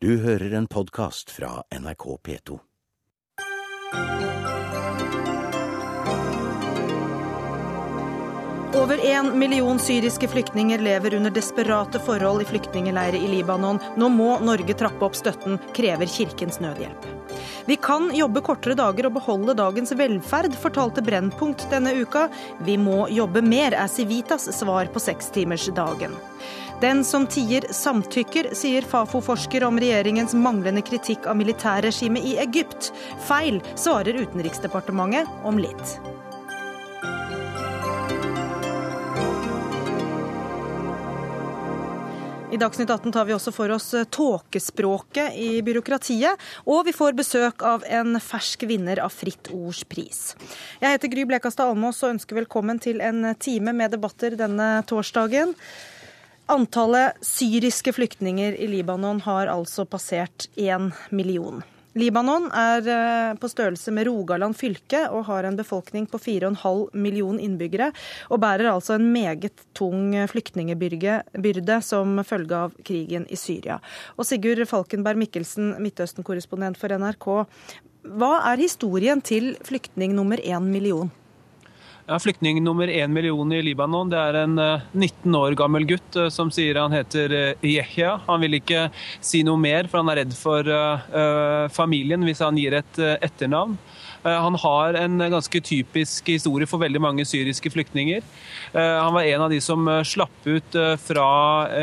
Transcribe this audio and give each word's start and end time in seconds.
Du 0.00 0.12
hører 0.22 0.52
en 0.54 0.66
podkast 0.70 1.30
fra 1.34 1.62
NRK 1.74 2.04
P2. 2.22 2.58
Over 8.78 9.00
én 9.02 9.32
million 9.38 9.78
syriske 9.78 10.28
flyktninger 10.28 10.78
lever 10.78 11.16
under 11.18 11.34
desperate 11.34 11.98
forhold 11.98 12.42
i 12.42 12.46
flyktningleirer 12.46 13.18
i 13.18 13.32
Libanon. 13.32 13.80
Nå 13.98 14.08
må 14.14 14.36
Norge 14.38 14.78
trappe 14.78 15.02
opp 15.02 15.18
støtten, 15.18 15.58
krever 15.74 16.06
Kirkens 16.06 16.60
Nødhjelp. 16.62 17.10
Vi 17.66 17.76
kan 17.82 18.12
jobbe 18.14 18.44
kortere 18.46 18.78
dager 18.78 19.10
og 19.10 19.18
beholde 19.18 19.58
dagens 19.58 19.90
velferd, 19.98 20.54
fortalte 20.62 21.02
Brennpunkt 21.02 21.66
denne 21.74 21.96
uka. 21.98 22.28
Vi 22.62 22.78
må 22.78 23.08
jobbe 23.10 23.42
mer, 23.42 23.74
er 23.74 23.90
Civitas 23.90 24.46
svar 24.60 24.94
på 24.94 25.02
sekstimersdagen. 25.02 26.14
Den 26.80 27.04
som 27.04 27.24
tier, 27.26 27.64
samtykker, 27.74 28.52
sier 28.54 28.84
Fafo-forsker 28.86 29.64
om 29.66 29.80
regjeringens 29.82 30.30
manglende 30.38 30.84
kritikk 30.86 31.24
av 31.26 31.34
militærregimet 31.40 32.22
i 32.22 32.36
Egypt. 32.38 32.92
Feil, 33.26 33.58
svarer 33.74 34.14
Utenriksdepartementet 34.14 35.26
om 35.42 35.58
litt. 35.58 35.96
I 42.54 42.60
Dagsnytt 42.62 42.90
18 42.90 43.10
tar 43.12 43.26
vi 43.26 43.34
også 43.34 43.50
for 43.52 43.74
oss 43.74 43.90
tåkespråket 44.14 45.34
i 45.34 45.50
byråkratiet, 45.66 46.38
og 46.70 46.86
vi 46.86 46.94
får 46.94 47.18
besøk 47.18 47.66
av 47.66 47.82
en 47.90 48.22
fersk 48.22 48.68
vinner 48.70 49.02
av 49.02 49.10
Fritt 49.18 49.50
Ords 49.50 49.82
pris. 49.82 50.22
Jeg 50.78 50.94
heter 50.94 51.10
Gry 51.10 51.26
Blekastad 51.26 51.74
Almås 51.74 52.04
og 52.06 52.14
ønsker 52.14 52.38
velkommen 52.38 52.78
til 52.78 53.02
en 53.02 53.34
time 53.34 53.74
med 53.74 53.98
debatter 53.98 54.38
denne 54.38 54.76
torsdagen. 54.86 55.58
Antallet 56.48 57.18
syriske 57.20 57.92
flyktninger 57.92 58.54
i 58.56 58.66
Libanon 58.72 59.20
har 59.20 59.50
altså 59.52 59.84
passert 59.84 60.46
én 60.56 60.86
million. 61.12 61.60
Libanon 61.98 62.46
er 62.56 62.88
eh, 62.88 63.34
på 63.36 63.50
størrelse 63.52 63.92
med 63.92 64.06
Rogaland 64.08 64.56
fylke 64.56 65.02
og 65.12 65.26
har 65.28 65.44
en 65.44 65.58
befolkning 65.58 66.06
på 66.08 66.16
4,5 66.24 66.96
million 66.96 67.36
innbyggere, 67.36 67.90
og 68.32 68.40
bærer 68.40 68.70
altså 68.72 68.96
en 68.96 69.10
meget 69.12 69.60
tung 69.76 70.16
flyktningebyrde 70.32 71.80
som 71.84 72.16
følge 72.24 72.64
av 72.64 72.80
krigen 72.80 73.28
i 73.28 73.36
Syria. 73.36 73.76
Og 74.16 74.24
Sigurd 74.24 74.64
Falkenberg 74.72 75.20
Mikkelsen, 75.20 75.74
Midtøsten-korrespondent 75.84 76.80
for 76.80 76.96
NRK, 76.96 77.30
hva 78.08 78.34
er 78.54 78.64
historien 78.64 79.20
til 79.20 79.52
flyktning 79.68 80.16
nummer 80.16 80.40
én 80.40 80.64
million? 80.64 81.12
Ja, 82.08 82.16
Flyktning 82.18 82.64
nummer 82.64 82.88
én 82.88 83.12
million 83.12 83.50
i 83.52 83.58
Libanon 83.60 84.08
det 84.08 84.16
er 84.16 84.36
en 84.40 84.54
19 84.56 85.34
år 85.36 85.52
gammel 85.60 85.84
gutt 85.90 86.16
som 86.32 86.48
sier 86.48 86.78
han 86.80 86.94
heter 86.96 87.34
Yehya. 87.60 88.14
Han 88.24 88.40
vil 88.40 88.56
ikke 88.56 88.86
si 89.20 89.42
noe 89.44 89.60
mer, 89.60 89.90
for 89.92 90.00
han 90.00 90.08
er 90.08 90.22
redd 90.22 90.32
for 90.32 90.64
familien 91.76 92.24
hvis 92.24 92.40
han 92.40 92.56
gir 92.56 92.78
et 92.78 93.02
etternavn. 93.20 93.76
Han 94.24 94.56
har 94.64 94.96
en 95.02 95.20
ganske 95.20 95.60
typisk 95.60 96.32
historie 96.32 96.70
for 96.70 96.80
veldig 96.80 97.04
mange 97.10 97.28
syriske 97.28 97.68
flyktninger. 97.76 98.24
Han 98.72 99.12
var 99.12 99.28
en 99.28 99.44
av 99.44 99.52
de 99.52 99.60
som 99.60 99.84
slapp 100.00 100.48
ut 100.48 100.80
fra 101.04 101.28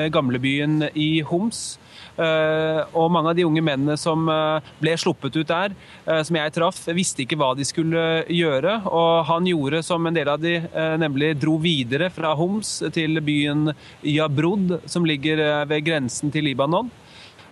gamlebyen 0.10 0.88
i 0.98 1.20
Homs. 1.22 1.76
Eh, 2.16 2.82
og 2.96 3.12
mange 3.12 3.32
av 3.32 3.36
de 3.36 3.44
unge 3.44 3.64
mennene 3.66 3.98
som 4.00 4.24
eh, 4.32 4.68
ble 4.80 4.94
sluppet 5.00 5.36
ut 5.36 5.50
der, 5.50 5.76
eh, 6.08 6.22
som 6.24 6.38
jeg 6.40 6.54
traff, 6.56 6.80
visste 6.96 7.26
ikke 7.26 7.38
hva 7.40 7.52
de 7.58 7.68
skulle 7.68 8.06
gjøre. 8.32 8.78
Og 8.88 9.26
han 9.30 9.50
gjorde 9.50 9.84
som 9.86 10.08
en 10.08 10.16
del 10.16 10.32
av 10.32 10.40
de, 10.42 10.58
nemlig 11.02 11.34
dro 11.42 11.58
videre 11.62 12.10
fra 12.14 12.34
Homs 12.38 12.78
til 12.96 13.20
byen 13.26 13.74
Yabrud, 14.06 14.80
som 14.90 15.08
ligger 15.08 15.42
ved 15.70 15.88
grensen 15.88 16.32
til 16.34 16.48
Libanon. 16.48 16.92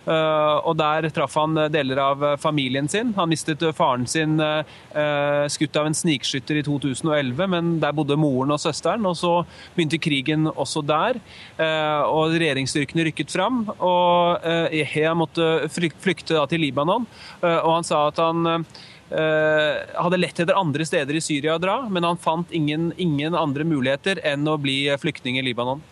Eh, 0.04 0.56
og 0.68 0.76
Der 0.76 1.08
traff 1.14 1.36
han 1.38 1.56
deler 1.72 2.00
av 2.02 2.24
familien 2.40 2.88
sin. 2.90 3.12
Han 3.16 3.30
mistet 3.32 3.62
faren 3.76 4.06
sin 4.10 4.36
eh, 4.40 5.46
skutt 5.52 5.76
av 5.80 5.88
en 5.88 5.96
snikskytter 5.96 6.60
i 6.60 6.64
2011, 6.66 7.46
men 7.50 7.74
der 7.82 7.94
bodde 7.96 8.18
moren 8.20 8.54
og 8.54 8.60
søsteren. 8.62 9.06
og 9.08 9.16
Så 9.16 9.34
begynte 9.76 10.00
krigen 10.02 10.48
også 10.50 10.84
der, 10.84 11.20
eh, 11.56 12.02
og 12.04 12.36
regjeringsstyrkene 12.36 13.08
rykket 13.08 13.32
fram. 13.32 13.64
og 13.78 14.44
Ehea 14.44 15.14
måtte 15.16 15.68
flykte 15.72 16.40
til 16.48 16.60
Libanon, 16.60 17.06
og 17.42 17.70
han 17.70 17.86
sa 17.86 18.06
at 18.08 18.18
han 18.20 18.66
hadde 19.08 20.18
lett 20.18 20.40
etter 20.40 20.58
andre 20.58 20.86
steder 20.86 21.16
i 21.16 21.22
Syria 21.22 21.54
å 21.56 21.62
dra, 21.62 21.76
men 21.88 22.06
han 22.06 22.20
fant 22.20 22.50
ingen, 22.52 22.92
ingen 22.98 23.36
andre 23.38 23.66
muligheter 23.68 24.20
enn 24.26 24.48
å 24.48 24.58
bli 24.60 24.88
flyktning 25.00 25.38
i 25.38 25.44
Libanon. 25.46 25.82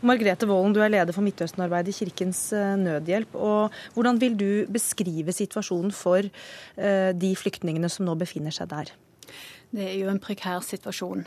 Margrethe 0.00 0.46
Vålen, 0.48 0.72
du 0.72 0.80
er 0.80 0.88
leder 0.88 1.12
for 1.12 1.20
Midtøsten-arbeidet 1.26 1.92
i 1.92 1.98
Kirkens 1.98 2.38
eh, 2.56 2.72
Nødhjelp. 2.80 3.34
og 3.36 3.74
Hvordan 3.92 4.20
vil 4.20 4.36
du 4.38 4.50
beskrive 4.72 5.32
situasjonen 5.36 5.92
for 5.92 6.24
eh, 6.24 7.10
de 7.12 7.34
flyktningene 7.36 7.90
som 7.92 8.06
nå 8.08 8.14
befinner 8.16 8.54
seg 8.54 8.70
der? 8.72 8.94
Det 9.70 9.84
er 9.84 9.98
jo 10.00 10.08
en 10.10 10.22
prekær 10.22 10.64
situasjon. 10.64 11.26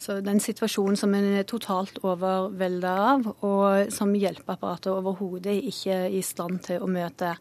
Så 0.00 0.22
Den 0.24 0.40
situasjonen 0.40 0.96
som 0.96 1.12
en 1.14 1.26
er 1.36 1.44
totalt 1.46 2.00
overvelda 2.02 2.94
av, 3.12 3.28
og 3.44 3.92
som 3.92 4.14
hjelpeapparatet 4.16 4.90
overhodet 4.94 5.60
ikke 5.60 5.98
er 6.06 6.16
i 6.16 6.22
stand 6.24 6.62
til 6.64 6.80
å 6.80 6.88
møte. 6.88 7.34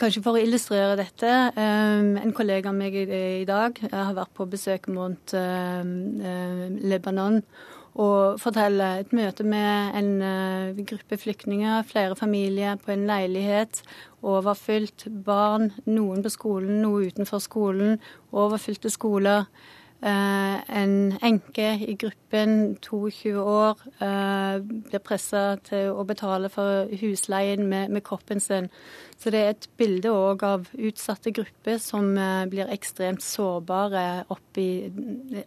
Kanskje 0.00 0.22
for 0.24 0.38
å 0.38 0.40
illustrere 0.40 0.96
dette. 0.96 1.28
Eh, 1.28 2.22
en 2.24 2.32
kollega 2.32 2.72
av 2.72 2.78
meg 2.78 2.96
i 2.96 3.44
dag 3.44 3.76
har 3.92 4.16
vært 4.16 4.32
på 4.32 4.48
besøk 4.48 4.88
mot 4.88 5.36
Lebanon 6.88 7.42
og 7.98 8.38
fortelle 8.40 8.86
et 9.00 9.12
møte 9.16 9.44
med 9.46 9.96
en 9.98 10.10
uh, 10.22 10.84
gruppe 10.86 11.18
flyktninger, 11.18 11.82
flere 11.88 12.16
familier 12.16 12.78
på 12.78 12.92
en 12.94 13.06
leilighet. 13.08 13.82
Overfylt. 14.22 15.08
Barn, 15.24 15.72
noen 15.86 16.22
på 16.22 16.30
skolen, 16.30 16.80
noe 16.84 17.08
utenfor 17.10 17.42
skolen. 17.42 17.98
Overfylte 18.30 18.92
skoler. 18.92 19.48
Uh, 20.00 20.56
en 20.72 21.12
enke 21.20 21.74
i 21.84 21.92
gruppen, 22.00 22.78
22 22.80 23.34
år, 23.36 23.82
uh, 24.00 24.56
blir 24.62 25.02
pressa 25.04 25.58
til 25.66 25.92
å 25.92 26.06
betale 26.08 26.48
for 26.48 26.88
husleien 27.02 27.66
med, 27.68 27.92
med 27.92 28.04
kroppen 28.06 28.40
sin. 28.40 28.70
Så 29.20 29.28
det 29.28 29.42
er 29.44 29.52
et 29.52 29.68
bilde 29.76 30.08
òg 30.08 30.44
av 30.48 30.70
utsatte 30.72 31.32
grupper 31.36 31.76
som 31.82 32.14
eh, 32.16 32.46
blir 32.48 32.70
ekstremt 32.72 33.20
sårbare 33.20 34.24
oppi 34.32 34.64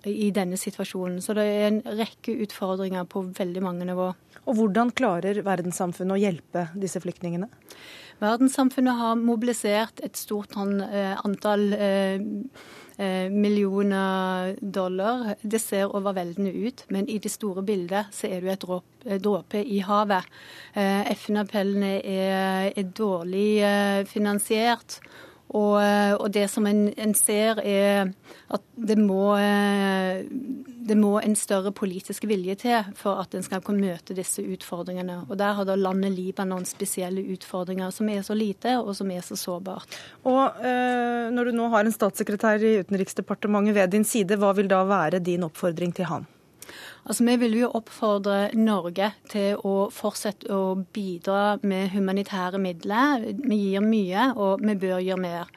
i 0.06 0.28
denne 0.36 0.60
situasjonen. 0.62 1.18
Så 1.26 1.34
det 1.34 1.48
er 1.50 1.66
en 1.72 1.80
rekke 1.98 2.36
utfordringer 2.46 3.08
på 3.10 3.24
veldig 3.34 3.64
mange 3.66 3.88
nivå. 3.90 4.12
Og 4.44 4.60
hvordan 4.60 4.94
klarer 4.94 5.42
verdenssamfunnet 5.42 6.14
å 6.14 6.22
hjelpe 6.22 6.68
disse 6.78 7.02
flyktningene? 7.02 7.50
Verdenssamfunnet 8.22 9.02
har 9.02 9.18
mobilisert 9.18 10.06
et 10.06 10.22
stort 10.22 10.54
eh, 10.54 11.18
antall 11.26 11.66
eh, 11.74 12.22
Eh, 12.22 12.83
millioner 13.32 14.56
dollar. 14.62 15.36
Det 15.42 15.60
ser 15.62 15.96
overveldende 15.96 16.54
ut, 16.54 16.86
men 16.94 17.10
i 17.10 17.18
det 17.18 17.32
store 17.34 17.64
bildet 17.66 18.14
så 18.14 18.30
er 18.30 18.42
det 18.42 18.50
jo 18.50 18.54
et 18.54 18.66
eh, 19.08 19.20
dråpe 19.22 19.64
i 19.64 19.80
havet. 19.86 20.30
Eh, 20.74 21.12
FN-appellene 21.16 21.94
er, 22.00 22.72
er, 22.76 22.90
dårlig 22.94 24.08
finansiert. 24.10 25.00
Og, 25.54 25.76
og 26.18 26.32
det 26.34 26.48
som 26.50 26.66
en, 26.66 26.88
en, 26.98 27.12
ser, 27.14 27.60
er 27.62 28.10
at 28.54 28.64
det 28.74 28.98
må, 28.98 29.36
det 30.88 30.98
må 30.98 31.12
en 31.22 31.36
større 31.38 31.70
politisk 31.76 32.26
vilje 32.26 32.56
til 32.64 32.90
for 32.98 33.22
at 33.22 33.36
en 33.38 33.46
skal 33.46 33.62
kunne 33.62 33.84
møte 33.84 34.18
disse 34.18 34.42
utfordringene. 34.42 35.20
Og 35.30 35.38
Der 35.38 35.54
har 35.54 35.68
da 35.70 35.76
landet 35.78 36.16
Libanon 36.16 36.66
spesielle 36.66 37.22
utfordringer, 37.36 37.94
som 37.94 38.10
er 38.10 38.26
så 38.26 38.34
lite 38.38 38.80
og 38.82 38.96
som 38.98 39.12
er 39.14 39.22
så 39.22 39.38
sårbart. 39.38 40.00
Og 40.24 40.66
øh, 40.66 41.30
Når 41.32 41.44
du 41.44 41.52
nå 41.52 41.70
har 41.70 41.86
en 41.86 41.96
statssekretær 41.96 42.64
i 42.64 42.80
Utenriksdepartementet 42.82 43.76
ved 43.76 43.94
din 43.94 44.04
side, 44.04 44.38
hva 44.42 44.54
vil 44.58 44.70
da 44.72 44.84
være 44.90 45.22
din 45.24 45.46
oppfordring 45.46 45.94
til 45.96 46.10
han? 46.10 46.26
Altså, 47.06 47.24
Vi 47.24 47.36
vil 47.36 47.58
jo 47.60 47.72
oppfordre 47.76 48.50
Norge 48.56 49.12
til 49.30 49.58
å 49.60 49.90
fortsette 49.92 50.48
å 50.54 50.76
bidra 50.96 51.58
med 51.64 51.92
humanitære 51.92 52.62
midler. 52.64 53.26
Vi 53.44 53.58
gir 53.58 53.84
mye, 53.84 54.30
og 54.38 54.64
vi 54.64 54.76
bør 54.76 55.04
gjøre 55.04 55.20
mer. 55.20 55.52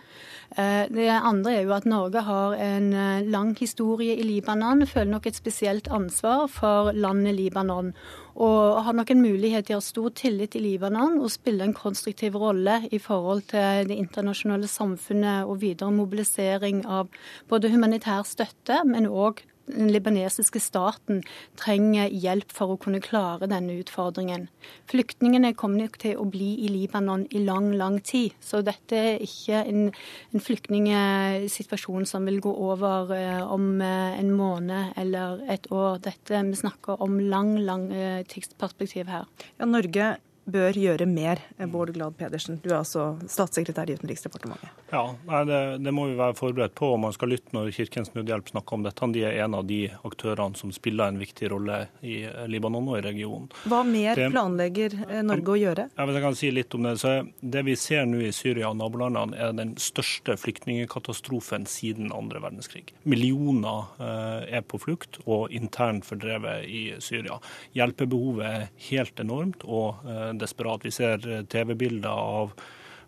Eh, 0.57 0.87
det 0.91 1.09
andre 1.11 1.57
er 1.57 1.65
jo 1.67 1.75
at 1.75 1.87
Norge 1.87 2.23
har 2.23 2.55
en 2.55 2.93
eh, 2.95 3.27
lang 3.31 3.55
historie 3.59 4.15
i 4.17 4.27
Libanon. 4.27 4.87
Føler 4.87 5.11
nok 5.11 5.27
et 5.27 5.39
spesielt 5.39 5.89
ansvar 5.89 6.47
for 6.51 6.93
landet 6.95 7.35
Libanon. 7.35 7.93
Og 8.37 8.83
har 8.85 8.93
nok 8.93 9.11
en 9.11 9.23
mulighet 9.23 9.67
til 9.67 9.79
å 9.79 9.81
ha 9.81 9.87
stor 9.87 10.11
tillit 10.19 10.57
i 10.59 10.63
Libanon 10.63 11.19
og 11.23 11.33
spille 11.33 11.65
en 11.65 11.75
konstruktiv 11.75 12.37
rolle 12.37 12.83
i 12.91 12.99
forhold 12.99 13.47
til 13.53 13.89
det 13.89 13.97
internasjonale 13.97 14.69
samfunnet 14.69 15.47
og 15.47 15.63
videre 15.63 15.95
mobilisering 15.95 16.85
av 16.87 17.09
både 17.49 17.71
humanitær 17.73 18.27
støtte, 18.29 18.83
men 18.85 19.09
òg 19.09 19.43
den 19.67 19.91
libanesiske 19.91 20.61
staten 20.63 21.23
trenger 21.59 22.11
hjelp 22.13 22.53
for 22.55 22.75
å 22.75 22.79
kunne 22.81 23.03
klare 23.05 23.49
denne 23.51 23.79
utfordringen. 23.81 24.47
Flyktningene 24.91 25.53
kommer 25.59 25.85
nok 25.85 25.99
til 26.03 26.21
å 26.21 26.27
bli 26.31 26.53
i 26.67 26.71
Libanon 26.73 27.27
i 27.35 27.43
lang, 27.45 27.73
lang 27.79 27.99
tid. 28.07 28.37
Så 28.41 28.63
dette 28.67 28.97
er 28.97 29.25
ikke 29.25 29.63
en, 29.65 29.89
en 30.33 30.45
flyktningsituasjon 30.47 32.07
som 32.09 32.29
vil 32.29 32.41
gå 32.45 32.53
over 32.53 33.13
eh, 33.17 33.43
om 33.43 33.81
eh, 33.83 34.19
en 34.21 34.33
måned 34.37 34.97
eller 35.01 35.43
et 35.53 35.67
år. 35.75 35.99
Dette 36.07 36.45
Vi 36.47 36.61
snakker 36.63 37.03
om 37.03 37.19
lang, 37.21 37.57
lang 37.67 37.91
eh, 37.93 38.23
tidsperspektiv 38.29 39.11
her. 39.11 39.27
Ja, 39.59 39.67
Norge 39.67 40.17
bør 40.47 40.77
gjøre 40.79 41.07
mer. 41.11 41.43
Bård 41.71 41.93
Glad 41.95 42.17
Pedersen, 42.19 42.61
du 42.63 42.71
er 42.71 42.81
altså 42.81 43.17
statssekretær 43.31 43.91
i 43.91 43.97
Utenriksdepartementet. 43.99 44.71
Ja, 44.93 45.05
det, 45.49 45.61
det, 45.85 45.95
må 45.95 46.07
vi 46.11 46.17
være 46.19 46.37
forberedt 46.39 46.77
på. 46.79 46.93
og 46.95 47.01
Man 47.03 47.15
skal 47.17 47.33
lytte 47.35 47.55
når 47.57 47.73
Kirkens 47.75 48.13
Nødhjelp 48.15 48.53
snakker 48.53 48.79
om 48.79 48.87
dette. 48.87 49.11
De 49.17 49.25
er 49.27 49.41
en 49.45 49.57
av 49.59 49.67
de 49.67 49.81
aktørene 50.07 50.59
som 50.59 50.73
spiller 50.75 51.11
en 51.11 51.21
viktig 51.21 51.51
rolle 51.53 51.81
i 52.07 52.19
Libanon 52.51 52.93
og 52.93 53.01
i 53.01 53.05
regionen. 53.07 53.51
Hva 53.67 53.83
mer 53.87 54.19
det, 54.19 54.31
planlegger 54.35 54.97
Norge 55.27 55.55
å 55.55 55.59
gjøre? 55.61 55.89
Ja, 55.97 56.07
hvis 56.07 56.19
jeg 56.19 56.27
kan 56.27 56.39
si 56.39 56.53
litt 56.55 56.75
om 56.77 56.87
Det 56.87 56.97
så 57.03 57.15
det 57.41 57.65
vi 57.67 57.77
ser 57.79 58.07
nå 58.09 58.21
i 58.25 58.33
Syria 58.35 58.71
og 58.71 58.79
nabolandene, 58.79 59.37
er 59.37 59.55
den 59.57 59.75
største 59.81 60.37
flyktningkatastrofen 60.41 61.67
siden 61.71 62.13
andre 62.15 62.41
verdenskrig. 62.45 62.93
Millioner 63.09 63.91
er 63.99 64.63
på 64.67 64.81
flukt 64.81 65.19
og 65.25 65.53
internt 65.55 66.07
fordrevet 66.07 66.67
i 66.71 66.83
Syria. 67.03 67.41
Hjelpebehovet 67.77 68.47
er 68.47 68.69
helt 68.89 69.21
enormt 69.23 69.65
og 69.67 70.07
eh, 70.07 70.33
desperat. 70.39 70.85
Vi 70.85 70.91
ser 70.95 71.29
eh, 71.29 71.45
TV-bilder 71.45 72.11
av 72.11 72.53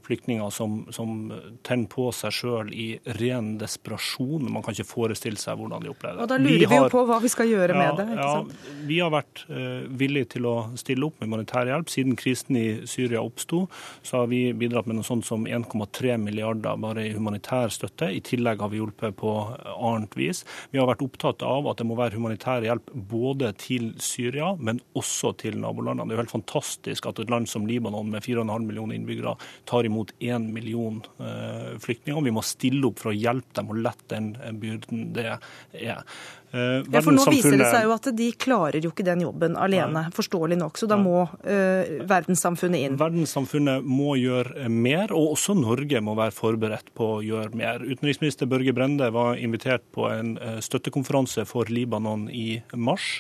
flyktninger 0.08 0.50
som, 0.54 0.80
som 0.94 1.32
tenner 1.66 1.88
på 1.92 2.08
seg 2.16 2.34
sjøl 2.34 2.72
i 2.72 2.88
ren 3.18 3.54
desperasjon. 3.60 4.48
Man 4.48 4.64
kan 4.64 4.76
ikke 4.76 4.88
forestille 4.88 5.40
seg 5.40 5.58
hvordan 5.60 5.84
de 5.84 5.92
opplever 5.92 6.16
det. 6.18 6.24
Og 6.24 6.30
Da 6.32 6.38
lurer 6.40 6.62
vi, 6.62 6.64
har, 6.64 6.72
vi 6.72 6.80
jo 6.80 6.92
på 6.94 7.04
hva 7.08 7.18
vi 7.22 7.32
skal 7.32 7.50
gjøre 7.50 7.76
ja, 7.76 7.80
med 7.82 8.00
det. 8.00 8.06
ikke 8.14 8.28
sant? 8.32 8.54
Ja, 8.54 8.76
vi 8.88 9.00
har 9.04 9.12
vært 9.12 9.42
uh, 9.50 9.84
villige 10.00 10.30
til 10.36 10.48
å 10.48 10.54
stille 10.80 11.08
opp 11.08 11.18
med 11.20 11.28
humanitær 11.28 11.68
hjelp. 11.68 11.92
Siden 11.92 12.16
krisen 12.18 12.58
i 12.58 12.66
Syria 12.88 13.22
oppsto, 13.24 13.64
så 14.06 14.22
har 14.22 14.30
vi 14.32 14.42
bidratt 14.56 14.88
med 14.88 14.98
noe 14.98 15.06
sånt 15.06 15.28
som 15.28 15.44
1,3 15.48 16.16
milliarder 16.22 16.80
bare 16.80 17.06
i 17.08 17.14
humanitær 17.16 17.72
støtte. 17.74 18.10
I 18.14 18.22
tillegg 18.24 18.64
har 18.64 18.72
vi 18.72 18.80
hjulpet 18.80 19.16
på 19.20 19.34
annet 19.76 20.16
vis. 20.18 20.44
Vi 20.72 20.80
har 20.80 20.88
vært 20.88 21.04
opptatt 21.04 21.44
av 21.46 21.68
at 21.70 21.80
det 21.80 21.88
må 21.88 21.98
være 21.98 22.16
humanitær 22.16 22.64
hjelp 22.66 22.92
både 23.10 23.52
til 23.60 23.92
Syria, 24.02 24.54
men 24.56 24.80
også 24.98 25.34
til 25.42 25.58
nabolandene. 25.60 26.08
Det 26.08 26.16
er 26.16 26.20
jo 26.20 26.24
helt 26.24 26.36
fantastisk 26.36 27.08
at 27.10 27.20
et 27.22 27.32
land 27.32 27.48
som 27.50 27.66
Libanon 27.68 28.10
med 28.12 28.24
4,5 28.24 28.64
millioner 28.64 28.96
innbyggere 28.96 29.36
tar 29.68 29.86
imot 29.86 29.97
mot 29.98 30.10
én 30.22 30.48
million 30.54 31.00
eh, 31.18 31.76
flyktninger. 31.82 32.24
Vi 32.28 32.34
må 32.34 32.44
stille 32.46 32.86
opp 32.88 33.02
for 33.02 33.12
å 33.12 33.16
hjelpe 33.16 33.58
dem 33.58 33.72
og 33.74 33.80
lette 33.82 34.14
den 34.14 34.58
byrden 34.62 35.08
det 35.16 35.26
er. 35.34 36.04
Uh, 36.48 36.80
ja, 36.88 37.02
for 37.04 37.12
Nå 37.12 37.26
viser 37.28 37.58
det 37.60 37.66
seg 37.68 37.84
jo 37.84 37.90
at 37.92 38.06
de 38.16 38.26
klarer 38.40 38.80
jo 38.80 38.88
ikke 38.88 39.04
den 39.04 39.20
jobben 39.20 39.52
alene, 39.60 40.06
nei. 40.06 40.12
forståelig 40.16 40.56
nok. 40.56 40.80
Så 40.80 40.88
da 40.88 40.96
må 41.00 41.26
uh, 41.26 41.90
verdenssamfunnet 42.08 42.86
inn. 42.86 42.96
Verdenssamfunnet 43.00 43.84
må 43.84 44.16
gjøre 44.16 44.70
mer, 44.72 45.12
og 45.12 45.34
også 45.34 45.58
Norge 45.58 46.00
må 46.04 46.16
være 46.16 46.32
forberedt 46.36 46.94
på 46.96 47.10
å 47.18 47.20
gjøre 47.26 47.52
mer. 47.58 47.84
Utenriksminister 47.84 48.48
Børge 48.48 48.72
Brende 48.76 49.10
var 49.12 49.36
invitert 49.36 49.84
på 49.92 50.08
en 50.08 50.36
støttekonferanse 50.64 51.44
for 51.48 51.68
Libanon 51.68 52.28
i 52.32 52.62
mars. 52.72 53.18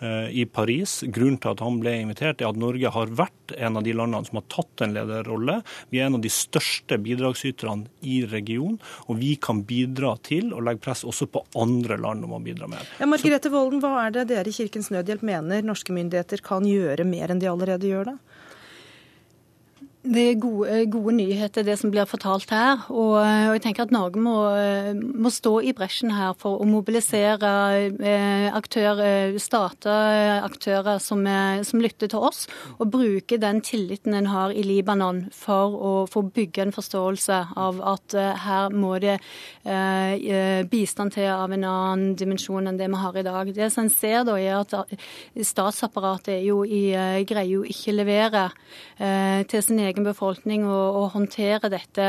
Eh, 0.00 0.30
i 0.30 0.46
Paris. 0.46 1.02
Grunnen 1.12 1.36
til 1.36 1.52
at 1.52 1.60
han 1.60 1.76
ble 1.82 1.92
invitert, 2.00 2.40
er 2.40 2.48
at 2.48 2.56
Norge 2.56 2.88
har 2.94 3.10
vært 3.12 3.52
en 3.52 3.76
av 3.76 3.84
de 3.84 3.92
landene 3.92 4.24
som 4.24 4.38
har 4.38 4.46
tatt 4.48 4.84
en 4.86 4.94
lederrolle. 4.96 5.58
Vi 5.92 6.00
er 6.00 6.08
en 6.08 6.16
av 6.16 6.22
de 6.24 6.30
største 6.32 6.96
bidragsyterne 7.04 7.84
i 8.08 8.22
regionen, 8.30 8.78
og 9.12 9.20
vi 9.20 9.34
kan 9.36 9.60
bidra 9.68 10.14
til 10.24 10.54
å 10.56 10.62
legge 10.64 10.80
press 10.86 11.04
også 11.04 11.28
på 11.28 11.44
andre 11.60 12.00
land 12.00 12.24
om 12.24 12.32
å 12.38 12.40
bidra 12.40 12.70
mer. 12.72 12.88
Ja, 12.96 13.10
Margrethe 13.10 13.52
Volden, 13.52 13.84
hva 13.84 14.06
er 14.06 14.16
det 14.16 14.30
dere 14.32 14.48
i 14.48 14.56
Kirkens 14.56 14.88
Nødhjelp 14.94 15.26
mener 15.26 15.68
norske 15.68 15.92
myndigheter 15.92 16.40
kan 16.48 16.64
gjøre 16.64 17.04
mer 17.04 17.34
enn 17.34 17.44
de 17.44 17.52
allerede 17.52 17.92
gjør, 17.92 18.14
da? 18.14 18.39
Det 20.00 20.22
er 20.30 20.38
gode, 20.40 20.80
eh, 20.80 20.86
gode, 20.88 21.12
nyheter, 21.12 21.62
det 21.62 21.78
som 21.78 21.90
blir 21.92 22.06
fortalt 22.08 22.48
her. 22.48 22.86
Og, 22.88 23.20
eh, 23.20 23.48
og 23.48 23.52
jeg 23.52 23.62
tenker 23.66 23.82
at 23.82 23.90
Norge 23.90 24.16
må, 24.16 24.48
eh, 24.56 24.94
må, 24.94 25.28
stå 25.28 25.60
i 25.60 25.74
bresjen 25.74 26.10
her 26.10 26.32
for 26.32 26.58
å 26.58 26.64
mobilisere 26.64 27.36
aktører, 28.50 29.38
stater, 29.38 30.40
aktører 30.42 30.98
som, 30.98 31.22
som, 31.62 31.80
lytter 31.80 32.08
til 32.08 32.18
oss, 32.18 32.46
og 32.78 32.90
bruke 32.90 33.38
den 33.38 33.60
tilliten 33.60 34.14
en 34.14 34.26
har 34.26 34.50
i 34.50 34.62
Libanon 34.62 35.28
for 35.32 35.76
å 35.76 36.08
få 36.08 36.22
bygge 36.32 36.62
en 36.62 36.72
forståelse 36.72 37.54
av 37.56 37.80
at 37.82 38.12
her 38.40 38.70
må 38.70 38.98
det 39.00 39.18
bistand 40.70 41.12
til 41.12 41.28
av 41.28 41.52
en 41.52 41.64
annen 41.64 42.14
dimensjon 42.16 42.66
enn 42.66 42.78
det 42.78 42.88
vi 42.88 42.96
har 42.96 43.16
i 43.16 43.22
dag. 43.22 43.54
Det 43.54 43.70
som 43.72 43.84
en 43.84 43.90
ser 43.90 44.24
da, 44.24 44.36
er 44.36 44.60
at 44.60 44.74
statsapparatet 45.36 46.42
jo 46.44 46.64
i, 46.64 46.90
greier 47.24 47.60
jo 47.60 47.62
ikke 47.64 47.92
levere 47.92 48.50
til 48.98 49.62
sin 49.62 49.78
egen 49.78 49.89
egen 49.90 50.06
befolkning 50.06 50.64
og, 50.68 50.96
og 51.02 51.10
håndtere 51.16 51.70
dette, 51.72 52.06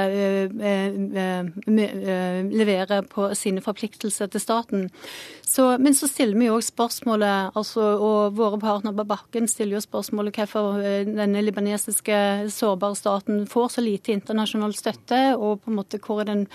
levere 2.61 3.01
på 3.11 3.29
sine 3.37 3.63
forpliktelser 3.63 4.31
til 4.31 4.43
staten. 4.43 4.87
Så, 5.51 5.65
men 5.83 5.95
så 5.97 6.07
stiller 6.07 6.37
vi 6.39 6.47
òg 6.47 6.63
spørsmålet, 6.63 7.51
altså, 7.59 7.83
og 7.99 8.37
våre 8.37 8.59
partnere 8.61 8.95
på 9.01 9.07
bakken 9.09 9.49
stiller 9.51 9.75
jo 9.75 9.83
spørsmålet 9.83 10.37
hvorfor 10.39 10.79
denne 11.09 11.43
libanesiske 11.43 12.19
sårbare 12.53 12.95
staten 12.95 13.43
får 13.51 13.73
så 13.75 13.83
lite 13.83 14.15
internasjonal 14.15 14.75
støtte, 14.77 15.19
og 15.35 15.59
på 15.59 15.73
en 15.73 15.79
måte 15.81 15.99
hvor, 15.99 16.23
den 16.27 16.45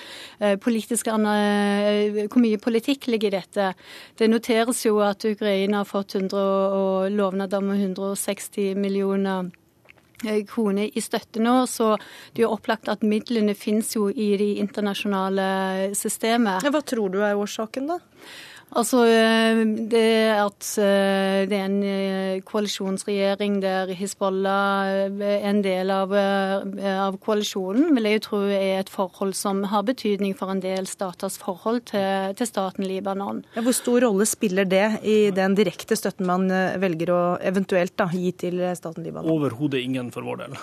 politiske, 0.64 1.12
hvor 1.12 2.40
mye 2.40 2.62
politikk 2.62 3.11
ligger 3.12 3.34
i 3.34 3.37
dette. 3.37 3.69
Det 4.17 4.31
noteres 4.32 4.81
jo 4.87 4.96
at 5.05 5.28
Ukraina 5.28 5.82
har 5.82 5.90
fått 5.90 6.17
100 6.17 6.40
og 6.40 7.12
lovnader 7.12 7.61
om 7.61 7.75
160 7.76 8.75
millioner 8.81 9.50
kroner 10.48 10.90
i 10.96 11.02
støtte 11.04 11.42
nå, 11.44 11.58
så 11.70 11.94
det 12.32 12.42
er 12.42 12.46
jo 12.46 12.54
opplagt 12.56 12.88
at 12.92 13.04
midlene 13.06 13.54
finnes 13.58 13.92
jo 13.96 14.08
i 14.10 14.32
det 14.40 14.52
internasjonale 14.62 15.48
systemet. 15.98 16.64
Hva 16.64 16.82
tror 16.84 17.12
du 17.12 17.20
er 17.24 17.36
årsaken, 17.36 17.90
da? 17.94 18.00
Altså, 18.76 19.06
eh, 19.08 19.62
det 19.88 20.08
at 20.37 20.67
eh, 20.82 21.46
det 21.49 21.56
er 21.56 21.64
en 21.64 21.76
eh, 21.87 22.40
koalisjonsregjering 22.44 23.61
der 23.62 23.93
Hizbollah 23.96 24.90
er 25.17 25.46
en 25.49 25.62
del 25.64 25.93
av, 25.94 26.12
av, 26.12 27.17
koalisjonen, 27.25 27.94
vil 27.96 28.08
jeg 28.11 28.19
jo 28.19 28.25
tro 28.26 28.40
er 28.52 28.82
et 28.82 28.93
forhold 28.93 29.32
som 29.38 29.62
har 29.70 29.87
betydning 29.88 30.34
for 30.37 30.52
en 30.52 30.61
del 30.61 30.88
staters 30.90 31.38
forhold 31.40 31.87
til, 31.88 32.34
til 32.37 32.50
staten 32.50 32.84
Libanon. 32.84 33.43
Ja, 33.56 33.64
hvor 33.64 33.76
stor 33.76 34.05
rolle 34.05 34.26
spiller 34.28 34.69
det 34.69 34.84
i 35.08 35.17
den 35.34 35.56
direkte 35.56 35.96
støtten 35.96 36.28
man 36.28 36.50
velger 36.82 37.14
å 37.14 37.23
eventuelt 37.40 37.96
da, 37.96 38.11
gi 38.12 38.34
til 38.37 38.61
staten 38.76 39.06
Libanon? 39.06 39.31
Overhodet 39.32 39.81
ingen 39.81 40.12
for 40.12 40.26
vår 40.26 40.43
del. 40.43 40.58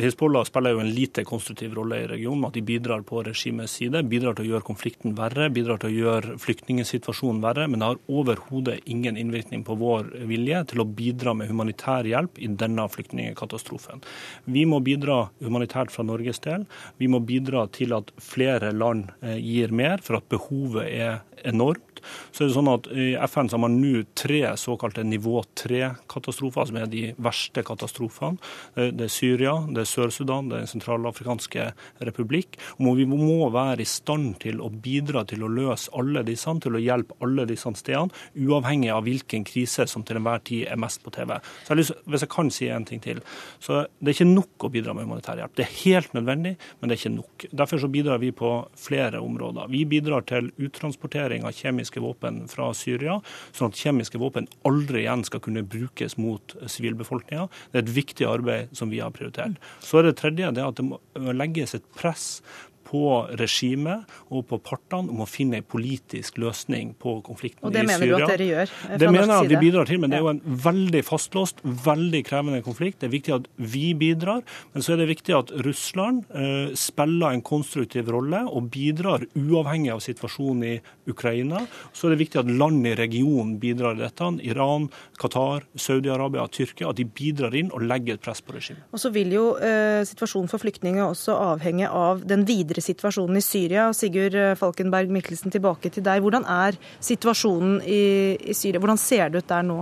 Hizbollah 0.00 0.48
spiller 0.48 0.78
jo 0.78 0.84
en 0.86 0.92
lite 0.96 1.26
konstruktiv 1.28 1.76
rolle 1.76 2.00
i 2.06 2.08
regionen. 2.14 2.48
At 2.48 2.56
de 2.56 2.64
bidrar 2.64 3.04
på 3.06 3.20
regimets 3.26 3.76
side, 3.76 4.00
bidrar 4.08 4.38
til 4.38 4.48
å 4.48 4.54
gjøre 4.54 4.68
konflikten 4.70 5.16
verre, 5.18 5.50
bidrar 5.52 5.82
til 5.82 5.92
å 5.92 5.98
gjøre 5.98 6.40
flyktningsituasjonen 6.40 7.42
verre, 7.42 7.49
men 7.56 7.80
det 7.80 7.88
har 7.88 8.00
overhodet 8.08 8.80
ingen 8.84 9.16
innvirkning 9.16 9.64
på 9.66 9.74
vår 9.80 10.12
vilje 10.30 10.62
til 10.70 10.82
å 10.82 10.86
bidra 10.86 11.34
med 11.34 11.50
humanitær 11.50 12.06
hjelp 12.08 12.38
i 12.38 12.48
denne 12.60 12.86
flyktningkatastrofen. 12.90 14.04
Vi 14.44 14.64
må 14.68 14.80
bidra 14.84 15.30
humanitært 15.42 15.92
fra 15.94 16.06
Norges 16.06 16.42
del. 16.44 16.66
Vi 17.00 17.08
må 17.10 17.22
bidra 17.24 17.66
til 17.74 17.96
at 17.96 18.12
flere 18.22 18.72
land 18.72 19.10
eh, 19.22 19.38
gir 19.40 19.74
mer, 19.74 19.98
for 20.04 20.20
at 20.20 20.28
behovet 20.32 20.86
er 20.86 21.20
enormt. 21.44 21.89
Så 22.32 22.44
er 22.44 22.50
det 22.50 22.56
sånn 22.56 22.72
at 22.72 22.88
I 22.90 23.08
FN 23.26 23.50
så 23.50 23.58
har 23.58 23.64
man 23.64 23.78
nå 23.80 24.04
tre 24.18 24.42
såkalte 24.60 25.04
nivå 25.06 25.42
tre-katastrofer, 25.58 26.70
som 26.70 26.80
er 26.80 26.90
de 26.90 27.04
verste 27.20 27.64
katastrofene. 27.66 28.40
Det 28.76 29.06
er 29.06 29.12
Syria, 29.12 29.56
det 29.68 29.84
er 29.84 29.90
Sør-Sudan, 29.90 30.50
det 30.50 30.56
er 30.56 30.64
Den 30.64 30.72
sentralafrikanske 30.74 31.70
republikk. 32.06 32.58
Og 32.78 33.00
vi 33.00 33.06
må 33.08 33.50
være 33.52 33.82
i 33.84 33.88
stand 33.88 34.38
til 34.44 34.60
å 34.62 34.70
bidra 34.70 35.24
til 35.28 35.44
å 35.44 35.50
løse 35.50 35.90
alle 35.96 36.24
disse, 36.26 36.52
til 36.62 36.76
å 36.76 36.82
hjelpe 36.82 37.16
alle 37.24 37.46
disse 37.48 37.70
stedene, 37.80 38.14
uavhengig 38.36 38.90
av 38.94 39.04
hvilken 39.06 39.44
krise 39.46 39.86
som 39.90 40.04
til 40.06 40.20
enhver 40.20 40.42
tid 40.46 40.68
er 40.70 40.80
mest 40.80 41.02
på 41.04 41.12
TV. 41.14 41.36
Så 41.64 41.74
jeg 41.74 41.82
lyst, 41.82 41.96
Hvis 42.06 42.22
jeg 42.24 42.30
kan 42.30 42.50
si 42.50 42.68
en 42.68 42.84
ting 42.84 43.00
til. 43.00 43.20
så 43.60 43.86
Det 44.00 44.08
er 44.08 44.14
ikke 44.14 44.34
nok 44.34 44.64
å 44.64 44.70
bidra 44.70 44.94
med 44.94 45.04
humanitær 45.04 45.36
hjelp. 45.36 45.54
Det 45.56 45.66
er 45.66 45.78
helt 45.84 46.12
nødvendig, 46.14 46.56
men 46.80 46.88
det 46.88 46.96
er 46.96 47.00
ikke 47.00 47.16
nok. 47.16 47.46
Derfor 47.52 47.78
så 47.78 47.88
bidrar 47.88 48.18
vi 48.18 48.30
på 48.30 48.68
flere 48.76 49.20
områder. 49.20 49.68
Vi 49.68 49.84
bidrar 49.84 50.22
til 50.26 50.52
uttransportering 50.58 51.44
av 51.44 51.52
kjemiske 51.52 51.89
kjemiske 51.90 52.00
våpen 52.00 52.48
fra 52.48 52.72
Syria, 52.74 53.20
sånn 53.52 53.70
at 53.70 53.78
kjemiske 53.78 54.18
våpen 54.18 54.48
aldri 54.64 55.04
igjen 55.04 55.24
skal 55.24 55.40
kunne 55.42 55.62
brukes 55.62 56.16
mot 56.18 56.54
sivilbefolkninga. 56.66 57.48
Det 57.72 57.78
er 57.78 57.84
et 57.84 57.96
viktig 57.96 58.26
arbeid 58.26 58.70
som 58.72 58.90
vi 58.90 59.00
har 59.00 59.10
prioritert. 59.10 59.58
Så 59.80 59.98
er 59.98 60.08
det 60.08 60.18
tredje 60.20 60.52
det 60.54 60.64
at 60.64 60.76
det 60.76 60.86
må 60.86 61.00
legges 61.16 61.74
et 61.74 61.84
press 61.96 62.42
på 62.90 63.04
regimet 63.38 64.08
og 64.30 64.46
på 64.50 64.58
partene 64.64 65.12
om 65.12 65.22
å 65.22 65.28
finne 65.28 65.60
en 65.60 65.66
politisk 65.66 66.40
løsning 66.42 66.94
på 67.00 67.18
konflikten 67.26 67.62
i 67.62 67.62
Syria. 67.62 67.70
Og 67.70 67.76
det 67.76 67.84
mener 67.86 68.10
du 68.10 68.14
at 68.16 68.32
dere 68.32 68.48
gjør? 68.48 68.74
Eh, 68.88 68.98
det 68.98 69.10
mener 69.10 69.30
jeg 69.30 69.44
at 69.44 69.52
vi 69.52 69.60
bidrar 69.64 69.90
til, 69.90 70.00
men 70.02 70.12
det 70.12 70.18
er 70.18 70.24
jo 70.24 70.32
en 70.32 70.42
veldig 70.66 71.02
fastlåst, 71.06 71.62
veldig 71.86 72.22
krevende 72.26 72.62
konflikt. 72.66 73.00
Det 73.00 73.10
er 73.10 73.14
viktig 73.14 73.36
at 73.36 73.48
vi 73.60 73.84
bidrar, 73.98 74.42
men 74.74 74.84
så 74.84 74.94
er 74.94 75.02
det 75.02 75.10
viktig 75.12 75.36
at 75.36 75.52
Russland 75.66 76.24
uh, 76.34 76.72
spiller 76.78 77.36
en 77.36 77.44
konstruktiv 77.46 78.10
rolle 78.10 78.42
og 78.48 78.70
bidrar 78.74 79.26
uavhengig 79.38 79.92
av 79.94 80.02
situasjonen 80.04 80.66
i 80.66 80.74
Ukraina. 81.10 81.64
Så 81.92 82.08
er 82.08 82.14
det 82.14 82.24
viktig 82.24 82.42
at 82.42 82.50
land 82.50 82.86
i 82.88 82.96
regionen 82.98 83.56
bidrar 83.62 83.98
i 83.98 84.04
dette. 84.04 84.30
Iran, 84.46 84.88
Qatar, 85.20 85.64
Saudi-Arabia, 85.78 86.46
Tyrkia. 86.52 86.90
At 86.90 86.98
de 86.98 87.06
bidrar 87.06 87.54
inn 87.56 87.70
og 87.74 87.84
legger 87.86 88.18
et 88.18 88.24
press 88.24 88.42
på 88.44 88.54
regimet. 88.56 88.82
Og 88.90 89.02
så 89.02 89.12
vil 89.14 89.32
jo 89.34 89.46
uh, 89.58 90.02
situasjonen 90.06 90.50
for 90.50 90.62
flyktninger 90.62 91.04
også 91.06 91.36
avhenge 91.54 91.88
av 91.88 92.24
den 92.28 92.44
videre 92.48 92.79
situasjonen 92.84 93.38
i 93.40 93.44
Syria. 93.44 93.88
Sigurd 93.96 94.36
Falkenberg 94.60 95.12
Mikkelsen, 95.12 95.52
tilbake 95.52 95.92
til 95.92 96.04
deg. 96.06 96.22
Hvordan 96.24 96.46
er 96.48 96.78
situasjonen 97.00 97.80
i, 97.84 98.02
i 98.40 98.56
Syria? 98.56 98.82
Hvordan 98.82 99.00
ser 99.00 99.30
det 99.30 99.44
ut 99.44 99.50
der 99.50 99.66
nå? 99.66 99.80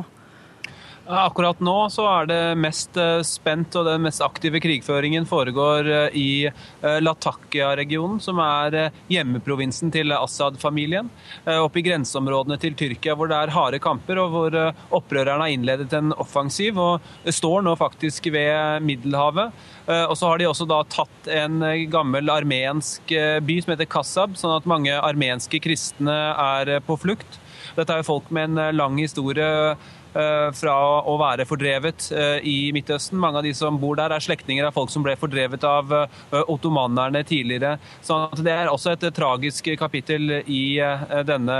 Akkurat 1.08 1.60
nå 1.64 1.86
så 1.88 2.04
er 2.04 2.26
det 2.28 2.40
mest 2.60 2.96
eh, 3.00 3.22
spent 3.24 3.72
og 3.80 3.86
den 3.88 4.02
mest 4.04 4.20
aktive 4.20 4.60
krigføringen 4.60 5.24
foregår 5.28 5.88
eh, 5.88 6.18
i 6.20 6.32
eh, 6.44 6.98
Latakia-regionen, 7.00 8.18
som 8.20 8.36
er 8.44 8.90
hjemmeprovinsen 9.08 9.88
til 9.94 10.12
Assad-familien. 10.12 11.08
Oppe 11.48 11.80
i 11.80 11.86
grenseområdene 11.86 12.58
til 12.60 12.76
Tyrkia 12.76 13.14
hvor 13.16 13.30
det 13.30 13.38
er 13.38 13.54
harde 13.54 13.80
kamper, 13.80 14.20
og 14.20 14.34
hvor 14.34 14.56
opprørerne 14.98 15.46
har 15.46 15.54
innledet 15.54 15.94
en 15.96 16.12
offensiv 16.20 16.76
og 16.82 17.04
står 17.24 17.64
nå 17.64 17.72
faktisk 17.80 18.28
ved 18.34 18.84
Middelhavet. 18.84 19.54
Og 19.88 20.14
så 20.18 20.28
har 20.28 20.40
de 20.40 20.48
også 20.48 20.66
da 20.68 20.82
tatt 20.92 21.30
en 21.32 21.62
gammel 21.90 22.28
armensk 22.32 23.12
by 23.44 23.58
som 23.64 23.72
heter 23.72 23.88
Kassab, 23.88 24.36
sånn 24.36 24.56
at 24.58 24.68
mange 24.68 24.92
armenske 24.96 25.60
kristne 25.64 26.16
er 26.34 26.78
på 26.84 26.98
flukt. 27.00 27.40
Dette 27.78 27.94
er 27.94 28.02
jo 28.02 28.10
folk 28.10 28.32
med 28.34 28.50
en 28.52 28.76
lang 28.76 28.98
historie 29.00 29.48
Eh, 29.68 29.76
fra 30.12 30.76
å 31.08 31.16
være 31.20 31.46
fordrevet 31.48 32.08
eh, 32.14 32.38
i 32.48 32.56
Midtøsten. 32.74 33.18
Mange 33.20 33.40
av 33.40 33.46
de 33.46 33.52
som 33.56 33.78
bor 33.80 33.98
der, 33.98 34.14
er 34.14 34.24
slektninger 34.24 34.68
av 34.68 34.76
folk 34.76 34.92
som 34.92 35.04
ble 35.04 35.16
fordrevet 35.20 35.64
av 35.68 35.92
eh, 35.94 36.40
ottomanerne 36.46 37.24
tidligere. 37.28 37.76
Så 38.04 38.20
det 38.40 38.54
er 38.54 38.72
også 38.72 38.94
et 38.94 39.08
tragisk 39.14 39.70
kapittel 39.78 40.40
i 40.46 40.78
denne 41.26 41.58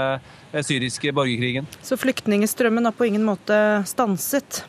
syriske 0.64 1.12
borgerkrigen. 1.14 1.68
Så 1.84 1.98
flyktningstrømmen 2.00 2.88
har 2.88 2.96
på 2.96 3.08
ingen 3.08 3.26
måte 3.26 3.56
stanset? 3.88 4.62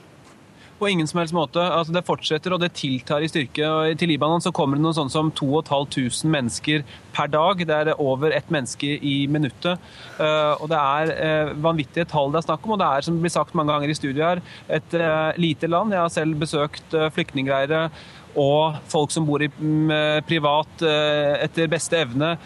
På 0.79 0.87
ingen 0.87 1.07
som 1.07 1.19
helst 1.19 1.33
måte. 1.35 1.59
Altså, 1.59 1.91
det 1.91 2.05
fortsetter 2.07 2.53
og 2.55 2.61
det 2.63 2.69
tiltar 2.79 3.23
i 3.23 3.27
styrke. 3.27 3.65
Og 3.67 3.97
til 3.99 4.13
Libanon 4.13 4.39
så 4.39 4.53
kommer 4.55 4.79
det 4.79 4.85
noe 4.85 4.95
sånn 4.95 5.11
som 5.11 5.31
2500 5.35 6.29
mennesker 6.31 6.85
per 7.15 7.27
dag. 7.33 7.65
Det 7.67 7.75
er 7.75 7.99
over 7.99 8.31
ett 8.31 8.47
menneske 8.53 8.93
i 8.95 9.15
minuttet. 9.27 9.81
Uh, 10.15 10.55
og 10.55 10.69
Det 10.71 10.79
er 10.79 11.11
uh, 11.17 11.51
vanvittige 11.59 12.07
tall 12.07 12.31
det 12.31 12.39
er 12.39 12.47
snakk 12.47 12.63
om. 12.63 12.77
Og 12.77 12.79
det 12.79 12.87
er 12.87 13.03
som 13.03 13.17
det 13.17 13.25
blir 13.25 13.35
sagt 13.35 13.57
mange 13.59 13.75
ganger 13.75 13.91
i 13.91 13.97
studiet 13.99 14.23
her, 14.23 14.43
et 14.79 14.95
uh, 14.95 15.35
lite 15.35 15.67
land. 15.67 15.91
Jeg 15.91 16.05
har 16.05 16.15
selv 16.15 16.39
besøkt 16.39 16.95
flyktningleirer 17.15 17.91
og 18.39 18.79
folk 18.87 19.11
som 19.11 19.27
bor 19.27 19.43
i 19.43 19.51
um, 19.59 19.91
privat 20.29 20.83
etter 20.85 21.67
beste 21.67 21.97
evne 21.99 22.37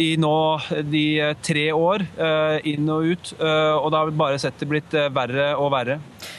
i 0.00 0.14
nå 0.20 0.36
de 0.90 1.06
tre 1.44 1.68
år 1.72 2.02
inn 2.68 2.88
og 2.92 3.12
ut, 3.12 3.30
og 3.40 3.86
da 3.92 4.02
har 4.02 4.10
vi 4.10 4.18
bare 4.20 4.40
sett 4.40 4.58
det 4.60 4.68
blitt 4.68 4.96
verre 5.16 5.54
og 5.56 5.70
verre. 5.72 5.96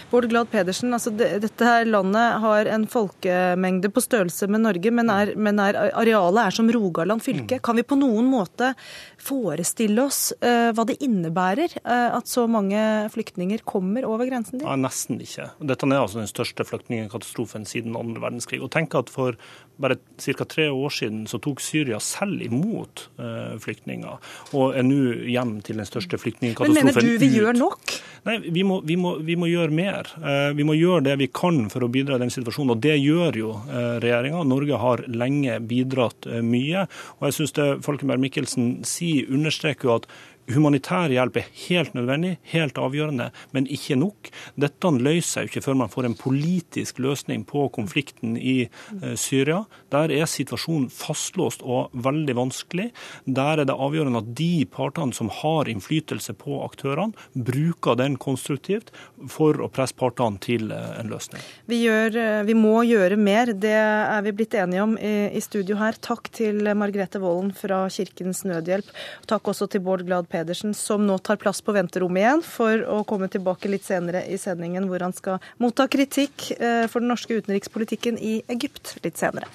Bård 0.10 0.30
Glad 0.32 0.48
Pedersen, 0.52 0.94
altså 0.96 1.12
det, 1.12 1.28
dette 1.44 1.68
her 1.68 1.86
landet 1.86 2.38
har 2.44 2.70
en 2.72 2.86
folkemengde 2.88 3.90
på 3.92 4.04
størrelse 4.04 4.48
med 4.48 4.64
Norge, 4.64 4.92
men, 4.96 5.12
er, 5.12 5.34
men 5.36 5.60
er, 5.60 5.76
arealet 5.92 6.48
er 6.48 6.56
som 6.56 6.72
Rogaland 6.72 7.24
fylke. 7.26 7.60
Mm. 7.60 7.64
Kan 7.68 7.76
vi 7.76 7.84
på 7.88 7.98
noen 8.00 8.30
måte 8.32 8.72
forestille 9.20 10.06
oss 10.08 10.32
uh, 10.40 10.72
hva 10.72 10.86
det 10.88 11.00
innebærer 11.04 11.76
uh, 11.82 12.16
at 12.16 12.32
så 12.32 12.46
mange 12.48 12.80
flyktninger 13.12 13.66
kommer 13.68 14.08
over 14.08 14.30
grensen 14.30 14.62
din? 14.62 14.68
Ja, 14.68 14.78
nesten 14.80 15.20
ikke. 15.24 15.50
Dette 15.60 15.90
er 15.92 16.00
altså 16.00 16.22
den 16.22 16.32
største 16.32 16.64
flyktningkatastrofen 16.68 17.68
siden 17.68 17.98
andre 18.00 18.24
verdenskrig. 18.24 18.62
Og 18.64 18.72
tenk 18.72 18.96
at 18.96 19.12
For 19.12 19.36
bare 19.78 20.00
ca. 20.22 20.46
tre 20.46 20.70
år 20.72 20.94
siden 20.94 21.26
så 21.30 21.38
tok 21.42 21.60
Syria 21.62 22.00
selv 22.02 22.42
imot 22.42 23.10
uh, 23.20 23.58
flyktninger, 23.62 24.18
og 24.56 24.78
er 24.78 24.86
nå 24.88 25.28
hjem 25.28 25.58
til 25.66 25.82
den 25.82 25.90
største 25.90 26.18
flyktningkatastrofen. 26.22 26.88
Men 26.88 26.96
mener 26.96 27.06
du 27.06 27.22
vi 27.22 27.30
gjør 27.36 27.58
nok? 27.58 27.98
Nei, 28.28 28.40
vi 28.52 28.64
må, 28.68 28.80
vi 28.88 28.98
må, 29.00 29.14
vi 29.24 29.38
må 29.40 29.50
gjøre 29.52 29.74
mer 29.76 29.97
mer. 29.98 30.12
Eh, 30.22 30.54
vi 30.54 30.66
må 30.68 30.76
gjøre 30.78 31.06
det 31.08 31.18
vi 31.22 31.28
kan 31.28 31.68
for 31.74 31.84
å 31.86 31.92
bidra 31.92 32.18
i 32.18 32.24
den 32.24 32.34
situasjonen, 32.34 32.76
og 32.76 32.82
det 32.84 32.98
gjør 33.00 33.40
jo 33.42 33.52
eh, 33.68 33.98
regjeringa. 34.04 34.44
Norge 34.48 34.80
har 34.82 35.04
lenge 35.08 35.60
bidratt 35.68 36.28
eh, 36.30 36.42
mye. 36.46 36.88
Og 37.20 37.30
jeg 37.30 37.38
syns 37.40 37.56
Falkenberg 37.86 38.24
Mikkelsen 38.24 38.84
sier, 38.88 39.30
understreker 39.34 39.90
jo 39.90 39.96
at 40.00 40.10
Humanitær 40.48 41.12
hjelp 41.12 41.42
er 41.42 41.48
helt 41.68 41.96
nødvendig, 41.98 42.38
helt 42.54 42.78
avgjørende, 42.80 43.28
men 43.52 43.66
ikke 43.68 43.98
nok. 44.00 44.30
Dette 44.56 44.92
løser 44.96 45.28
seg 45.28 45.50
ikke 45.50 45.64
før 45.66 45.76
man 45.82 45.92
får 45.92 46.08
en 46.08 46.16
politisk 46.16 47.02
løsning 47.04 47.44
på 47.48 47.66
konflikten 47.76 48.38
i 48.40 48.56
eh, 48.64 49.16
Syria. 49.20 49.66
Der 49.92 50.14
er 50.16 50.30
situasjonen 50.32 50.88
fastlåst 50.94 51.66
og 51.68 51.92
veldig 51.92 52.38
vanskelig. 52.40 52.86
Der 53.28 53.60
er 53.60 53.68
det 53.68 53.76
avgjørende 53.76 54.22
at 54.24 54.30
de 54.40 54.64
partene 54.72 55.16
som 55.18 55.32
har 55.42 55.68
innflytelse 55.68 56.38
på 56.40 56.62
aktørene, 56.64 57.12
bruker 57.36 57.98
den 58.00 58.16
konstruktivt 58.22 58.94
for 59.32 59.60
å 59.60 59.68
presse 59.74 59.98
partene 60.00 60.40
til 60.44 60.72
eh, 60.72 60.96
en 61.02 61.12
løsning. 61.12 61.44
Vi, 61.68 61.82
gjør, 61.84 62.16
eh, 62.24 62.46
vi 62.48 62.56
må 62.56 62.86
gjøre 62.88 63.20
mer, 63.20 63.52
det 63.52 63.76
er 63.76 64.24
vi 64.24 64.36
blitt 64.40 64.56
enige 64.56 64.88
om 64.88 64.96
i, 64.96 65.14
i 65.36 65.44
studio 65.44 65.76
her. 65.84 66.00
Takk 66.00 66.32
til 66.40 66.64
Margrethe 66.72 67.20
Volden 67.20 67.52
fra 67.58 67.84
Kirkens 67.92 68.46
Nødhjelp. 68.48 68.96
Takk 69.28 69.52
også 69.52 69.68
til 69.76 69.84
Bård 69.84 70.08
Glad 70.08 70.24
Pedersen 70.24 70.37
Pedersen, 70.38 70.74
som 70.78 71.06
nå 71.08 71.18
tar 71.18 71.40
plass 71.42 71.64
på 71.66 71.74
venterommet 71.76 72.22
igjen, 72.24 72.44
for 72.46 72.84
å 72.94 73.04
komme 73.10 73.30
tilbake 73.32 73.72
litt 73.72 73.88
senere 73.88 74.24
i 74.30 74.38
sendingen, 74.42 74.90
hvor 74.90 75.06
han 75.06 75.16
skal 75.16 75.42
motta 75.64 75.90
kritikk 75.90 76.52
eh, 76.58 76.86
for 76.92 77.02
den 77.02 77.12
norske 77.14 77.40
utenrikspolitikken 77.42 78.20
i 78.22 78.40
Egypt 78.54 78.98
litt 79.06 79.18
senere. 79.18 79.50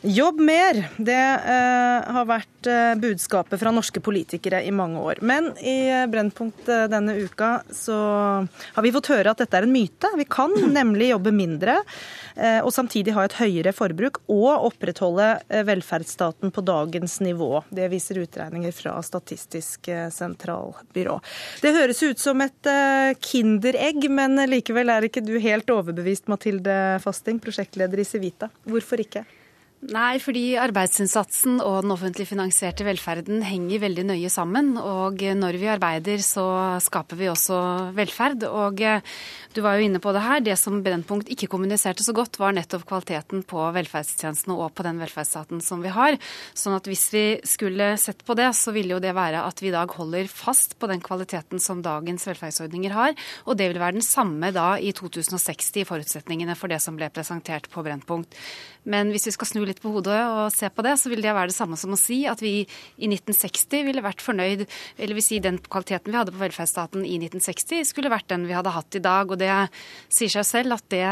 Jobb 0.00 0.40
mer, 0.40 0.76
det 1.02 1.14
eh, 1.18 2.04
har 2.14 2.26
vært 2.28 2.66
eh, 2.70 2.92
budskapet 3.02 3.58
fra 3.58 3.72
norske 3.74 3.98
politikere 3.98 4.60
i 4.62 4.70
mange 4.70 5.00
år. 5.02 5.18
Men 5.26 5.48
i 5.58 5.88
eh, 5.90 6.04
Brennpunkt 6.06 6.68
eh, 6.70 6.84
denne 6.86 7.16
uka 7.18 7.64
så 7.74 7.96
har 8.46 8.84
vi 8.84 8.92
fått 8.94 9.10
høre 9.10 9.32
at 9.32 9.40
dette 9.42 9.58
er 9.58 9.66
en 9.66 9.72
myte. 9.74 10.06
Vi 10.20 10.26
kan 10.30 10.54
nemlig 10.78 11.08
jobbe 11.10 11.32
mindre 11.34 11.80
eh, 12.36 12.60
og 12.60 12.70
samtidig 12.76 13.16
ha 13.16 13.24
et 13.26 13.34
høyere 13.40 13.72
forbruk 13.74 14.20
og 14.30 14.68
opprettholde 14.68 15.32
eh, 15.48 15.64
velferdsstaten 15.66 16.54
på 16.54 16.62
dagens 16.68 17.18
nivå. 17.26 17.64
Det 17.74 17.90
viser 17.90 18.22
utregninger 18.22 18.76
fra 18.76 18.94
Statistisk 19.02 19.90
sentralbyrå. 20.14 21.16
Det 21.64 21.74
høres 21.74 22.04
ut 22.04 22.22
som 22.22 22.38
et 22.44 22.70
kinderegg, 23.24 24.06
men 24.14 24.38
likevel 24.46 24.94
er 24.94 25.08
ikke 25.08 25.24
du 25.26 25.34
helt 25.42 25.74
overbevist, 25.74 26.28
Mathilde 26.30 26.78
Fasting, 27.02 27.42
prosjektleder 27.42 27.98
i 27.98 28.06
Civita. 28.06 28.52
Hvorfor 28.68 29.02
ikke? 29.02 29.26
Nei, 29.78 30.18
fordi 30.18 30.56
arbeidsinnsatsen 30.58 31.60
og 31.62 31.84
den 31.84 31.92
offentlig 31.94 32.24
finansierte 32.26 32.82
velferden 32.82 33.44
henger 33.46 33.84
veldig 33.84 34.08
nøye 34.08 34.30
sammen. 34.32 34.72
Og 34.74 35.22
når 35.38 35.58
vi 35.60 35.68
arbeider, 35.70 36.18
så 36.18 36.42
skaper 36.82 37.14
vi 37.20 37.28
også 37.30 37.58
velferd. 37.94 38.42
Og 38.50 38.82
eh, 38.82 39.04
du 39.54 39.60
var 39.62 39.78
jo 39.78 39.86
inne 39.86 40.00
på 40.02 40.10
det 40.16 40.24
her. 40.24 40.42
Det 40.42 40.56
som 40.58 40.80
Brennpunkt 40.82 41.30
ikke 41.30 41.46
kommuniserte 41.52 42.02
så 42.02 42.10
godt, 42.16 42.40
var 42.42 42.56
nettopp 42.56 42.88
kvaliteten 42.90 43.44
på 43.46 43.68
velferdstjenestene 43.76 44.56
og 44.58 44.72
på 44.74 44.82
den 44.82 44.98
velferdsstaten 44.98 45.62
som 45.62 45.84
vi 45.86 45.92
har. 45.94 46.18
Sånn 46.58 46.74
at 46.74 46.90
hvis 46.90 47.06
vi 47.14 47.22
skulle 47.46 47.92
sett 48.02 48.26
på 48.26 48.34
det, 48.34 48.48
så 48.58 48.74
ville 48.74 48.96
jo 48.96 49.00
det 49.04 49.14
være 49.14 49.44
at 49.46 49.62
vi 49.62 49.70
i 49.70 49.76
dag 49.76 49.94
holder 49.94 50.26
fast 50.26 50.74
på 50.82 50.90
den 50.90 51.04
kvaliteten 51.06 51.62
som 51.62 51.84
dagens 51.86 52.26
velferdsordninger 52.26 52.98
har. 52.98 53.14
Og 53.46 53.54
det 53.62 53.70
vil 53.70 53.78
være 53.78 54.00
den 54.00 54.06
samme 54.06 54.50
da 54.50 54.72
i 54.82 54.90
2060 54.90 55.84
i 55.84 55.86
forutsetningene 55.86 56.58
for 56.58 56.66
det 56.66 56.82
som 56.82 56.98
ble 56.98 57.12
presentert 57.14 57.70
på 57.70 57.86
Brennpunkt. 57.86 58.34
Men 58.88 59.12
hvis 59.12 59.28
vi 59.28 59.34
skal 59.34 59.50
snu 59.50 59.60
litt 59.68 59.82
på 59.82 59.92
hodet 59.92 60.16
og 60.16 60.48
se 60.54 60.70
på 60.72 60.84
det, 60.86 60.94
så 61.00 61.10
vil 61.12 61.22
det 61.24 61.34
være 61.36 61.52
det 61.52 61.56
samme 61.56 61.76
som 61.80 61.92
å 61.92 62.00
si 62.00 62.22
at 62.30 62.40
vi 62.42 62.62
i 62.64 63.08
1960 63.10 63.84
ville 63.86 64.04
vært 64.04 64.24
fornøyd, 64.24 64.64
eller 64.96 65.18
vil 65.18 65.24
si 65.24 65.40
den 65.44 65.60
kvaliteten 65.60 66.12
vi 66.12 66.18
hadde 66.18 66.32
på 66.34 66.40
velferdsstaten 66.40 67.04
i 67.04 67.18
1960, 67.20 67.84
skulle 67.90 68.12
vært 68.12 68.30
den 68.32 68.46
vi 68.48 68.56
hadde 68.56 68.72
hatt 68.72 68.96
i 68.96 69.02
dag. 69.04 69.28
Og 69.28 69.40
det 69.40 69.52
sier 70.12 70.32
seg 70.32 70.46
selv 70.48 70.78
at 70.78 70.86
det, 70.92 71.04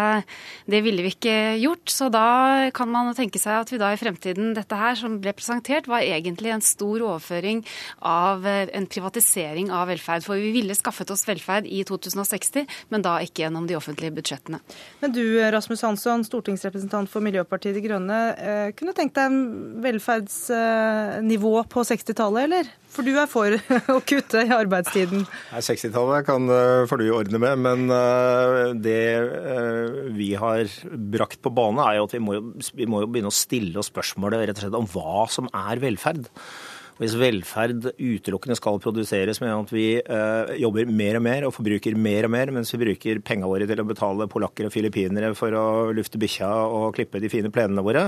det 0.70 0.80
ville 0.86 1.04
vi 1.04 1.12
ikke 1.14 1.36
gjort. 1.60 1.92
Så 1.92 2.08
da 2.12 2.70
kan 2.76 2.90
man 2.92 3.12
tenke 3.18 3.40
seg 3.42 3.60
at 3.60 3.72
vi 3.74 3.80
da 3.82 3.92
i 3.92 4.00
fremtiden, 4.00 4.54
dette 4.56 4.80
her 4.80 4.96
som 4.98 5.20
ble 5.22 5.36
presentert, 5.36 5.90
var 5.90 6.06
egentlig 6.06 6.54
en 6.54 6.64
stor 6.64 7.04
overføring 7.04 7.62
av 8.00 8.46
en 8.48 8.88
privatisering 8.88 9.70
av 9.74 9.90
velferd. 9.92 10.24
For 10.26 10.40
vi 10.40 10.54
ville 10.56 10.76
skaffet 10.78 11.12
oss 11.12 11.26
velferd 11.28 11.68
i 11.68 11.82
2060, 11.86 12.64
men 12.94 13.04
da 13.04 13.18
ikke 13.24 13.44
gjennom 13.44 13.68
de 13.68 13.76
offentlige 13.78 14.14
budsjettene. 14.16 14.62
Men 15.02 15.12
du 15.12 15.22
Rasmus 15.52 15.84
Hansson, 15.84 16.24
stortingsrepresentant 16.26 17.10
for 17.12 17.24
Miljøpartiet 17.24 17.65
Miljøpartiet 17.66 17.76
De 17.76 17.82
Grønne 17.84 18.18
eh, 18.38 18.68
kunne 18.76 18.94
tenkt 18.94 19.16
deg 19.16 19.30
en 19.30 19.80
velferdsnivå 19.82 21.54
på 21.70 21.82
60-tallet, 21.86 22.46
eller? 22.46 22.70
For 22.92 23.04
du 23.04 23.16
er 23.18 23.28
for 23.28 23.56
å 23.94 23.98
kutte 24.06 24.44
i 24.46 24.52
arbeidstiden? 24.54 25.26
60-tallet 25.52 26.26
kan 26.28 26.46
eh, 26.48 26.86
får 26.88 27.02
du 27.02 27.10
ordne 27.16 27.40
med, 27.42 27.64
men 27.64 27.90
eh, 27.90 28.74
det 28.78 29.02
vi 30.16 30.32
har 30.38 30.70
brakt 31.16 31.42
på 31.42 31.52
bane, 31.54 31.82
er 31.82 31.98
jo 31.98 32.06
at 32.06 32.16
vi 32.16 32.22
må, 32.22 32.38
vi 32.76 32.88
må 32.88 33.02
begynne 33.06 33.32
å 33.32 33.34
stille 33.34 33.80
oss 33.80 33.90
spørsmålet 33.92 34.46
rett 34.46 34.58
og 34.60 34.66
slett 34.66 34.80
om 34.80 34.90
hva 34.94 35.26
som 35.32 35.50
er 35.52 35.82
velferd. 35.82 36.30
Hvis 36.96 37.12
velferd 37.20 37.90
utelukkende 38.00 38.56
skal 38.56 38.78
produseres 38.80 39.42
med 39.42 39.52
at 39.52 39.72
vi 39.74 39.86
eh, 40.00 40.52
jobber 40.62 40.88
mer 40.88 41.18
og 41.18 41.24
mer 41.26 41.44
og 41.44 41.52
forbruker 41.52 41.98
mer 42.00 42.24
og 42.24 42.32
mer, 42.32 42.52
mens 42.56 42.72
vi 42.72 42.80
bruker 42.86 43.20
pengene 43.20 43.50
våre 43.50 43.66
til 43.68 43.82
å 43.82 43.88
betale 43.88 44.28
polakker 44.32 44.68
og 44.68 44.72
filippinere 44.72 45.34
for 45.36 45.52
å 45.52 45.66
lufte 45.96 46.20
bikkja 46.22 46.48
og 46.64 46.94
klippe 46.96 47.20
de 47.20 47.28
fine 47.32 47.52
plenene 47.52 47.84
våre, 47.84 48.06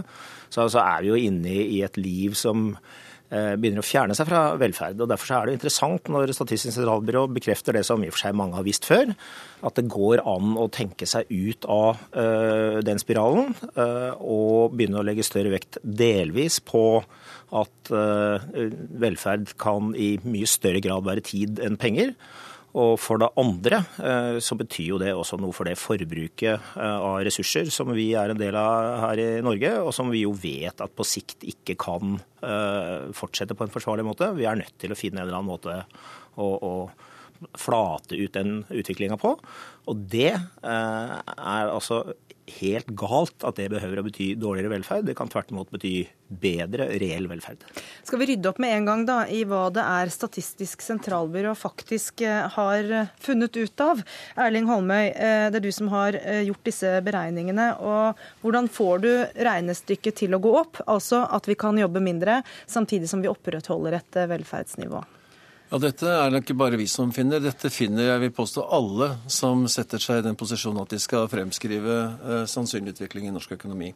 så, 0.49 0.64
så 0.73 0.80
er 0.87 1.04
vi 1.04 1.12
jo 1.12 1.21
inne 1.21 1.52
i 1.66 1.83
et 1.85 2.00
liv 2.00 2.38
som 2.38 2.71
begynner 3.28 3.82
å 3.82 3.87
fjerne 3.87 4.16
seg 4.16 4.28
fra 4.30 4.42
velferd. 4.61 5.00
og 5.04 5.11
Derfor 5.11 5.35
er 5.37 5.49
det 5.49 5.58
interessant 5.58 6.08
når 6.12 6.32
Statistisk 6.37 6.76
sentralbyrå 6.76 7.26
bekrefter 7.37 7.76
det 7.76 7.85
som 7.85 8.02
i 8.02 8.08
og 8.08 8.16
for 8.16 8.25
seg 8.25 8.37
mange 8.38 8.56
har 8.56 8.66
visst 8.66 8.88
før, 8.88 9.12
at 9.68 9.76
det 9.76 9.88
går 9.92 10.23
an 10.25 10.56
å 10.56 10.68
tenke 10.73 11.08
seg 11.08 11.28
ut 11.28 11.68
av 11.68 12.00
den 12.87 13.02
spiralen 13.02 13.52
og 14.23 14.76
begynne 14.78 15.02
å 15.02 15.04
legge 15.04 15.26
større 15.26 15.52
vekt 15.52 15.80
delvis 15.82 16.61
på 16.64 16.85
at 17.58 17.92
velferd 17.92 19.52
kan 19.61 19.92
i 19.92 20.14
mye 20.25 20.49
større 20.49 20.80
grad 20.85 21.04
være 21.08 21.26
tid 21.28 21.61
enn 21.64 21.76
penger. 21.80 22.14
Og 22.78 22.94
for 23.00 23.18
det 23.20 23.30
andre 23.40 23.80
eh, 23.99 24.38
så 24.44 24.56
betyr 24.58 24.92
jo 24.92 25.00
det 25.02 25.11
også 25.16 25.38
noe 25.40 25.54
for 25.56 25.66
det 25.66 25.78
forbruket 25.80 26.54
eh, 26.78 26.99
av 26.99 27.18
ressurser 27.26 27.70
som 27.75 27.90
vi 27.97 28.11
er 28.18 28.30
en 28.30 28.38
del 28.38 28.56
av 28.58 29.00
her 29.06 29.23
i 29.23 29.28
Norge, 29.44 29.73
og 29.82 29.90
som 29.97 30.12
vi 30.12 30.23
jo 30.23 30.35
vet 30.37 30.85
at 30.85 30.94
på 30.94 31.06
sikt 31.06 31.47
ikke 31.49 31.78
kan 31.80 32.18
eh, 32.44 33.08
fortsette 33.16 33.56
på 33.58 33.66
en 33.66 33.75
forsvarlig 33.75 34.06
måte. 34.06 34.30
Vi 34.38 34.47
er 34.47 34.61
nødt 34.61 34.76
til 34.78 34.94
å 34.94 34.99
finne 34.99 35.23
en 35.23 35.26
eller 35.26 35.40
annen 35.40 35.50
måte 35.50 35.80
å, 36.38 36.47
å 36.47 36.75
flate 37.59 38.18
ut 38.18 38.35
den 38.37 38.62
utviklinga 38.68 39.18
på. 39.21 39.37
Og 39.88 40.07
det 40.12 40.35
er 40.37 41.71
altså 41.73 42.02
helt 42.59 42.88
galt 42.97 43.45
at 43.47 43.59
det 43.59 43.68
behøver 43.73 44.00
å 44.00 44.04
bety 44.07 44.30
dårligere 44.38 44.73
velferd. 44.73 45.07
Det 45.09 45.16
kan 45.18 45.30
tvert 45.30 45.52
imot 45.52 45.71
bety 45.73 45.92
bedre 46.28 46.88
reell 47.00 47.28
velferd. 47.30 47.62
Skal 48.07 48.21
vi 48.21 48.30
rydde 48.33 48.50
opp 48.50 48.61
med 48.62 48.75
en 48.76 48.88
gang 48.88 49.04
da 49.09 49.18
i 49.33 49.45
hva 49.49 49.68
det 49.73 49.85
er 49.85 50.12
Statistisk 50.12 50.83
sentralbyrå 50.85 51.54
faktisk 51.59 52.23
eh, 52.26 52.49
har 52.57 52.92
eh, 52.92 53.12
funnet 53.23 53.57
ut 53.57 53.85
av? 53.85 54.02
Erling 54.40 54.68
Holmøy, 54.68 55.11
eh, 55.12 55.49
det 55.52 55.61
er 55.61 55.66
du 55.66 55.71
som 55.75 55.90
har 55.92 56.16
gjort 56.45 56.64
disse 56.68 56.92
beregningene. 57.04 57.71
og 57.80 58.18
Hvordan 58.42 58.71
får 58.73 59.04
du 59.04 59.11
regnestykket 59.49 60.25
til 60.25 60.37
å 60.37 60.42
gå 60.42 60.54
opp? 60.61 60.83
Altså 60.87 61.25
at 61.25 61.49
vi 61.49 61.59
kan 61.59 61.78
jobbe 61.78 62.02
mindre 62.04 62.42
samtidig 62.66 63.11
som 63.11 63.25
vi 63.25 63.30
opprettholder 63.30 64.00
et 64.00 64.23
velferdsnivå? 64.33 65.04
Ja, 65.68 65.76
Dette 65.76 66.08
er 66.08 66.30
det 66.32 66.38
ikke 66.46 66.54
bare 66.56 66.78
vi 66.80 66.87
som 66.88 67.10
finner. 67.12 67.42
Dette 67.44 67.68
finner 67.68 68.06
jeg 68.06 68.20
vil 68.22 68.30
påstå 68.32 68.62
alle 68.72 69.10
som 69.28 69.66
setter 69.68 70.00
seg 70.00 70.22
i 70.22 70.25
den 70.25 70.38
posisjonen 70.40 70.80
at 70.80 70.94
de 70.94 71.00
skal 71.02 71.28
fremskrive 71.28 71.96
eh, 72.08 72.46
sannsynlig 72.48 72.94
utvikling 72.94 73.26
i 73.28 73.32
norsk 73.34 73.52
økonomi. 73.58 73.90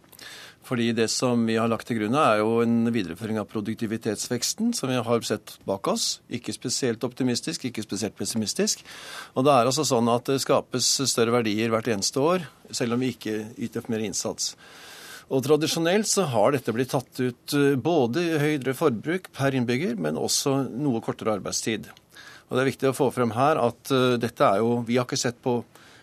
Fordi 0.68 0.90
det 0.92 1.08
som 1.08 1.46
vi 1.48 1.56
har 1.56 1.72
lagt 1.72 1.88
til 1.88 1.96
grunn, 1.96 2.18
er 2.20 2.42
jo 2.42 2.60
en 2.60 2.92
videreføring 2.92 3.40
av 3.40 3.48
produktivitetsveksten 3.48 4.76
som 4.76 4.92
vi 4.92 5.00
har 5.00 5.24
sett 5.24 5.56
bak 5.64 5.88
oss. 5.88 6.20
Ikke 6.28 6.52
spesielt 6.52 7.08
optimistisk, 7.08 7.64
ikke 7.64 7.88
spesielt 7.88 8.20
pessimistisk. 8.20 8.84
Og 9.32 9.48
det 9.48 9.56
er 9.56 9.72
altså 9.72 9.88
sånn 9.88 10.12
at 10.12 10.28
det 10.28 10.42
skapes 10.44 10.92
større 11.08 11.38
verdier 11.40 11.72
hvert 11.72 11.88
eneste 11.88 12.20
år, 12.20 12.44
selv 12.68 12.98
om 12.98 13.00
vi 13.00 13.14
ikke 13.16 13.46
yter 13.56 13.88
mer 13.88 14.04
innsats. 14.04 14.52
Og 15.32 15.40
Tradisjonelt 15.46 16.08
så 16.10 16.26
har 16.28 16.52
dette 16.52 16.74
blitt 16.76 16.92
tatt 16.92 17.20
ut 17.22 17.54
eh, 17.56 17.74
både 17.80 18.24
høyere 18.42 18.74
forbruk 18.76 19.30
per 19.32 19.56
innbygger, 19.56 19.96
men 19.96 20.20
også 20.20 20.58
noe 20.68 21.00
kortere 21.04 21.38
arbeidstid. 21.38 21.88
Og 22.50 22.58
Det 22.58 22.60
er 22.60 22.68
viktig 22.68 22.90
å 22.90 22.96
få 22.96 23.08
frem 23.14 23.32
her 23.32 23.56
at 23.56 23.92
uh, 23.94 24.18
dette 24.20 24.44
er 24.44 24.60
jo 24.60 24.82
Vi 24.84 24.98
har 24.98 25.06
ikke 25.06 25.16
sett 25.16 25.38
på 25.40 25.62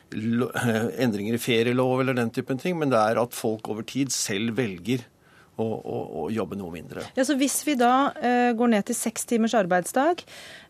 endringer 1.03 1.37
i 1.37 1.41
ferielov 1.41 2.01
eller 2.01 2.17
den 2.17 2.31
typen 2.33 2.57
ting, 2.57 2.79
men 2.81 2.89
det 2.89 2.97
er 2.97 3.21
at 3.21 3.37
folk 3.37 3.69
over 3.69 3.85
tid 3.85 4.09
selv 4.09 4.57
velger 4.57 5.05
å, 5.63 5.67
å, 5.79 5.99
å 6.23 6.29
jobbe 6.33 6.57
noe 6.59 6.71
mindre. 6.73 7.03
Ja, 7.17 7.25
så 7.27 7.37
Hvis 7.39 7.61
vi 7.67 7.77
da 7.79 8.11
uh, 8.13 8.51
går 8.57 8.73
ned 8.75 8.87
til 8.87 8.97
seks 8.97 9.27
timers 9.29 9.55
arbeidsdag, 9.57 10.23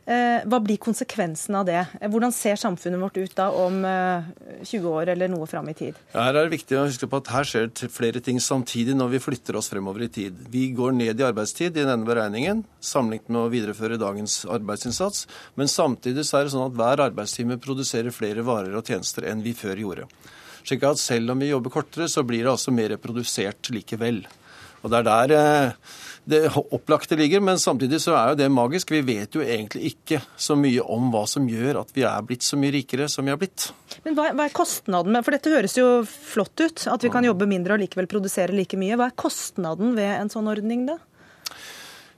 uh, 0.10 0.39
hva 0.50 0.60
blir 0.63 0.79
konsekvensen 0.81 1.58
av 1.60 1.67
det? 1.69 1.81
Hvordan 2.01 2.34
ser 2.36 2.60
samfunnet 2.60 3.01
vårt 3.01 3.19
ut 3.19 3.36
da 3.38 3.50
om 3.53 3.81
20 3.84 4.72
eh, 4.77 4.88
år 4.91 5.13
eller 5.13 5.31
noe 5.31 5.48
fram 5.50 5.69
i 5.72 5.75
tid? 5.77 6.00
Her 6.15 6.34
er 6.34 6.41
det 6.41 6.55
viktig 6.55 6.79
å 6.79 6.88
huske 6.88 7.10
på 7.10 7.22
at 7.22 7.31
her 7.34 7.48
skjer 7.48 7.69
flere 7.93 8.24
ting 8.24 8.41
samtidig 8.43 8.98
når 8.98 9.13
vi 9.15 9.24
flytter 9.27 9.60
oss 9.60 9.72
fremover 9.72 10.08
i 10.08 10.12
tid. 10.19 10.41
Vi 10.51 10.69
går 10.77 10.96
ned 10.98 11.22
i 11.22 11.27
arbeidstid 11.27 11.77
i 11.77 11.86
denne 11.86 12.08
beregningen, 12.08 12.65
sammenlignet 12.81 13.31
med 13.31 13.46
å 13.46 13.53
videreføre 13.53 14.01
dagens 14.01 14.41
arbeidsinnsats. 14.50 15.25
Men 15.60 15.72
samtidig 15.72 16.27
så 16.27 16.39
er 16.39 16.48
det 16.48 16.55
sånn 16.55 16.67
at 16.69 16.77
hver 16.79 17.08
arbeidstime 17.10 17.60
produserer 17.62 18.15
flere 18.15 18.46
varer 18.48 18.75
og 18.77 18.89
tjenester 18.89 19.29
enn 19.29 19.46
vi 19.46 19.55
før 19.58 19.79
gjorde. 19.86 20.12
Slik 20.69 20.84
at 20.86 21.00
selv 21.01 21.34
om 21.34 21.39
vi 21.41 21.50
jobber 21.50 21.74
kortere, 21.74 22.10
så 22.12 22.24
blir 22.27 22.43
det 22.43 22.51
altså 22.51 22.74
mer 22.75 22.96
produsert 23.01 23.72
likevel. 23.74 24.22
Og 24.79 24.91
det 24.91 25.01
er 25.01 25.07
der 25.07 25.33
eh, 25.36 25.95
det 26.29 26.41
opplagte 26.53 27.17
ligger, 27.17 27.41
men 27.41 27.59
samtidig 27.59 28.01
så 28.03 28.13
er 28.13 28.31
jo 28.31 28.39
det 28.39 28.50
magisk. 28.53 28.91
Vi 28.93 29.01
vet 29.05 29.33
jo 29.36 29.41
egentlig 29.41 29.93
ikke 29.93 30.19
så 30.38 30.55
mye 30.59 30.83
om 30.83 31.09
hva 31.13 31.24
som 31.29 31.48
gjør 31.50 31.81
at 31.81 31.93
vi 31.95 32.05
er 32.05 32.25
blitt 32.25 32.45
så 32.45 32.59
mye 32.59 32.74
rikere 32.75 33.07
som 33.09 33.25
vi 33.25 33.33
har 33.33 33.39
blitt. 33.41 33.69
Men 34.05 34.17
hva, 34.17 34.29
hva 34.38 34.45
er 34.45 34.55
kostnaden 34.55 35.15
med 35.15 35.25
For 35.25 35.36
dette 35.36 35.53
høres 35.53 35.77
jo 35.79 35.88
flott 36.05 36.53
ut, 36.62 36.86
at 36.91 37.05
vi 37.05 37.12
kan 37.13 37.25
jobbe 37.25 37.50
mindre 37.50 37.75
og 37.75 37.81
likevel 37.81 38.09
produsere 38.12 38.56
like 38.56 38.77
mye. 38.80 38.97
Hva 38.99 39.10
er 39.10 39.17
kostnaden 39.19 39.95
ved 39.97 40.12
en 40.19 40.32
sånn 40.32 40.51
ordning, 40.51 40.86
da? 40.91 40.99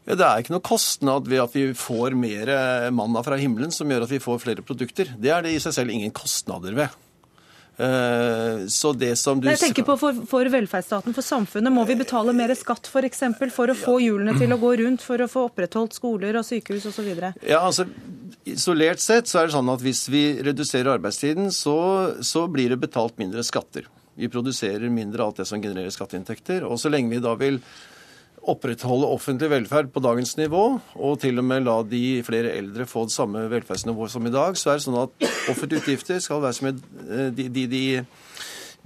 Ja, 0.10 0.18
det 0.18 0.26
er 0.26 0.42
ikke 0.42 0.56
noe 0.56 0.66
kostnad 0.66 1.30
ved 1.30 1.44
at 1.44 1.56
vi 1.56 1.68
får 1.78 2.18
mer 2.18 2.50
manna 2.92 3.22
fra 3.24 3.38
himmelen 3.40 3.72
som 3.72 3.90
gjør 3.90 4.08
at 4.08 4.12
vi 4.12 4.20
får 4.20 4.42
flere 4.44 4.66
produkter. 4.66 5.14
Det 5.22 5.32
er 5.32 5.46
det 5.46 5.54
i 5.56 5.62
seg 5.62 5.78
selv 5.78 5.94
ingen 5.94 6.12
kostnader 6.16 6.76
ved. 6.76 7.00
Eh, 7.78 8.68
så 8.68 8.92
det 8.94 9.16
som 9.16 9.40
du... 9.42 9.48
Jeg 9.50 9.62
tenker 9.62 9.86
på 9.88 9.96
for, 9.98 10.18
for, 10.30 10.50
velferdsstaten, 10.54 11.16
for 11.16 11.26
samfunnet. 11.26 11.74
Må 11.74 11.86
vi 11.90 11.96
betale 12.00 12.34
mer 12.36 12.54
skatt 12.58 12.86
f.eks. 12.86 12.94
For, 12.94 13.08
eksempel, 13.08 13.54
for 13.54 13.72
å 13.72 13.78
få 13.78 13.98
hjulene 14.04 14.36
til 14.40 14.54
å 14.54 14.60
gå 14.62 14.74
rundt, 14.84 15.06
for 15.06 15.24
å 15.24 15.30
få 15.32 15.48
opprettholdt 15.50 15.96
skoler 15.98 16.38
og 16.40 16.46
sykehus 16.48 16.90
osv.? 16.92 17.10
Ja, 17.48 17.62
altså, 17.62 17.88
isolert 18.50 19.02
sett 19.04 19.32
så 19.32 19.42
er 19.42 19.50
det 19.50 19.56
sånn 19.56 19.72
at 19.74 19.86
hvis 19.86 20.04
vi 20.12 20.26
reduserer 20.44 20.94
arbeidstiden, 20.98 21.50
så, 21.56 21.78
så 22.26 22.46
blir 22.52 22.74
det 22.74 22.82
betalt 22.84 23.18
mindre 23.22 23.46
skatter. 23.48 23.88
Vi 24.20 24.30
produserer 24.30 24.92
mindre 24.92 25.24
av 25.24 25.32
alt 25.32 25.42
det 25.42 25.48
som 25.50 25.62
genererer 25.64 25.94
skatteinntekter. 25.94 26.68
Og 26.68 26.78
så 26.82 26.92
lenge 26.92 27.14
vi 27.14 27.24
da 27.24 27.34
vil 27.40 27.62
opprettholde 28.50 29.10
offentlig 29.14 29.52
velferd 29.52 29.92
på 29.94 30.02
dagens 30.02 30.34
nivå, 30.40 30.64
og 30.98 31.20
til 31.22 31.38
og 31.38 31.46
med 31.46 31.68
la 31.68 31.78
de 31.86 32.22
flere 32.26 32.56
eldre 32.58 32.88
få 32.90 33.06
det 33.06 33.14
samme 33.14 33.46
velferdsnivå 33.52 34.08
som 34.10 34.26
i 34.26 34.34
dag, 34.34 34.58
så 34.58 34.72
er 34.72 34.80
det 34.80 34.86
sånn 34.88 35.02
at 35.04 35.30
offentlige 35.52 35.84
utgifter 35.84 36.22
skal 36.24 36.42
være 36.42 36.58
som 36.58 36.72
eh, 36.72 37.28
de, 37.38 37.46
de, 37.54 37.68
de, 37.70 37.84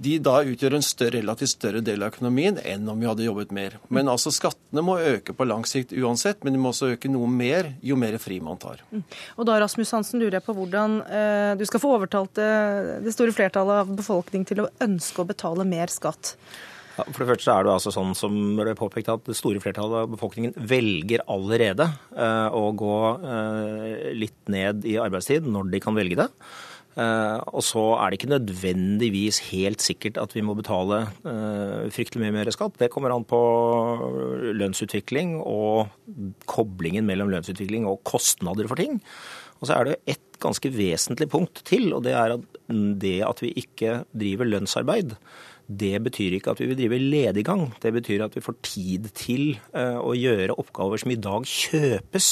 de 0.04 0.18
da 0.20 0.34
utgjør 0.44 0.76
en 0.76 0.84
større, 0.84 1.14
relativt 1.16 1.54
større 1.54 1.80
del 1.84 2.04
av 2.04 2.12
økonomien 2.12 2.60
enn 2.68 2.84
om 2.92 3.00
vi 3.00 3.08
hadde 3.08 3.24
jobbet 3.24 3.56
mer. 3.56 3.78
Men 3.88 4.12
altså 4.12 4.32
skattene 4.34 4.84
må 4.84 4.98
øke 5.00 5.32
på 5.36 5.48
lang 5.48 5.64
sikt 5.68 5.96
uansett, 5.96 6.44
men 6.44 6.52
de 6.52 6.60
må 6.60 6.74
også 6.74 6.92
øke 6.92 7.10
noe 7.12 7.30
mer 7.30 7.72
jo 7.80 7.96
mer 8.00 8.20
fri 8.20 8.42
man 8.44 8.60
tar. 8.60 8.84
Mm. 8.92 9.06
Og 9.40 9.48
da 9.48 9.56
Rasmus 9.64 9.96
Hansen, 9.96 10.20
lurer 10.20 10.36
jeg 10.36 10.48
på 10.50 10.56
hvordan 10.58 11.00
eh, 11.08 11.56
du 11.56 11.64
skal 11.68 11.80
få 11.80 11.96
overtalt 11.96 12.36
det, 12.36 12.54
det 13.08 13.16
store 13.16 13.32
flertallet 13.36 13.86
av 13.86 13.98
befolkningen 14.04 14.48
til 14.52 14.66
å 14.66 14.70
ønske 14.84 15.24
å 15.24 15.30
betale 15.32 15.64
mer 15.64 15.92
skatt. 15.92 16.36
For 16.96 17.22
det 17.22 17.28
første 17.34 17.52
er 17.52 17.66
det 17.66 17.74
altså 17.74 17.92
sånn 17.92 18.14
som 18.16 18.36
det 18.56 18.70
er 18.72 18.78
påpekt 18.78 19.10
at 19.12 19.26
det 19.28 19.36
store 19.36 19.60
flertallet 19.60 20.06
av 20.06 20.14
befolkningen 20.14 20.56
velger 20.70 21.24
allerede 21.32 21.90
eh, 22.16 22.48
å 22.56 22.70
gå 22.76 22.96
eh, 23.20 24.06
litt 24.16 24.38
ned 24.52 24.86
i 24.88 24.96
arbeidstid 25.02 25.48
når 25.50 25.68
de 25.74 25.82
kan 25.84 25.96
velge 25.96 26.16
det. 26.22 26.26
Eh, 26.96 27.36
og 27.52 27.60
så 27.66 27.84
er 27.98 28.08
det 28.08 28.20
ikke 28.20 28.32
nødvendigvis 28.32 29.42
helt 29.50 29.84
sikkert 29.84 30.20
at 30.22 30.32
vi 30.32 30.44
må 30.46 30.56
betale 30.56 31.02
fryktelig 31.92 32.24
mye 32.24 32.36
mer 32.38 32.52
skatt. 32.54 32.78
Det 32.80 32.88
kommer 32.92 33.12
an 33.12 33.26
på 33.28 33.40
lønnsutvikling 34.56 35.36
og 35.44 35.92
koblingen 36.48 37.04
mellom 37.08 37.34
lønnsutvikling 37.34 37.84
og 37.90 38.00
kostnader 38.08 38.70
for 38.70 38.80
ting. 38.80 39.02
Og 39.60 39.68
så 39.68 39.76
er 39.76 39.88
det 39.88 40.00
ett 40.16 40.40
ganske 40.40 40.68
vesentlig 40.72 41.28
punkt 41.32 41.62
til, 41.68 41.90
og 41.96 42.04
det 42.04 42.16
er 42.16 42.36
at 42.36 42.48
det 43.00 43.18
at 43.24 43.40
vi 43.44 43.52
ikke 43.56 44.02
driver 44.16 44.48
lønnsarbeid 44.48 45.14
det 45.66 45.98
betyr 46.04 46.36
ikke 46.36 46.54
at 46.54 46.62
vi 46.62 46.68
vil 46.70 46.78
drive 46.78 47.00
lediggang. 47.02 47.66
Det 47.82 47.92
betyr 47.94 48.24
at 48.26 48.36
vi 48.36 48.44
får 48.44 48.58
tid 48.62 49.10
til 49.18 49.44
eh, 49.74 49.98
å 49.98 50.14
gjøre 50.14 50.54
oppgaver 50.62 51.02
som 51.02 51.10
i 51.10 51.18
dag 51.18 51.46
kjøpes. 51.50 52.30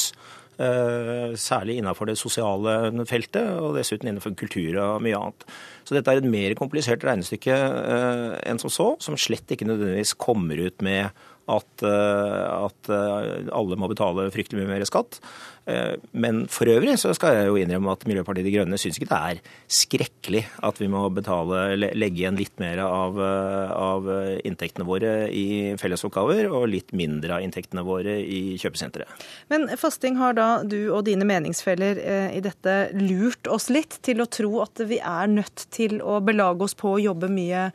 Eh, 0.54 1.34
særlig 1.40 1.80
innenfor 1.80 2.06
det 2.06 2.14
sosiale 2.20 2.92
feltet, 3.10 3.56
og 3.58 3.74
dessuten 3.74 4.06
innenfor 4.06 4.36
kultur 4.38 4.78
og 4.78 5.02
mye 5.02 5.18
annet. 5.18 5.46
Så 5.82 5.96
dette 5.96 6.14
er 6.14 6.22
et 6.22 6.30
mer 6.30 6.54
komplisert 6.58 7.02
regnestykke 7.02 7.56
eh, 7.58 8.36
enn 8.46 8.62
som 8.62 8.70
så, 8.70 8.92
som 9.02 9.18
slett 9.18 9.50
ikke 9.50 9.66
nødvendigvis 9.66 10.14
kommer 10.14 10.62
ut 10.62 10.84
med 10.86 11.10
at, 11.44 11.82
at 11.84 12.88
alle 12.88 13.76
må 13.76 13.90
betale 13.90 14.30
fryktelig 14.32 14.62
mye 14.62 14.78
mer 14.78 14.84
skatt. 14.88 15.18
Eh, 15.66 15.94
men 16.12 16.42
for 16.52 16.68
øvrig 16.68 16.96
så 17.00 17.14
skal 17.16 17.38
jeg 17.38 17.48
jo 17.48 17.56
innrømme 17.56 17.94
at 17.94 18.04
Miljøpartiet 18.08 18.44
De 18.44 18.52
Grønne 18.52 18.78
syns 18.80 18.98
ikke 19.00 19.08
det 19.08 19.20
er 19.20 19.38
skrekkelig 19.72 20.42
at 20.66 20.80
vi 20.80 20.88
må 20.92 21.00
betale, 21.14 21.62
legge 21.96 22.20
igjen 22.20 22.36
litt 22.36 22.58
mer 22.60 22.82
av, 22.84 23.16
eh, 23.16 23.72
av 23.72 24.10
inntektene 24.44 24.84
våre 24.88 25.14
i 25.32 25.72
fellesoppgaver 25.80 26.50
og 26.52 26.68
litt 26.68 26.92
mindre 26.96 27.38
av 27.38 27.46
inntektene 27.46 27.84
våre 27.86 28.18
i 28.20 28.58
kjøpesenteret. 28.60 29.24
Men 29.52 29.68
Fasting, 29.80 30.18
har 30.20 30.36
da 30.36 30.48
du 30.62 30.92
og 30.94 31.06
dine 31.08 31.24
meningsfeller 31.28 32.00
eh, 32.02 32.36
i 32.36 32.44
dette 32.44 32.76
lurt 33.00 33.48
oss 33.48 33.70
litt 33.72 33.98
til 34.04 34.20
å 34.20 34.28
tro 34.28 34.60
at 34.64 34.84
vi 34.84 35.00
er 35.00 35.32
nødt 35.32 35.66
til 35.74 36.00
å 36.04 36.20
belage 36.24 36.68
oss 36.68 36.76
på 36.76 36.94
å 36.94 37.00
jobbe 37.00 37.30
mye, 37.32 37.70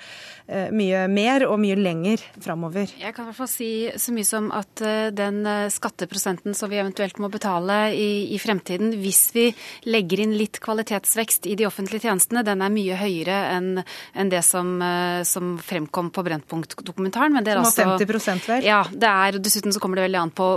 mye 0.75 1.01
mer 1.09 1.45
og 1.47 1.57
mye 1.61 1.77
lenger 1.77 2.21
framover? 2.41 2.93
Jeg 2.99 3.15
kan 3.15 3.25
i 3.25 3.31
hvert 3.31 3.39
fall 3.41 3.51
si 3.51 3.71
så 3.97 4.13
mye 4.13 4.27
som 4.27 4.49
at 4.55 4.81
den 5.15 5.41
skatteprosenten 5.73 6.55
som 6.57 6.71
vi 6.71 6.79
eventuelt 6.81 7.19
må 7.21 7.31
betale 7.33 7.78
i, 7.93 8.33
i, 8.35 8.39
fremtiden 8.41 8.93
hvis 9.01 9.21
vi 9.35 9.45
legger 9.89 10.23
inn 10.23 10.35
litt 10.37 10.59
kvalitetsvekst 10.63 11.47
i 11.49 11.55
de 11.59 11.67
offentlige 11.67 12.07
tjenestene. 12.07 12.43
Den 12.47 12.63
er 12.65 12.73
mye 12.73 12.97
høyere 12.99 13.39
enn 13.55 13.69
en 13.79 14.31
det 14.31 14.41
som, 14.45 14.75
eh, 14.81 15.21
som, 15.27 15.57
fremkom 15.59 16.11
på 16.15 16.23
Brennpunkt-dokumentaren. 16.25 17.37
Som 17.45 17.93
var 17.93 17.99
50 18.03 18.47
vel? 18.47 18.67
Ja. 18.67 18.83
det 18.91 19.09
er, 19.09 19.39
Dessuten 19.39 19.73
så 19.73 19.81
kommer 19.81 19.99
det 19.99 20.07
veldig 20.09 20.21
an 20.21 20.33
på 20.35 20.49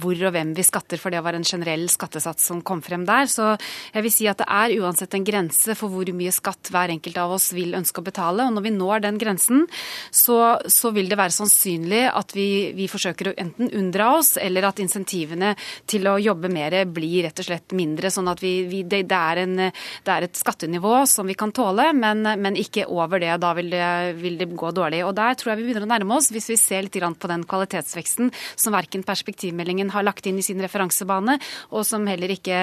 hvor 0.00 0.24
og 0.24 0.34
hvem 0.34 0.54
vi 0.56 0.66
skatter, 0.66 1.00
for 1.00 1.14
det 1.14 1.22
var 1.24 1.36
en 1.36 1.46
generell 1.46 1.86
skattesats 1.92 2.48
som 2.50 2.62
kom 2.62 2.82
frem 2.84 3.06
der. 3.08 3.28
Så 3.30 3.54
jeg 3.94 4.06
vil 4.06 4.14
si 4.14 4.28
at 4.30 4.40
det 4.42 4.48
er 4.48 4.76
uansett 4.80 5.14
en 5.16 5.26
grense 5.26 5.76
for 5.78 5.92
hvor 5.92 6.10
mye 6.16 6.32
skatt 6.34 6.72
hver 6.72 6.92
enkelt 6.94 7.18
av 7.20 7.36
oss 7.36 7.50
vil 7.56 7.76
ønske 7.76 8.00
å 8.00 8.06
betale. 8.06 8.46
Og 8.48 8.56
når 8.56 8.66
vi 8.68 8.74
når 8.74 9.04
den 9.06 9.20
grensen, 9.20 9.66
så, 10.10 10.58
så 10.70 10.92
vil 10.94 11.10
det 11.10 11.18
være 11.20 11.34
sannsynlig 11.34 12.04
at 12.10 12.34
vi, 12.36 12.48
vi 12.76 12.88
forsøker 12.90 13.30
å 13.30 13.36
enten 13.40 13.70
unndra 13.74 14.14
oss, 14.18 14.34
eller 14.40 14.68
at 14.68 14.82
insentivene 14.82 15.54
til 15.90 16.08
å 16.10 16.18
jobbe 16.22 16.50
mer 16.54 16.76
blir 16.86 17.26
rett 17.26 17.40
og 17.42 17.48
slett 17.48 17.74
mindre. 17.76 18.10
sånn 18.12 18.30
at 18.30 18.42
vi, 18.42 18.54
vi, 18.70 18.82
det, 18.86 19.04
det, 19.10 19.18
er 19.18 19.42
en, 19.44 19.56
det, 19.58 20.12
er 20.14 20.26
et 20.26 20.38
skattenivå 20.38 21.04
som 21.10 21.28
vi 21.28 21.36
kan 21.38 21.52
tåle, 21.54 21.90
men, 21.96 22.22
men 22.40 22.58
ikke 22.60 22.86
over 22.92 23.22
det. 23.22 23.32
Da 23.42 23.52
vil 23.58 23.70
det, 23.72 23.88
vil 24.20 24.38
det, 24.40 24.50
gå 24.54 24.70
dårlig. 24.74 25.02
Og 25.06 25.14
Der 25.16 25.36
tror 25.38 25.52
jeg 25.52 25.60
vi 25.60 25.68
begynner 25.68 25.86
å 25.88 25.90
nærme 25.90 26.18
oss, 26.18 26.30
hvis 26.34 26.50
vi 26.52 26.58
ser 26.60 26.86
litt 26.86 26.94
på 26.94 27.28
den 27.28 27.42
kvalitetsveksten 27.48 28.30
som 28.54 28.74
verken 28.74 29.02
perspektivmeldingen 29.04 29.90
har 29.92 30.06
lagt 30.06 30.26
inn 30.30 30.38
i 30.38 30.44
sin 30.46 30.62
referansebane, 30.62 31.36
og 31.74 31.82
som 31.86 32.06
heller 32.08 32.30
ikke 32.32 32.60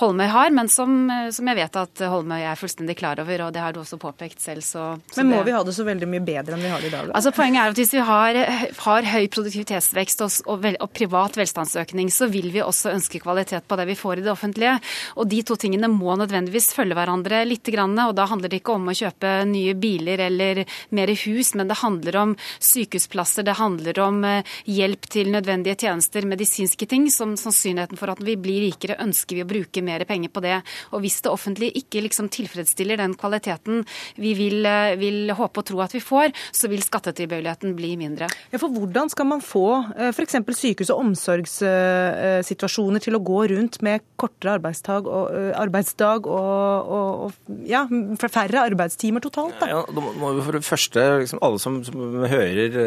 Holmøy 0.00 0.26
har, 0.32 0.54
men 0.56 0.70
som, 0.72 0.96
som 1.34 1.50
jeg 1.50 1.60
vet 1.60 1.76
at 1.78 2.04
Holmøy 2.10 2.40
er 2.40 2.58
fullstendig 2.58 2.96
klar 2.98 3.20
over, 3.22 3.46
og 3.46 3.52
det 3.54 3.62
har 3.62 3.76
du 3.76 3.82
også 3.82 4.00
påpekt 4.00 4.42
selv. 4.42 4.64
Så, 4.64 4.86
så 5.12 5.20
men 5.20 5.36
må 5.36 5.42
vi 5.46 5.54
ha 5.54 5.60
det 5.66 5.76
så 5.76 5.86
veldig 5.86 6.08
mye 6.10 6.24
bedre 6.24 6.56
enn 6.56 6.64
vi 6.64 6.72
har 6.72 6.82
det 6.82 6.90
i 6.90 6.94
dag? 6.94 7.10
Da? 7.10 7.18
Altså 7.20 7.34
Poenget 7.36 7.60
er 7.60 7.74
at 7.74 7.80
hvis 7.82 7.94
vi 7.94 8.02
har, 8.08 8.40
har 8.86 9.10
høy 9.12 9.28
produktivitetsvekst 9.36 10.24
og, 10.24 10.40
og, 10.50 10.68
og 10.80 10.92
privat 10.96 11.38
velstandsøkning, 11.38 12.10
så 12.14 12.30
vil 12.32 12.50
vi 12.54 12.64
også 12.64 12.94
ønske 12.94 13.20
kvalitet 13.20 13.33
på 13.34 13.76
det 13.76 13.86
vi 13.90 13.96
får 13.98 14.18
i 14.18 14.24
det 14.24 14.32
offentlige. 14.32 14.78
Og 15.16 15.28
de 15.28 15.42
to 15.42 15.56
tingene 15.60 15.90
må 15.90 16.16
nødvendigvis 16.18 16.72
følge 16.76 16.96
hverandre 16.96 17.44
litt. 17.48 17.62
Og 17.64 18.14
da 18.14 18.26
handler 18.28 18.52
det 18.52 18.60
ikke 18.60 18.74
om 18.76 18.90
å 18.90 18.94
kjøpe 18.94 19.30
nye 19.48 19.74
biler 19.74 20.20
eller 20.26 20.64
mer 20.94 21.10
hus, 21.24 21.54
men 21.54 21.68
det 21.70 21.80
handler 21.80 22.16
om 22.20 22.34
sykehusplasser, 22.62 23.46
det 23.46 23.56
handler 23.58 23.98
om 24.04 24.20
eh, 24.28 24.52
hjelp 24.68 25.08
til 25.10 25.30
nødvendige 25.32 25.78
tjenester, 25.86 26.26
medisinske 26.28 26.86
ting. 26.90 27.08
Som 27.10 27.34
sannsynligheten 27.40 27.98
for 28.00 28.12
at 28.12 28.22
vi 28.24 28.36
blir 28.40 28.66
rikere, 28.68 28.98
ønsker 29.02 29.38
vi 29.38 29.44
å 29.44 29.48
bruke 29.48 29.82
mer 29.84 30.04
penger 30.08 30.32
på 30.34 30.44
det. 30.44 30.60
Og 30.92 31.04
hvis 31.04 31.20
det 31.24 31.32
offentlige 31.32 31.78
ikke 31.80 32.04
liksom 32.04 32.28
tilfredsstiller 32.32 33.00
den 33.00 33.16
kvaliteten 33.18 33.84
vi 34.20 34.34
vil, 34.38 34.64
eh, 34.66 34.96
vil 35.00 35.32
håpe 35.34 35.62
og 35.62 35.68
tro 35.70 35.80
at 35.84 35.94
vi 35.96 36.02
får, 36.04 36.32
så 36.52 36.68
vil 36.70 36.84
skattetilbøyeligheten 36.84 37.74
bli 37.76 37.96
mindre. 38.00 38.28
Ja, 38.52 38.58
for 38.58 38.68
Hvordan 38.74 39.08
skal 39.12 39.26
man 39.30 39.40
få 39.44 39.66
eh, 39.96 40.10
f.eks. 40.12 40.34
sykehus- 40.58 40.92
og 40.94 41.00
omsorgssituasjoner 41.04 43.00
til 43.04 43.14
å 43.16 43.23
gå 43.26 43.40
rundt 43.54 43.80
med 43.84 44.04
kortere 44.20 44.56
arbeidsdag 44.58 45.08
og, 45.10 45.30
arbeidsdag 45.58 46.28
og, 46.30 46.92
og, 46.96 47.24
og 47.26 47.58
ja, 47.68 47.84
færre 48.20 48.64
arbeidstimer 48.64 49.24
totalt? 49.24 49.56
Da. 49.60 49.70
Ja, 49.70 49.82
da 49.88 50.04
må 50.04 50.32
vi 50.36 50.44
for 50.46 50.58
det 50.58 50.64
første, 50.66 51.04
liksom, 51.22 51.42
Alle 51.44 51.60
som, 51.62 51.80
som 51.86 52.26
hører 52.30 52.78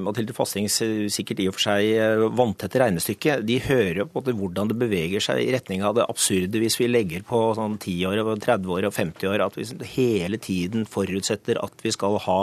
Mathilde 0.00 0.36
Fastings 0.36 0.80
sikkert 1.12 1.42
i 1.42 1.48
og 1.50 1.56
for 1.56 1.66
seg 1.68 2.30
vanntette 2.38 2.80
regnestykke, 2.82 3.40
de 3.46 3.58
hører 3.64 4.06
på 4.10 4.24
hvordan 4.30 4.70
det 4.70 4.78
beveger 4.80 5.24
seg 5.24 5.42
i 5.44 5.50
retning 5.54 5.84
av 5.86 5.96
det 5.98 6.06
absurde 6.08 6.62
hvis 6.62 6.78
vi 6.80 6.90
legger 6.90 7.26
på 7.26 7.42
sånn 7.58 7.78
10 7.80 8.08
år, 8.10 8.22
30 8.40 8.74
år 8.76 8.88
og 8.88 8.96
50 8.96 9.32
år, 9.32 9.44
at 9.46 9.58
vi 9.58 9.66
hele 9.96 10.40
tiden 10.40 10.86
forutsetter 10.88 11.60
at 11.62 11.84
vi 11.84 11.92
skal 11.94 12.18
ha 12.26 12.40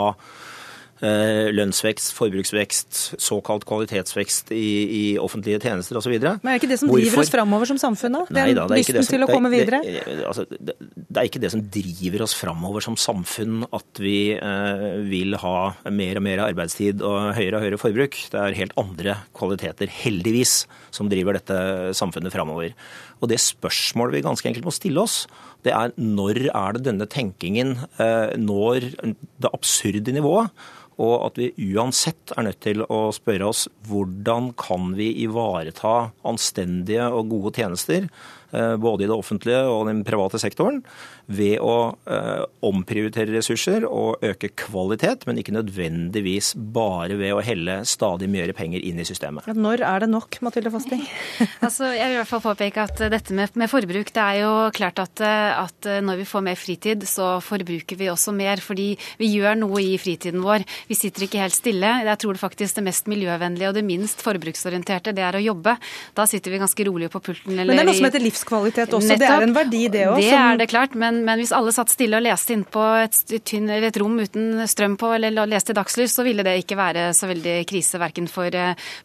lønnsvekst, 0.98 2.10
forbruksvekst, 2.16 2.96
såkalt 3.22 3.66
kvalitetsvekst 3.68 4.52
i, 4.56 4.68
i 4.98 5.02
offentlige 5.22 5.60
tjenester 5.62 5.98
osv. 6.00 6.14
Men 6.18 6.34
er 6.34 6.56
det 6.56 6.58
ikke 6.58 6.70
det 6.72 6.80
som 6.80 6.90
driver 6.90 7.22
oss 7.22 7.32
framover 7.32 7.70
som 7.70 7.78
samfunn, 7.80 8.16
da? 8.18 8.22
Den 8.34 8.58
da, 8.58 8.66
lysten 8.72 9.06
til 9.06 9.26
å 9.26 9.28
komme 9.30 9.52
videre? 9.52 9.80
Det, 9.84 10.02
det, 10.06 10.16
altså, 10.26 10.46
det, 10.50 10.74
det, 10.80 11.14
er 11.14 11.28
ikke 11.28 11.42
det 11.42 11.52
som 11.54 11.62
driver 11.78 12.24
oss 12.26 12.34
framover 12.38 12.84
som 12.84 12.98
samfunn 12.98 13.62
at 13.70 14.02
vi 14.02 14.18
eh, 14.34 14.86
vil 15.08 15.38
ha 15.38 15.56
mer 15.94 16.20
og 16.20 16.26
mer 16.26 16.42
arbeidstid 16.48 17.04
og 17.06 17.34
høyere 17.38 17.60
og 17.60 17.66
høyere 17.66 17.82
forbruk. 17.82 18.18
Det 18.32 18.40
er 18.42 18.58
helt 18.58 18.74
andre 18.80 19.20
kvaliteter, 19.38 19.92
heldigvis, 20.00 20.64
som 20.94 21.10
driver 21.12 21.38
dette 21.38 21.58
samfunnet 21.98 22.34
framover. 22.34 22.74
Og 23.22 23.30
det 23.30 23.40
spørsmålet 23.42 24.18
vi 24.18 24.26
ganske 24.26 24.50
enkelt 24.50 24.66
må 24.66 24.74
stille 24.74 25.02
oss, 25.02 25.22
det 25.66 25.72
er 25.74 25.94
når 25.98 26.44
er 26.52 26.76
det 26.76 26.84
denne 26.86 27.08
tenkingen 27.10 27.74
eh, 27.98 28.34
når 28.38 28.92
det 29.02 29.50
absurde 29.50 30.14
nivået? 30.14 30.52
Og 30.98 31.28
at 31.28 31.38
vi 31.38 31.52
uansett 31.74 32.32
er 32.34 32.48
nødt 32.48 32.60
til 32.64 32.82
å 32.82 33.08
spørre 33.14 33.50
oss 33.52 33.66
hvordan 33.88 34.52
kan 34.58 34.92
vi 34.98 35.12
ivareta 35.24 36.10
anstendige 36.26 37.06
og 37.14 37.30
gode 37.30 37.54
tjenester 37.60 38.08
Eh, 38.50 38.76
både 38.76 39.04
i 39.04 39.08
det 39.08 39.16
offentlige 39.16 39.60
og 39.68 39.82
den 39.90 40.00
private 40.08 40.38
sektoren, 40.40 40.80
ved 41.28 41.58
å 41.60 41.92
eh, 42.08 42.44
omprioritere 42.64 43.34
ressurser 43.34 43.84
og 43.84 44.24
øke 44.24 44.50
kvalitet, 44.56 45.26
men 45.28 45.40
ikke 45.40 45.54
nødvendigvis 45.56 46.54
bare 46.56 47.18
ved 47.20 47.34
å 47.36 47.42
helle 47.44 47.82
stadig 47.88 48.30
mer 48.32 48.52
penger 48.56 48.84
inn 48.84 49.00
i 49.00 49.06
systemet. 49.08 49.48
Ja, 49.48 49.56
når 49.56 49.84
er 49.84 50.04
det 50.04 50.10
nok, 50.12 50.40
Mathilde 50.44 50.72
Fasting? 50.72 51.04
altså, 51.66 51.90
jeg 51.92 52.08
vil 52.08 52.16
i 52.16 52.20
hvert 52.22 52.32
fall 52.32 52.44
påpeke 52.46 52.86
at 52.88 53.04
dette 53.12 53.36
med, 53.36 53.52
med 53.60 53.70
forbruk, 53.70 54.12
det 54.14 54.24
er 54.24 54.40
jo 54.40 54.52
klart 54.76 55.02
at, 55.04 55.22
at, 55.22 55.90
når 56.04 56.22
vi 56.22 56.28
får 56.28 56.46
mer 56.48 56.58
fritid, 56.58 57.04
så 57.08 57.36
forbruker 57.44 58.00
vi 58.00 58.08
også 58.12 58.32
mer. 58.36 58.62
Fordi 58.64 58.88
vi 59.20 59.30
gjør 59.34 59.58
noe 59.60 59.82
i 59.84 59.96
fritiden 60.00 60.42
vår. 60.44 60.64
Vi 60.88 60.96
sitter 60.96 61.26
ikke 61.26 61.42
helt 61.42 61.56
stille. 61.56 61.92
Jeg 62.08 62.20
tror 62.22 62.36
det 62.36 62.42
faktisk 62.42 62.80
det 62.80 62.86
mest 62.88 63.08
miljøvennlige 63.10 63.70
og 63.70 63.76
det 63.76 63.84
minst 63.86 64.22
forbruksorienterte, 64.24 65.14
det 65.16 65.24
er 65.24 65.38
å 65.38 65.42
jobbe. 65.42 65.76
Da 66.16 66.26
sitter 66.30 66.54
vi 66.54 66.62
ganske 66.62 66.88
rolig 66.88 67.10
på 67.12 67.20
pulten. 67.28 67.56
men 67.58 67.68
det 67.74 67.82
er 67.84 67.88
noe 67.88 67.98
som 67.98 68.08
heter 68.08 68.24
livskvalitet 68.24 68.96
også. 68.96 69.12
Nettopp. 69.12 69.24
Det 69.24 69.30
er 69.36 69.46
en 69.46 69.56
verdi, 69.56 69.84
det 69.92 70.04
òg. 70.08 70.20
Det 70.22 70.34
er 70.38 70.60
det 70.60 70.68
klart. 70.72 70.96
Men, 70.98 71.17
men, 71.26 71.40
hvis 71.40 71.54
alle 71.56 71.72
satt 71.74 71.92
stille 71.92 72.18
og 72.18 72.24
leste 72.24 72.54
innpå 72.54 72.84
et, 73.02 73.18
et 73.34 73.98
rom 74.00 74.18
uten 74.20 74.64
strøm 74.70 74.96
på, 75.00 75.12
eller 75.16 75.46
leste 75.48 75.74
i 75.74 75.78
dagslys, 75.78 76.16
så 76.16 76.24
ville 76.26 76.44
det 76.46 76.56
ikke 76.62 76.78
være 76.78 77.08
så 77.16 77.30
veldig 77.30 77.56
krise 77.68 78.00
verken 78.00 78.30
for, 78.30 78.54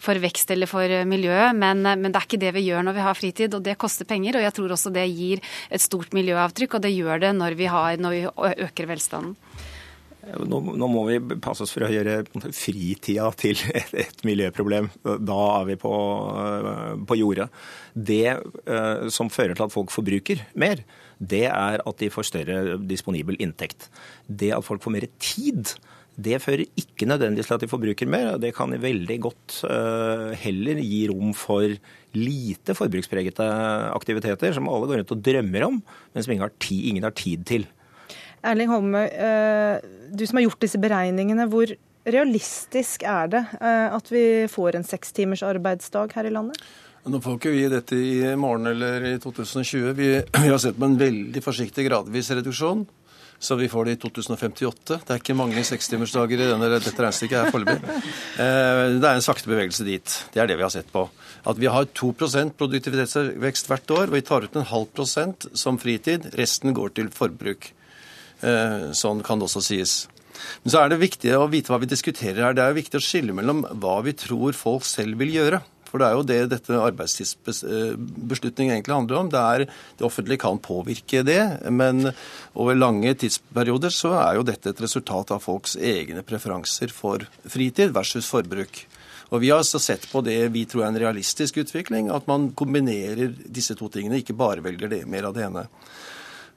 for 0.04 0.24
vekst 0.24 0.54
eller 0.56 0.70
for 0.70 0.96
miljøet. 1.10 1.58
Men, 1.58 1.84
men, 1.84 2.10
det 2.10 2.20
er 2.20 2.30
ikke 2.30 2.42
det 2.46 2.56
vi 2.58 2.68
gjør 2.70 2.88
når 2.88 2.98
vi 2.98 3.06
har 3.08 3.20
fritid, 3.20 3.58
og 3.58 3.66
det 3.66 3.80
koster 3.82 4.10
penger. 4.10 4.40
Og 4.40 4.48
jeg 4.48 4.58
tror 4.58 4.76
også 4.76 4.94
det 4.94 5.06
gir 5.12 5.44
et 5.74 5.84
stort 5.84 6.16
miljøavtrykk, 6.16 6.80
og 6.80 6.86
det 6.86 6.96
gjør 6.96 7.24
det 7.28 7.36
når 7.38 7.60
vi, 7.60 7.70
har, 7.72 8.02
når 8.02 8.18
vi 8.18 8.26
øker 8.68 8.92
velstanden. 8.94 9.38
Nå, 10.24 10.60
nå, 10.80 10.88
må 10.88 11.04
vi 11.10 11.18
passe 11.44 11.66
oss 11.66 11.74
for 11.76 11.84
å 11.84 11.92
gjøre 11.92 12.22
fritida 12.56 13.28
til 13.36 13.60
et, 13.80 13.92
et 14.06 14.26
miljøproblem. 14.28 14.90
Da 15.04 15.40
er 15.60 15.68
vi 15.68 15.78
på, 15.82 15.94
eh, 16.40 16.94
på 17.10 17.18
jordet. 17.20 17.50
Det 17.94 18.28
eh, 18.32 19.08
som 19.14 19.32
fører 19.34 19.58
til 19.58 19.68
at 19.68 19.76
folk 19.76 19.92
forbruker 19.94 20.46
mer, 20.60 20.84
det 21.30 21.46
er 21.50 21.82
at 21.84 22.00
de 22.02 22.12
får 22.14 22.30
større 22.30 22.78
disponibel 22.84 23.38
inntekt. 23.44 23.90
Det 24.28 24.54
at 24.56 24.66
folk 24.66 24.84
får 24.84 24.96
mer 24.96 25.08
tid, 25.24 25.76
det 26.14 26.42
fører 26.44 26.66
ikke 26.78 27.08
nødvendigvis 27.10 27.50
til 27.50 27.58
at 27.58 27.64
de 27.64 27.72
forbruker 27.72 28.10
mer. 28.10 28.36
Det 28.42 28.54
kan 28.56 28.74
veldig 28.82 29.18
godt 29.24 29.62
uh, 29.66 30.34
heller 30.38 30.82
gi 30.84 31.06
rom 31.10 31.32
for 31.38 31.74
lite 32.14 32.76
forbrukspregete 32.78 33.48
aktiviteter 33.94 34.54
som 34.54 34.70
alle 34.70 34.90
går 34.90 35.02
rundt 35.02 35.16
og 35.16 35.24
drømmer 35.26 35.66
om, 35.66 35.80
men 36.14 36.26
som 36.26 36.36
ingen 36.36 36.46
har 36.46 36.54
tid, 36.62 36.92
ingen 36.92 37.08
har 37.08 37.16
tid 37.18 37.46
til. 37.50 37.66
Erling 38.44 38.70
Holmøy, 38.70 39.08
eh, 39.08 39.80
du 40.12 40.26
som 40.28 40.38
har 40.38 40.46
gjort 40.46 40.64
disse 40.66 40.80
beregningene, 40.82 41.48
hvor 41.50 41.72
realistisk 42.04 43.06
er 43.08 43.30
det 43.32 43.44
eh, 43.56 43.94
at 43.96 44.10
vi 44.12 44.24
får 44.52 44.76
en 44.76 44.86
seks 44.88 45.16
timers 45.16 45.44
arbeidsdag 45.48 46.12
her 46.18 46.28
i 46.28 46.34
landet? 46.36 46.60
Nå 47.04 47.20
får 47.20 47.36
ikke 47.36 47.52
vi 47.52 47.64
dette 47.68 47.98
i 48.00 48.36
morgen 48.40 48.70
eller 48.70 49.04
i 49.10 49.16
2020. 49.20 49.90
Vi, 49.98 50.10
vi 50.24 50.52
har 50.52 50.60
sett 50.62 50.78
på 50.80 50.88
en 50.88 51.00
veldig 51.00 51.42
forsiktig 51.44 51.84
gradvis 51.90 52.32
reduksjon. 52.32 52.86
Så 53.44 53.58
vi 53.60 53.68
får 53.68 53.90
det 53.90 53.96
i 53.98 54.00
2058. 54.00 55.02
Det 55.04 55.12
er 55.12 55.20
ikke 55.20 55.36
mange 55.36 55.66
sekstimersdager 55.68 56.40
i 56.40 56.48
denne, 56.48 56.70
dette 56.72 56.94
regnestykket 56.96 57.42
her 57.42 57.52
foreløpig. 57.52 57.98
Eh, 58.40 58.84
det 59.04 59.10
er 59.10 59.18
en 59.18 59.26
sakte 59.26 59.52
bevegelse 59.52 59.84
dit. 59.84 60.14
Det 60.32 60.40
er 60.40 60.48
det 60.48 60.56
vi 60.58 60.64
har 60.64 60.72
sett 60.72 60.88
på. 60.94 61.04
At 61.52 61.60
vi 61.60 61.68
har 61.68 61.90
2% 61.92 62.56
produktivitetsvekst 62.62 63.68
hvert 63.68 63.94
år, 63.98 64.08
og 64.08 64.16
vi 64.16 64.24
tar 64.24 64.48
ut 64.48 64.56
en 64.56 64.70
halv 64.72 64.88
prosent 64.96 65.50
som 65.60 65.82
fritid. 65.82 66.30
Resten 66.40 66.72
går 66.78 66.96
til 66.96 67.12
forbruk. 67.12 67.68
Eh, 68.48 68.90
sånn 68.96 69.20
kan 69.28 69.44
det 69.44 69.50
også 69.50 69.66
sies. 69.68 69.98
Men 70.64 70.72
så 70.72 70.82
er 70.82 70.94
det 70.94 71.04
viktig 71.04 71.36
å 71.36 71.52
vite 71.52 71.74
hva 71.74 71.84
vi 71.84 71.92
diskuterer 71.92 72.46
her. 72.48 72.56
Det 72.56 72.64
er 72.64 72.80
viktig 72.80 73.02
å 73.02 73.04
skille 73.04 73.36
mellom 73.36 73.66
hva 73.84 74.00
vi 74.08 74.16
tror 74.16 74.56
folk 74.56 74.88
selv 74.88 75.20
vil 75.20 75.36
gjøre. 75.36 75.60
For 75.94 76.02
det 76.02 76.08
er 76.08 76.16
jo 76.18 76.24
det 76.26 76.40
dette 76.50 76.78
arbeidstidsbeslutningen 76.82 78.74
egentlig 78.74 78.96
handler 78.96 79.20
om. 79.20 79.28
Det, 79.30 79.42
er, 79.46 79.66
det 80.00 80.06
offentlige 80.08 80.42
kan 80.42 80.58
påvirke 80.58 81.22
det, 81.22 81.70
men 81.70 82.08
over 82.58 82.74
lange 82.74 83.14
tidsperioder 83.22 83.94
så 83.94 84.16
er 84.18 84.40
jo 84.40 84.46
dette 84.48 84.72
et 84.74 84.82
resultat 84.82 85.30
av 85.36 85.44
folks 85.46 85.76
egne 85.78 86.26
preferanser 86.26 86.90
for 86.90 87.22
fritid 87.46 87.94
versus 87.94 88.26
forbruk. 88.26 88.88
Og 89.30 89.42
Vi 89.44 89.52
har 89.54 89.62
altså 89.62 89.78
sett 89.82 90.08
på 90.10 90.24
det 90.26 90.40
vi 90.54 90.64
tror 90.70 90.88
er 90.88 90.92
en 90.96 91.02
realistisk 91.04 91.62
utvikling, 91.62 92.10
at 92.10 92.26
man 92.30 92.50
kombinerer 92.58 93.30
disse 93.46 93.78
to 93.78 93.86
tingene, 93.94 94.18
ikke 94.22 94.38
bare 94.38 94.66
velger 94.66 94.90
det 94.90 95.04
mer 95.10 95.30
av 95.30 95.38
det 95.38 95.46
ene. 95.46 95.68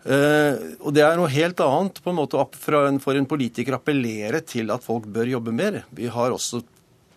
Uh, 0.06 0.80
og 0.80 0.96
Det 0.96 1.04
er 1.04 1.20
noe 1.20 1.28
helt 1.32 1.60
annet 1.60 2.00
på 2.00 2.12
en 2.12 2.18
måte 2.22 2.40
for 2.56 3.12
en 3.12 3.28
politiker 3.28 3.76
å 3.76 3.80
appellere 3.82 4.40
til 4.48 4.72
at 4.72 4.84
folk 4.84 5.04
bør 5.12 5.28
jobbe 5.36 5.52
mer. 5.52 5.82
Vi 5.92 6.08
har 6.08 6.32
også 6.32 6.62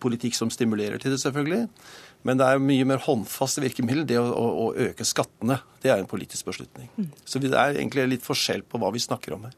politikk 0.00 0.36
som 0.36 0.50
stimulerer 0.52 1.00
til 1.00 1.14
det, 1.14 1.20
selvfølgelig. 1.22 1.66
Men 2.26 2.40
det 2.40 2.46
er 2.46 2.60
mye 2.62 2.86
mer 2.88 3.00
håndfaste 3.00 3.62
virkemiddel, 3.64 4.04
det 4.08 4.18
å, 4.20 4.26
å, 4.28 4.48
å, 4.64 4.66
øke 4.90 5.06
skattene. 5.08 5.60
Det 5.80 5.92
er 5.92 6.02
en 6.02 6.10
politisk 6.10 6.50
beslutning. 6.50 6.90
Mm. 6.98 7.08
Så 7.24 7.40
det 7.40 7.54
er 7.54 7.78
egentlig 7.78 8.06
litt 8.10 8.26
forskjell 8.26 8.64
på 8.68 8.80
hva 8.80 8.92
vi 8.92 9.00
snakker 9.00 9.36
om 9.36 9.46
her. 9.48 9.56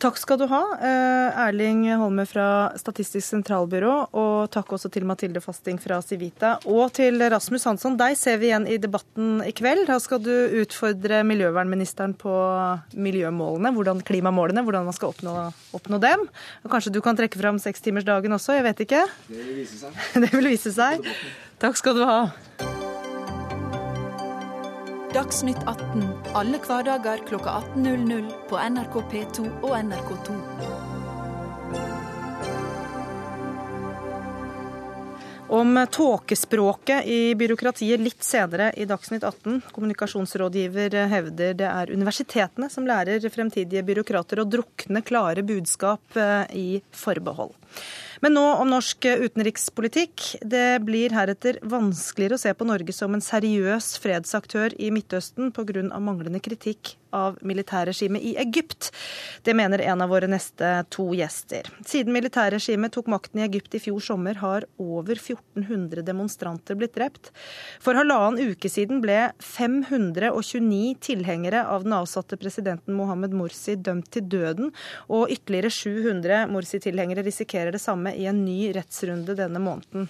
Takk 0.00 0.16
skal 0.16 0.38
du 0.40 0.46
ha, 0.48 0.62
eh, 0.80 1.40
Erling 1.44 1.82
Holme 2.00 2.24
fra 2.24 2.72
Statistisk 2.80 3.26
sentralbyrå. 3.34 4.08
Og 4.16 4.48
takk 4.48 4.72
også 4.72 4.88
til 4.88 5.04
Mathilde 5.04 5.42
Fasting 5.44 5.76
fra 5.78 5.98
Civita. 6.00 6.54
Og 6.64 6.88
til 6.96 7.20
Rasmus 7.20 7.68
Hansson, 7.68 7.98
deg 8.00 8.16
ser 8.16 8.38
vi 8.40 8.48
igjen 8.48 8.64
i 8.64 8.78
debatten 8.80 9.44
i 9.44 9.52
kveld. 9.52 9.84
Da 9.92 9.98
skal 10.00 10.22
du 10.24 10.32
utfordre 10.62 11.20
miljøvernministeren 11.28 12.16
på 12.16 12.32
miljømålene, 12.96 13.74
hvordan, 13.76 14.00
klimamålene, 14.00 14.64
hvordan 14.64 14.88
man 14.88 14.96
skal 14.96 15.12
oppnå, 15.12 15.52
oppnå 15.76 16.00
dem. 16.00 16.28
Og 16.64 16.70
kanskje 16.72 16.96
du 16.96 17.02
kan 17.04 17.16
trekke 17.16 17.36
fram 17.36 17.60
sekstimersdagen 17.60 18.32
også, 18.32 18.56
jeg 18.56 18.70
vet 18.70 18.86
ikke. 18.88 19.04
Det 19.28 19.44
vil 19.44 19.56
vise 19.60 19.84
seg. 19.84 20.04
Det 20.24 20.32
vil 20.32 20.54
vise 20.56 20.72
seg. 20.72 21.10
Takk 21.60 21.76
skal 21.76 22.00
du 22.00 22.06
ha. 22.08 22.79
Dagsnytt 25.14 25.58
18 25.66 26.02
alle 26.34 26.58
hverdager 26.62 27.18
klokka 27.26 27.50
18.00 27.74 28.28
på 28.48 28.58
NRK 28.70 28.94
P2 29.10 29.46
og 29.66 29.72
NRK2. 29.74 30.34
Om 35.50 35.86
tåkespråket 35.90 37.06
i 37.10 37.34
byråkratiet 37.34 37.98
litt 38.00 38.22
senere 38.22 38.70
i 38.78 38.86
Dagsnytt 38.86 39.26
18. 39.26 39.64
Kommunikasjonsrådgiver 39.74 40.94
hevder 41.10 41.58
det 41.58 41.66
er 41.66 41.90
universitetene 41.90 42.70
som 42.70 42.86
lærer 42.86 43.26
fremtidige 43.34 43.82
byråkrater 43.90 44.44
å 44.44 44.46
drukne 44.46 45.02
klare 45.02 45.42
budskap 45.42 46.22
eh, 46.22 46.46
i 46.54 46.68
forbehold. 46.94 47.59
Men 48.20 48.34
nå 48.36 48.44
om 48.60 48.68
norsk 48.68 49.06
utenrikspolitikk. 49.06 50.24
Det 50.44 50.82
blir 50.84 51.14
heretter 51.16 51.60
vanskeligere 51.62 52.36
å 52.36 52.42
se 52.42 52.52
på 52.54 52.68
Norge 52.68 52.92
som 52.92 53.16
en 53.16 53.24
seriøs 53.24 53.94
fredsaktør 54.02 54.76
i 54.76 54.92
Midtøsten 54.92 55.52
pga. 55.56 55.86
manglende 55.98 56.40
kritikk 56.40 56.96
av 57.10 57.38
militærregimet 57.42 58.22
i 58.22 58.34
Egypt. 58.38 58.90
Det 59.42 59.54
mener 59.56 59.82
en 59.82 60.02
av 60.04 60.10
våre 60.12 60.28
neste 60.30 60.68
to 60.94 61.08
gjester. 61.16 61.66
Siden 61.86 62.14
militærregimet 62.14 62.94
tok 62.94 63.10
makten 63.10 63.40
i 63.40 63.46
Egypt 63.46 63.74
i 63.74 63.82
fjor 63.82 64.00
sommer, 64.04 64.38
har 64.40 64.66
over 64.78 65.18
1400 65.18 66.04
demonstranter 66.06 66.78
blitt 66.78 66.94
drept. 66.94 67.32
For 67.82 67.98
halvannen 67.98 68.52
uke 68.52 68.70
siden 68.70 69.02
ble 69.02 69.18
529 69.42 70.94
tilhengere 71.02 71.64
av 71.66 71.84
den 71.86 71.96
avsatte 71.96 72.38
presidenten 72.40 72.94
Mohammed 72.94 73.34
Morsi 73.36 73.76
dømt 73.76 74.10
til 74.14 74.28
døden, 74.30 74.70
og 75.10 75.30
ytterligere 75.32 75.72
700 75.74 76.46
Morsi-tilhengere 76.50 77.24
risikerer 77.26 77.59
det 77.68 77.82
samme 77.82 78.14
i 78.16 78.24
en 78.30 78.44
ny 78.44 78.70
rettsrunde 78.72 79.36
denne 79.36 79.60
måneden. 79.60 80.08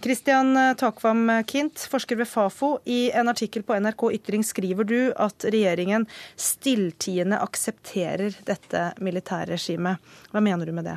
Kristian 0.00 0.56
Takvam 0.80 1.28
Kint, 1.46 1.82
forsker 1.92 2.16
ved 2.16 2.28
Fafo. 2.28 2.78
I 2.88 3.10
en 3.14 3.28
artikkel 3.28 3.62
på 3.62 3.76
NRK 3.76 4.06
Ytring 4.16 4.44
skriver 4.48 4.88
du 4.88 4.98
at 5.12 5.44
regjeringen 5.44 6.06
stilltiende 6.40 7.36
aksepterer 7.44 8.38
dette 8.48 8.86
militærregimet. 9.04 10.00
Hva 10.32 10.42
mener 10.42 10.66
du 10.66 10.72
med 10.72 10.88
det? 10.88 10.96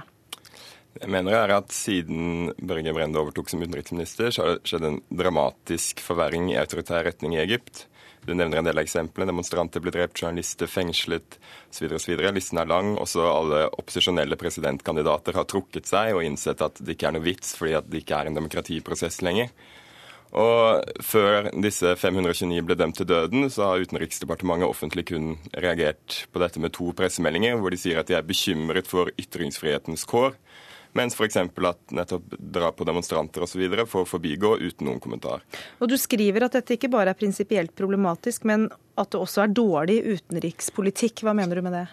Jeg 1.01 1.09
mener 1.09 1.35
er 1.35 1.51
at 1.55 1.73
Siden 1.73 2.53
Børge 2.61 2.93
Brende 2.95 3.19
overtok 3.19 3.49
som 3.51 3.63
utenriksminister, 3.65 4.31
så 4.31 4.43
har 4.43 4.55
det 4.55 4.71
skjedd 4.71 4.87
en 4.87 4.99
dramatisk 5.09 6.03
forverring 6.05 6.51
i 6.53 6.59
autoritær 6.61 7.03
retning 7.07 7.35
i 7.35 7.41
Egypt. 7.43 7.87
Du 8.25 8.33
nevner 8.33 8.61
en 8.61 8.67
del 8.67 8.77
av 8.77 8.85
eksemplene. 8.85 9.31
Demonstranter 9.31 9.83
blir 9.83 9.95
drept, 9.95 10.21
journalister 10.21 10.69
fengslet 10.71 11.37
osv. 11.73 12.17
Listen 12.31 12.61
er 12.61 12.69
lang. 12.71 12.93
Også 13.01 13.25
alle 13.27 13.65
opposisjonelle 13.71 14.39
presidentkandidater 14.39 15.35
har 15.39 15.47
trukket 15.49 15.89
seg 15.89 16.15
og 16.15 16.23
innsett 16.23 16.63
at 16.63 16.79
det 16.79 16.95
ikke 16.95 17.09
er 17.11 17.17
noe 17.17 17.27
vits, 17.27 17.55
fordi 17.59 17.77
at 17.79 17.89
det 17.91 18.03
ikke 18.03 18.19
er 18.19 18.31
en 18.31 18.39
demokratiprosess 18.39 19.21
lenger. 19.25 19.51
Og 20.33 20.81
Før 21.05 21.51
disse 21.61 21.91
529 21.99 22.63
ble 22.65 22.77
dømt 22.79 22.97
til 22.97 23.09
døden, 23.09 23.45
så 23.53 23.69
har 23.69 23.83
Utenriksdepartementet 23.85 24.65
offentlig 24.65 25.05
kun 25.11 25.35
reagert 25.53 26.23
på 26.33 26.41
dette 26.41 26.61
med 26.63 26.73
to 26.73 26.89
pressemeldinger, 26.97 27.59
hvor 27.61 27.73
de 27.73 27.77
sier 27.77 28.01
at 28.01 28.09
de 28.09 28.17
er 28.17 28.25
bekymret 28.25 28.89
for 28.89 29.11
ytringsfrihetens 29.19 30.07
kår. 30.09 30.33
Mens 30.93 31.17
f.eks. 31.17 31.37
at 31.41 31.95
nettopp 31.95 32.35
drap 32.37 32.77
på 32.77 32.85
demonstranter 32.85 33.45
osv. 33.45 33.63
får 33.89 34.05
forbigå 34.09 34.55
uten 34.61 34.87
noen 34.87 35.01
kommentar. 35.01 35.41
Og 35.81 35.89
Du 35.89 35.97
skriver 35.97 36.45
at 36.45 36.57
dette 36.59 36.77
ikke 36.77 36.91
bare 36.93 37.13
er 37.13 37.19
prinsipielt 37.19 37.73
problematisk, 37.75 38.45
men 38.49 38.69
at 38.97 39.11
det 39.11 39.21
også 39.21 39.45
er 39.45 39.55
dårlig 39.57 39.99
utenrikspolitikk. 40.05 41.25
Hva 41.25 41.33
mener 41.37 41.57
du 41.57 41.65
med 41.65 41.77
det? 41.79 41.87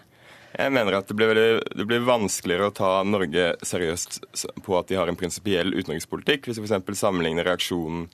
Jeg 0.51 0.73
mener 0.75 0.97
at 0.97 1.07
det 1.07 1.15
blir, 1.15 1.31
veldig, 1.31 1.77
det 1.79 1.87
blir, 1.87 2.03
vanskeligere 2.03 2.67
å 2.67 2.75
ta 2.75 2.91
Norge 3.07 3.53
seriøst 3.63 4.19
på 4.65 4.75
at 4.77 4.91
de 4.91 4.99
har 4.99 5.07
en 5.07 5.17
prinsipiell 5.17 5.71
utenrikspolitikk, 5.71 6.49
hvis 6.49 6.59
vi 6.59 6.67
f.eks. 6.67 6.99
sammenligner 6.99 7.47
reaksjonen 7.47 8.09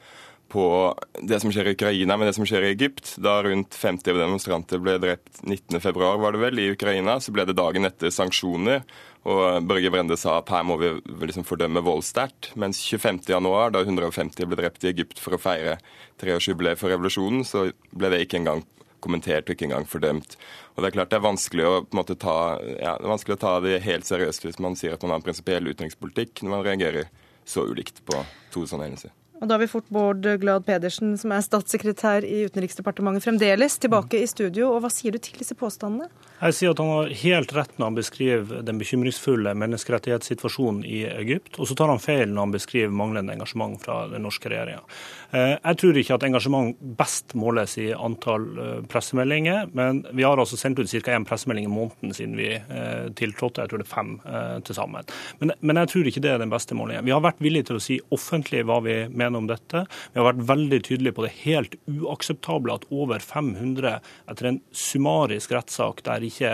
på 0.47 0.95
det 1.27 1.39
som 1.41 1.51
skjer 1.51 1.67
i 1.67 1.73
Ukraina 1.75 2.15
med 2.17 2.29
det 2.29 2.35
som 2.37 2.45
skjer 2.47 2.63
i 2.63 2.71
Egypt. 2.71 3.15
Da 3.23 3.41
rundt 3.43 3.75
50 3.75 4.21
demonstranter 4.21 4.79
ble 4.79 4.95
drept 5.01 5.41
19.2, 5.43 5.91
var 6.21 6.35
det 6.35 6.43
vel, 6.45 6.61
i 6.61 6.71
Ukraina, 6.71 7.17
så 7.19 7.33
ble 7.35 7.47
det 7.47 7.57
dagen 7.57 7.87
etter 7.89 8.13
sanksjoner. 8.13 8.85
Og 9.27 9.67
Børge 9.67 9.91
Brende 9.91 10.15
sa 10.19 10.37
at 10.39 10.51
her 10.53 10.63
må 10.63 10.77
vi 10.79 10.93
liksom 11.27 11.43
fordømme 11.47 11.83
vold 11.83 12.05
sterkt. 12.07 12.53
Mens 12.59 12.79
25.1, 12.87 13.27
da 13.75 13.83
150 13.83 14.47
ble 14.47 14.59
drept 14.59 14.85
i 14.85 14.93
Egypt 14.93 15.19
for 15.19 15.35
å 15.35 15.41
feire 15.41 15.75
treårsjubileet 16.21 16.79
for 16.79 16.93
revolusjonen, 16.93 17.43
så 17.47 17.67
ble 17.91 18.13
det 18.13 18.23
ikke 18.23 18.39
engang 18.39 18.63
kommentert 19.03 19.49
og 19.49 19.57
ikke 19.57 19.67
engang 19.67 19.85
fordømt. 19.89 20.37
Og 20.75 20.81
Det 20.81 20.89
er 20.89 20.95
klart 20.95 21.11
det 21.11 21.19
er 21.19 21.27
vanskelig 21.27 21.67
å, 21.67 21.75
måte, 21.95 22.15
ta, 22.19 22.57
ja, 22.79 22.95
det 22.97 23.05
er 23.05 23.13
vanskelig 23.13 23.37
å 23.37 23.43
ta 23.43 23.53
det 23.63 23.77
helt 23.85 24.07
seriøst 24.07 24.47
hvis 24.47 24.59
man 24.63 24.79
sier 24.79 24.95
at 24.95 25.03
man 25.03 25.13
har 25.13 25.21
en 25.21 25.27
prinsipiell 25.27 25.69
utenrikspolitikk 25.69 26.43
når 26.43 26.55
man 26.55 26.65
reagerer 26.65 27.11
så 27.47 27.67
ulikt 27.67 28.03
på 28.07 28.23
to 28.53 28.65
sånne 28.67 28.87
hendelser. 28.87 29.13
Og 29.37 29.45
da 29.45 29.53
har 29.53 29.61
vi 29.61 29.69
fort 29.69 29.89
Bård 29.93 30.25
Glad 30.41 30.65
Pedersen, 30.65 31.11
som 31.21 31.29
er 31.35 31.43
statssekretær 31.45 32.25
i 32.25 32.47
Utenriksdepartementet 32.49 33.21
fremdeles, 33.21 33.75
tilbake 33.77 34.23
i 34.23 34.29
studio. 34.29 34.71
Og 34.71 34.81
hva 34.81 34.89
sier 34.89 35.13
du 35.13 35.21
til 35.21 35.37
disse 35.37 35.53
påstandene? 35.57 36.09
Jeg 36.37 36.53
sier 36.53 36.73
at 36.73 36.81
Han 36.81 36.91
har 36.91 37.13
helt 37.23 37.53
rett 37.57 37.71
når 37.79 37.89
han 37.89 37.95
beskriver 37.97 38.61
den 38.65 38.77
bekymringsfulle 38.77 39.55
menneskerettighetssituasjonen 39.57 40.83
i 40.85 40.99
Egypt. 41.09 41.57
Og 41.57 41.69
så 41.69 41.77
tar 41.77 41.89
han 41.89 42.01
feil 42.01 42.29
når 42.29 42.45
han 42.45 42.53
beskriver 42.53 42.93
manglende 42.93 43.33
engasjement 43.33 43.79
fra 43.81 44.03
den 44.11 44.21
norske 44.27 44.51
regjeringa. 44.51 44.83
Eh, 45.31 45.55
jeg 45.55 45.79
tror 45.81 45.97
ikke 45.97 46.17
at 46.17 46.25
engasjement 46.27 46.83
best 46.99 47.33
måles 47.39 47.73
i 47.81 47.87
antall 47.91 48.45
eh, 48.61 48.75
pressemeldinger, 48.91 49.71
men 49.77 50.03
vi 50.13 50.27
har 50.27 50.37
altså 50.37 50.59
sendt 50.59 50.77
ut 50.79 50.91
ca. 50.91 51.15
én 51.17 51.25
pressemelding 51.27 51.65
i 51.65 51.73
måneden 51.73 52.13
siden 52.15 52.37
vi 52.37 52.51
eh, 52.53 53.09
tiltrådte. 53.17 53.65
Jeg 53.65 53.73
tror 53.73 53.81
det 53.81 53.87
er 53.87 53.95
fem 53.95 54.13
til 54.67 54.77
sammen. 54.77 55.09
Men, 55.41 55.79
jeg 55.81 55.89
tror 55.91 56.07
ikke 56.09 56.21
det 56.23 56.31
er 56.31 56.41
den 56.41 56.51
beste 56.53 56.75
målingen. 56.77 57.05
Vi 57.05 57.13
har 57.13 57.23
vært 57.23 57.41
villige 57.43 57.69
til 57.69 57.79
å 57.79 57.83
si 57.83 57.97
offentlig 58.13 58.63
hva 58.67 58.77
vi 58.85 58.95
mener 59.09 59.41
om 59.41 59.49
dette. 59.49 59.83
Vi 60.13 60.21
har 60.21 60.29
vært 60.29 60.45
veldig 60.49 60.79
tydelige 60.85 61.17
på 61.17 61.25
det 61.25 61.33
helt 61.41 61.77
uakseptable 61.89 62.77
at 62.77 62.87
over 62.93 63.23
500 63.23 63.97
etter 64.29 64.51
en 64.51 64.61
summarisk 64.75 65.53
rettssak 65.55 66.03
der 66.05 66.26
ikke 66.27 66.51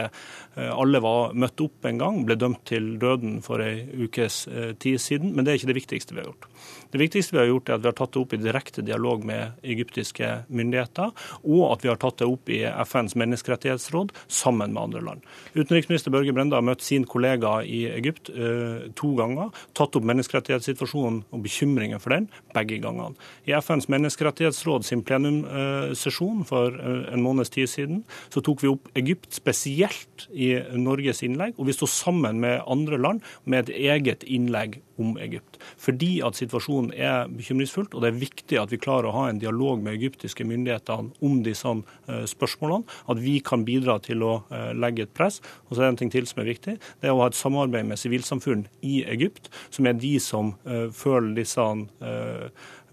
alle 0.55 0.99
var 1.03 1.33
møtt 1.33 1.61
opp 1.63 1.87
en 1.89 1.99
gang, 2.01 2.19
ble 2.27 2.37
dømt 2.39 2.63
til 2.69 2.93
døden 3.01 3.39
for 3.45 3.63
ei 3.63 3.85
ukes 4.05 4.43
eh, 4.51 4.71
tid 4.77 5.01
siden. 5.01 5.33
Men 5.33 5.45
det 5.45 5.53
er 5.53 5.61
ikke 5.61 5.71
det 5.71 5.79
viktigste 5.79 6.15
vi 6.15 6.21
har 6.21 6.29
gjort. 6.29 6.47
Det 6.93 7.01
viktigste 7.01 7.35
vi 7.35 7.41
har 7.41 7.49
gjort, 7.49 7.69
er 7.69 7.77
at 7.79 7.83
vi 7.83 7.89
har 7.89 7.97
tatt 7.97 8.13
det 8.13 8.21
opp 8.21 8.35
i 8.35 8.41
direkte 8.41 8.85
dialog 8.85 9.25
med 9.25 9.63
egyptiske 9.65 10.29
myndigheter, 10.53 11.13
og 11.41 11.63
at 11.71 11.85
vi 11.85 11.89
har 11.89 11.99
tatt 12.01 12.21
det 12.21 12.29
opp 12.29 12.51
i 12.53 12.61
FNs 12.85 13.17
menneskerettighetsråd 13.19 14.13
sammen 14.27 14.75
med 14.75 14.83
andre 14.83 15.03
land. 15.07 15.25
Utenriksminister 15.57 16.13
Børge 16.13 16.35
Brende 16.35 16.59
har 16.59 16.65
møtt 16.65 16.85
sin 16.85 17.07
kollega 17.09 17.55
i 17.65 17.83
Egypt 17.91 18.29
eh, 18.33 18.89
to 18.99 19.13
ganger, 19.17 19.49
tatt 19.73 19.97
opp 19.97 20.05
menneskerettighetssituasjonen 20.11 21.23
og 21.33 21.43
bekymringer 21.47 22.03
for 22.03 22.13
den 22.15 22.29
begge 22.53 22.77
gangene. 22.83 23.17
I 23.49 23.57
FNs 23.57 23.89
menneskerettighetsråd 23.91 24.85
sin 24.85 25.01
plenumsesjon 25.07 26.45
for 26.47 26.77
en 26.77 27.25
måneds 27.25 27.51
tid 27.53 27.69
siden 27.71 28.03
så 28.33 28.43
tok 28.45 28.61
vi 28.63 28.71
opp 28.71 28.89
Egypt 28.99 29.33
spesielt 29.33 29.63
spesielt 29.63 30.27
i 30.43 30.79
Norges 30.79 31.23
innlegg, 31.25 31.57
og 31.57 31.69
vi 31.69 31.75
står 31.75 31.91
sammen 31.91 32.41
med 32.43 32.63
andre 32.67 32.99
land 32.99 33.23
med 33.49 33.65
et 33.69 33.77
eget 33.93 34.25
innlegg 34.27 34.81
om 35.01 35.15
Egypt. 35.17 35.57
Fordi 35.81 36.19
at 36.25 36.37
situasjonen 36.37 36.91
er 36.93 37.29
bekymringsfullt, 37.33 37.95
og 37.95 38.03
det 38.03 38.11
er 38.11 38.21
viktig 38.21 38.59
at 38.61 38.73
vi 38.73 38.81
klarer 38.81 39.09
å 39.09 39.15
ha 39.15 39.23
en 39.29 39.41
dialog 39.41 39.81
med 39.81 39.95
egyptiske 39.97 40.45
myndigheter 40.47 41.07
om 41.23 41.39
disse 41.45 41.69
eh, 41.69 42.25
spørsmålene. 42.29 42.85
At 43.09 43.21
vi 43.23 43.39
kan 43.45 43.65
bidra 43.67 43.97
til 44.03 44.25
å 44.25 44.33
eh, 44.53 44.71
legge 44.77 45.07
et 45.07 45.15
press. 45.17 45.39
Og 45.67 45.75
så 45.75 45.81
er 45.81 45.87
det 45.87 45.91
en 45.93 46.01
ting 46.03 46.13
til 46.13 46.29
som 46.29 46.43
er 46.43 46.51
viktig. 46.51 46.77
Det 47.01 47.09
er 47.09 47.15
å 47.15 47.23
ha 47.23 47.31
et 47.31 47.39
samarbeid 47.39 47.89
med 47.89 48.01
sivilsamfunn 48.01 48.67
i 48.85 49.01
Egypt, 49.09 49.49
som 49.73 49.89
er 49.89 49.97
de 49.97 50.13
som 50.21 50.53
uh, 50.67 50.87
føler 50.93 51.33
disse 51.37 51.63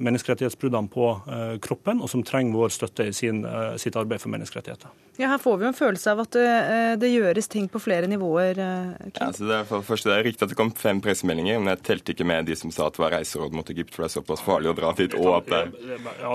menneskerettighetsbruddene 0.00 0.90
på 0.92 1.06
uh, 1.26 1.54
kroppen, 1.62 2.00
og 2.00 2.10
som 2.12 2.24
trenger 2.26 2.56
vår 2.56 2.74
støtte 2.74 3.10
i 3.10 3.14
sin, 3.16 3.44
sitt 3.80 3.96
arbeid 4.00 4.22
for 4.22 4.32
menneskerettigheter. 4.32 4.92
Ja, 5.20 5.28
Her 5.34 5.40
får 5.42 5.58
vi 5.60 5.66
jo 5.66 5.70
en 5.70 5.76
følelse 5.76 6.12
av 6.14 6.22
at 6.22 6.32
det, 6.32 6.50
det 7.02 7.10
gjøres 7.12 7.48
ting 7.52 7.66
på 7.68 7.80
flere 7.82 8.08
nivåer. 8.08 8.56
Ja, 8.56 9.26
altså 9.26 9.44
det, 9.44 9.58
er, 9.58 9.66
for 9.68 9.84
første, 9.84 10.08
det 10.08 10.16
er 10.16 10.26
riktig 10.30 10.46
at 10.46 10.54
det 10.54 10.58
kom 10.58 10.72
fem 10.76 11.02
pressemeldinger, 11.04 11.60
men 11.60 11.74
jeg 11.74 11.82
telte 11.90 12.14
ikke 12.14 12.26
med 12.28 12.48
de 12.48 12.56
som 12.56 12.72
sa 12.72 12.86
at 12.88 12.96
det 12.96 13.02
var 13.02 13.14
reiseråd 13.18 13.56
mot 13.56 13.72
Egypt, 13.74 13.92
for 13.94 14.04
det 14.04 14.10
er 14.10 14.14
såpass 14.14 14.44
farlig 14.44 14.72
å 14.72 14.76
dra 14.78 14.94
dit. 14.96 15.16
og 15.18 15.30
at 15.36 15.50
det... 15.50 15.60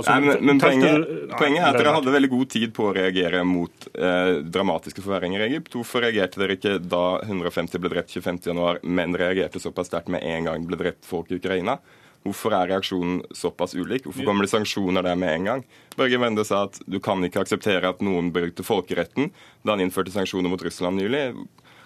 Nei, 0.05 0.19
men, 0.27 0.45
men 0.51 0.61
poenget, 0.61 1.09
poenget, 1.33 1.63
er 1.63 1.69
at 1.71 1.79
dere 1.79 1.95
hadde 1.97 2.15
veldig 2.15 2.31
god 2.35 2.53
tid 2.55 2.75
på 2.77 2.89
å 2.89 2.93
reagere 2.95 3.41
mot 3.47 3.89
eh, 3.93 4.31
dramatiske 4.57 5.03
forverringer 5.03 5.41
i 5.43 5.49
Egypt. 5.49 5.73
Hvorfor 5.79 6.05
reagerte 6.05 6.41
dere 6.41 6.59
ikke 6.59 6.77
da 6.83 7.05
150 7.25 7.81
ble 7.81 7.93
drept 7.95 8.13
25.1, 8.15 8.83
men 8.85 9.17
reagerte 9.17 9.61
såpass 9.63 9.89
sterkt 9.91 10.11
med 10.13 10.25
en 10.25 10.49
gang 10.51 10.69
ble 10.69 10.79
drept 10.81 11.07
folk 11.09 11.31
i 11.31 11.39
Ukraina? 11.41 11.79
Hvorfor 12.25 12.55
er 12.57 12.71
reaksjonen 12.71 13.19
såpass 13.37 13.75
ulik? 13.77 14.07
Hvorfor 14.07 14.25
kommer 14.25 14.45
det 14.45 14.49
sanksjoner 14.49 15.05
der 15.05 15.17
med 15.19 15.29
en 15.29 15.49
gang? 15.49 15.61
Børge 15.93 16.17
Wende 16.17 16.45
sa 16.47 16.63
at 16.65 16.79
du 16.89 16.97
kan 17.03 17.21
ikke 17.25 17.43
akseptere 17.43 17.91
at 17.93 18.01
noen 18.05 18.31
brukte 18.33 18.65
folkeretten 18.65 19.29
da 19.61 19.75
han 19.75 19.83
innførte 19.85 20.13
sanksjoner 20.13 20.49
mot 20.49 20.63
Russland 20.65 20.97
nylig. 20.97 21.27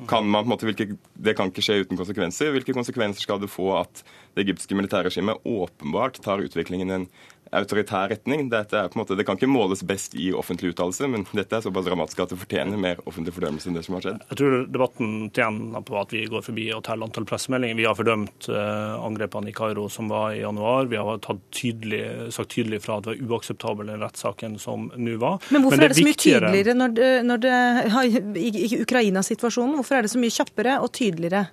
Kan 0.08 0.30
man, 0.32 0.48
måte, 0.48 0.64
hvilke, 0.64 0.96
det 1.20 1.34
kan 1.36 1.52
ikke 1.52 1.64
skje 1.66 1.82
uten 1.82 2.00
konsekvenser. 2.00 2.54
Hvilke 2.56 2.76
konsekvenser 2.76 3.26
skal 3.26 3.42
det 3.42 3.52
få 3.52 3.74
at 3.82 4.04
det 4.32 4.46
egyptiske 4.46 4.78
militærregimet 4.80 5.44
åpenbart 5.44 6.22
tar 6.24 6.40
utviklingen 6.40 6.88
i 6.88 6.98
en 7.02 7.10
autoritær 7.56 8.10
retning. 8.14 8.48
Dette 8.52 8.78
er 8.78 8.90
på 8.92 8.98
en 8.98 9.04
måte, 9.04 9.18
det 9.18 9.26
kan 9.28 9.40
ikke 9.40 9.50
måles 9.50 9.82
best 9.88 10.16
i 10.20 10.30
offentlig 10.36 10.74
uttalelse, 10.74 11.08
men 11.10 11.26
dette 11.34 11.58
er 11.58 11.66
såpass 11.66 11.88
dramatisk 11.88 12.24
at 12.24 12.34
det 12.34 12.40
fortjener 12.42 12.82
mer 12.82 13.02
offentlig 13.06 13.34
fordømmelse 13.36 13.70
enn 13.70 13.80
det 13.80 13.86
som 13.88 13.98
har 13.98 14.06
skjedd. 14.06 14.24
Jeg 14.32 14.40
tror 14.42 14.56
debatten 14.70 15.16
tjener 15.36 15.86
på 15.86 15.98
at 16.00 16.14
vi 16.16 16.26
går 16.30 16.46
forbi 16.46 16.68
og 16.76 16.84
teller 16.88 17.10
antall 17.10 17.28
pressemeldinger. 17.30 17.80
Vi 17.80 17.88
har 17.90 17.98
fordømt 17.98 18.50
uh, 18.52 19.00
angrepene 19.06 19.52
i 19.52 19.56
Kairo 19.56 19.88
som 19.94 20.12
var 20.12 20.36
i 20.38 20.44
januar. 20.44 20.90
Vi 20.92 21.00
har 21.00 21.22
tydelig, 21.26 22.04
sagt 22.36 22.54
tydelig 22.56 22.82
fra 22.86 23.00
at 23.00 23.08
det 23.08 23.16
var 23.16 23.38
uakseptabel 23.38 23.92
den 23.94 24.04
rettssaken 24.04 24.60
som 24.62 24.90
nå 24.96 25.18
var. 25.22 25.40
Men 25.50 25.66
hvorfor 25.66 25.78
men 25.80 25.88
er 25.88 25.94
det 25.94 26.02
så 26.02 26.08
mye 26.08 26.22
tydeligere 26.26 26.78
når 26.80 26.98
det, 26.98 27.12
når 27.26 27.46
det, 27.46 27.58
i, 28.48 28.50
i 28.66 28.82
Ukraina-situasjonen? 28.84 29.78
Hvorfor 29.80 30.00
er 30.00 30.06
det 30.06 30.14
så 30.14 30.22
mye 30.22 30.34
kjappere 30.34 30.80
og 30.84 30.92
tydeligere? 30.96 31.48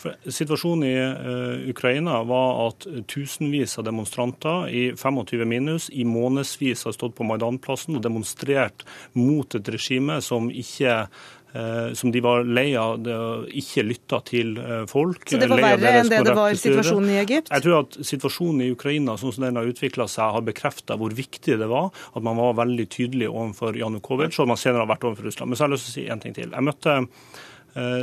For 0.00 0.16
situasjonen 0.32 0.86
i 0.88 0.94
uh, 0.96 1.70
Ukraina 1.70 2.22
var 2.24 2.62
at 2.68 2.86
tusenvis 3.10 3.76
av 3.78 3.84
demonstranter 3.84 4.70
i 4.72 4.84
25 4.96 5.44
minus 5.48 5.90
i 5.92 6.06
månedsvis 6.08 6.86
har 6.88 6.96
stått 6.96 7.18
på 7.18 7.26
Maidanplassen 7.28 7.98
og 7.98 8.06
demonstrert 8.06 8.86
mot 9.18 9.58
et 9.58 9.68
regime 9.68 10.16
som 10.24 10.48
ikke 10.48 10.94
uh, 11.04 11.92
som 11.92 12.14
de 12.14 12.22
var 12.24 12.48
lei 12.48 12.70
av 12.80 13.04
ikke 13.52 13.84
lytta 13.84 14.22
til 14.30 14.54
uh, 14.56 14.86
folk. 14.88 15.28
Så 15.28 15.42
det 15.42 15.50
var 15.52 15.66
verre 15.66 15.92
enn 16.00 16.08
det 16.12 16.22
det 16.30 16.38
var 16.38 16.56
situasjonen 16.56 17.12
i 17.12 17.20
Egypt? 17.20 17.52
Jeg 17.52 17.66
tror 17.66 17.82
at 17.82 18.00
situasjonen 18.14 18.64
i 18.64 18.72
Ukraina 18.72 19.18
sånn 19.20 19.36
som 19.36 19.44
den 19.50 19.60
har 19.60 19.68
utvikla 19.68 20.08
seg, 20.08 20.32
har 20.38 20.48
bekrefta 20.48 20.96
hvor 20.96 21.12
viktig 21.12 21.60
det 21.60 21.68
var 21.68 21.92
at 21.92 22.24
man 22.24 22.40
var 22.40 22.56
veldig 22.64 22.88
tydelig 22.88 23.28
overfor 23.28 23.76
Janukovitsj, 23.76 24.40
og 24.40 24.52
man 24.54 24.64
senere 24.64 24.86
har 24.86 24.92
vært 24.94 25.08
overfor 25.10 25.28
Russland. 25.28 25.52
Men 25.52 25.60
så 25.60 25.66
har 25.66 25.74
jeg 25.74 25.76
lyst 25.76 25.90
til 25.90 25.96
å 25.96 25.98
si 26.00 26.08
en 26.16 26.24
ting 26.24 26.40
til. 26.40 26.56
Jeg 26.56 26.70
møtte 26.72 27.00
Eh, 27.00 27.49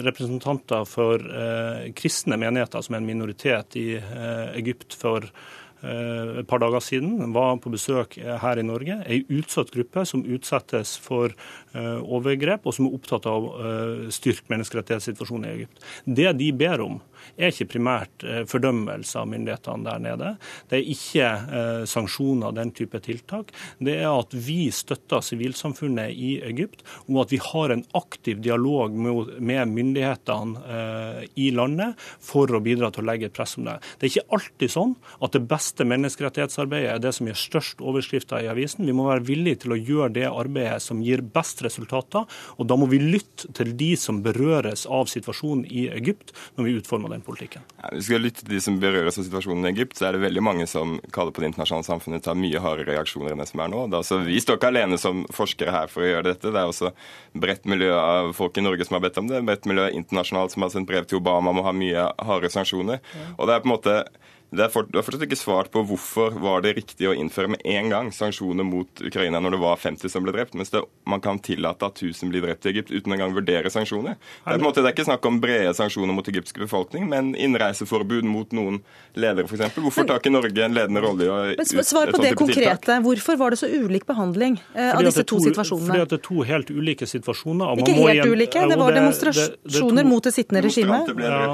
representanter 0.05 0.85
for 0.87 1.21
eh, 1.21 1.87
kristne 1.97 2.37
menigheter, 2.39 2.83
som 2.83 2.95
er 2.95 3.01
en 3.01 3.09
minoritet 3.09 3.77
i 3.79 3.87
eh, 3.99 4.45
Egypt 4.59 4.97
for 4.97 5.29
et 5.77 6.47
par 6.49 6.57
dager 6.57 6.81
siden, 6.81 7.19
var 7.35 7.59
på 7.61 7.69
besøk 7.69 8.15
her 8.17 8.57
i 8.57 8.63
Norge. 8.65 8.95
Ei 9.05 9.19
utsatt 9.29 9.69
gruppe 9.69 10.07
som 10.09 10.23
utsettes 10.25 10.95
for 10.97 11.35
overgrep, 11.77 12.65
og 12.65 12.73
som 12.73 12.87
er 12.87 12.95
opptatt 12.97 13.27
av 13.29 13.45
å 13.45 13.73
styrke 14.09 14.49
menneskerettighetssituasjonen 14.55 15.45
i 15.45 15.51
Egypt. 15.53 15.85
Det 16.17 16.33
de 16.39 16.49
ber 16.57 16.81
om, 16.81 16.97
er 17.35 17.51
ikke 17.51 17.71
primært 17.75 18.25
eh, 18.25 18.43
fordømmelse 18.49 19.19
av 19.19 19.29
myndighetene 19.31 19.87
der 19.87 20.03
nede. 20.07 20.33
Det 20.69 20.79
er 20.79 20.91
ikke 20.93 21.33
sanksjoner 21.87 22.07
sanksjoner, 22.07 22.51
den 22.55 22.71
type 22.71 22.99
tiltak. 22.99 23.51
Det 23.79 23.97
er 24.01 24.09
at 24.11 24.33
vi 24.33 24.69
støtter 24.71 25.21
sivilsamfunnet 25.21 26.11
i 26.11 26.39
Egypt, 26.43 26.83
og 27.07 27.25
at 27.25 27.31
vi 27.31 27.39
har 27.41 27.71
en 27.71 27.83
aktiv 27.93 28.41
dialog 28.41 28.93
med 28.93 29.73
myndighetene 29.73 30.61
eh, 30.67 31.25
i 31.35 31.51
landet 31.51 31.97
for 32.19 32.47
å 32.49 32.61
bidra 32.61 32.91
til 32.91 33.03
å 33.03 33.09
legge 33.11 33.27
et 33.27 33.35
press 33.35 33.57
om 33.57 33.65
det. 33.67 33.77
Det 33.97 34.07
er 34.07 34.13
ikke 34.13 34.37
alltid 34.37 34.73
sånn 34.73 34.95
at 35.21 35.33
det 35.33 35.43
beste 35.47 35.85
menneskerettighetsarbeidet 35.87 36.93
er 36.95 37.01
det 37.03 37.13
som 37.15 37.27
gir 37.27 37.37
størst 37.37 37.81
overskrifter 37.81 38.43
i 38.43 38.51
avisen. 38.51 38.85
Vi 38.87 38.95
må 38.95 39.07
være 39.09 39.25
villige 39.27 39.63
til 39.63 39.75
å 39.75 39.79
gjøre 39.79 40.13
det 40.17 40.27
arbeidet 40.29 40.81
som 40.83 41.03
gir 41.03 41.21
best 41.21 41.63
resultater, 41.65 42.27
og 42.57 42.69
da 42.69 42.77
må 42.79 42.89
vi 42.91 43.01
lytte 43.01 43.51
til 43.57 43.73
de 43.77 43.93
som 43.99 44.21
berøres 44.25 44.85
av 44.89 45.09
situasjonen 45.11 45.65
i 45.67 45.87
Egypt, 45.97 46.33
når 46.57 46.67
vi 46.67 46.77
utformer 46.79 47.16
den 47.17 47.25
politikken. 47.25 47.65
Ja, 47.81 47.91
hvis 47.91 48.05
vi 48.05 48.13
skal 48.13 48.23
lytte 48.23 48.43
til 48.43 48.53
de 48.53 48.61
som 48.63 48.77
berøres 48.81 49.17
av 49.19 49.25
situasjonen 49.27 49.67
i 49.67 49.71
Egypt, 49.73 49.97
så 49.97 50.07
er 50.07 50.15
det 50.15 50.23
veldig 50.23 50.43
mange 50.45 50.67
som 50.69 50.97
kaller 51.15 51.33
på 51.35 51.43
det 51.43 51.51
internasjonale 51.51 51.87
samfunnet 51.87 52.23
til 52.23 52.31
å 52.31 52.35
ta 52.35 52.37
mye 52.39 52.61
hardere 52.63 52.93
reaksjoner 52.93 53.33
enn 53.33 53.43
det 53.43 53.49
som 53.49 53.63
er 53.63 53.73
nå. 53.73 53.83
Da, 53.93 54.03
så 54.05 54.21
vi 54.23 54.39
står 54.43 54.59
ikke 54.59 54.71
alene 54.71 55.01
som 55.01 55.25
forskere 55.33 55.73
her 55.75 55.91
for 55.91 56.05
å 56.05 56.11
gjøre 56.11 56.29
dette. 56.29 56.53
Det 56.53 56.61
er 56.61 56.71
også 56.71 56.93
bredt 57.37 57.67
miljø 57.69 57.91
av 57.97 58.31
folk 58.37 58.57
i 58.57 58.65
Norge 58.65 58.87
som 58.87 58.99
har 58.99 59.05
bedt 59.07 59.19
om 59.21 59.29
det. 59.31 59.43
Bredt 59.47 59.67
miljø 59.69 59.89
internasjonalt 59.89 60.55
som 60.55 60.65
har 60.65 60.73
sendt 60.73 60.89
brev 60.89 61.09
til 61.09 61.21
Obama 61.21 61.53
om 61.53 61.61
å 61.63 61.67
ha 61.67 61.75
mye 61.75 62.07
hardere 62.17 62.53
sanksjoner. 62.53 63.03
Og 63.35 63.49
det 63.49 63.57
er 63.57 63.63
på 63.65 63.71
en 63.71 63.75
måte 63.75 63.99
det 64.47 64.63
er, 64.63 64.69
for, 64.71 64.87
fortsatt 64.87 65.25
ikke 65.25 65.35
svart 65.35 65.69
på 65.73 65.81
hvorfor 65.89 66.37
var 66.39 66.61
det 66.63 66.77
riktig 66.77 67.09
å 67.09 67.13
innføre 67.17 67.51
med 67.51 67.63
en 67.67 67.89
gang 67.91 68.11
sanksjoner 68.15 68.63
mot 68.63 69.01
Ukraina 69.03 69.41
når 69.43 69.57
det 69.57 69.59
var 69.59 69.79
50 69.81 70.11
som 70.13 70.23
ble 70.23 70.31
drept, 70.31 70.55
mens 70.55 70.71
det, 70.71 70.79
man 71.03 71.19
kan 71.23 71.41
tillate 71.43 71.83
at 71.89 71.99
1000 71.99 72.31
blir 72.31 72.45
drept 72.45 72.63
i 72.63 72.71
Egypt 72.71 72.93
uten 72.93 73.11
engang 73.11 73.33
å 73.33 73.37
vurdere 73.41 73.71
sanksjoner. 73.73 74.15
Det 74.15 74.45
er, 74.45 74.55
på 74.55 74.61
en 74.61 74.67
måte, 74.69 74.83
det 74.85 74.93
er 74.93 74.95
ikke 74.95 75.07
snakk 75.09 75.27
om 75.27 75.41
brede 75.43 75.73
sanksjoner 75.75 76.15
mot 76.15 76.29
egyptsk 76.31 76.61
befolkning, 76.63 77.09
men 77.11 77.33
innreiseforbud 77.35 78.29
mot 78.29 78.55
noen 78.55 78.79
ledere, 79.19 79.49
f.eks. 79.51 79.75
Hvorfor 79.75 80.07
tar 80.07 80.23
ikke 80.23 80.31
Norge 80.31 80.63
en 80.63 80.77
ledende 80.77 81.03
rolle 81.03 81.27
i 81.27 81.31
å 81.31 81.41
ut 81.51 81.75
Svar 81.87 82.09
på 82.11 82.19
det 82.23 82.33
konkrete. 82.39 82.97
Hvorfor 83.03 83.37
var 83.39 83.53
det 83.53 83.59
så 83.59 83.67
ulik 83.67 84.07
behandling 84.07 84.57
eh, 84.73 84.89
av 84.91 85.03
disse 85.03 85.23
to, 85.23 85.37
to, 85.37 85.51
situasjonene? 85.51 85.91
Fordi 85.91 86.05
at 86.05 86.13
det 86.13 86.17
er 86.17 86.23
to 86.25 86.47
helt 86.47 86.71
ulike 86.71 87.07
situasjoner. 87.07 87.83
ikke 87.83 87.95
helt 87.99 88.15
igjen, 88.15 88.33
ulike, 88.33 88.63
det 88.71 88.79
var 88.79 88.95
demonstrasjoner 88.95 89.51
det, 89.51 89.75
det 89.75 89.83
to, 89.83 90.07
mot 90.07 90.27
det 90.27 90.33
sittende 90.35 90.63
regimet. 90.65 91.13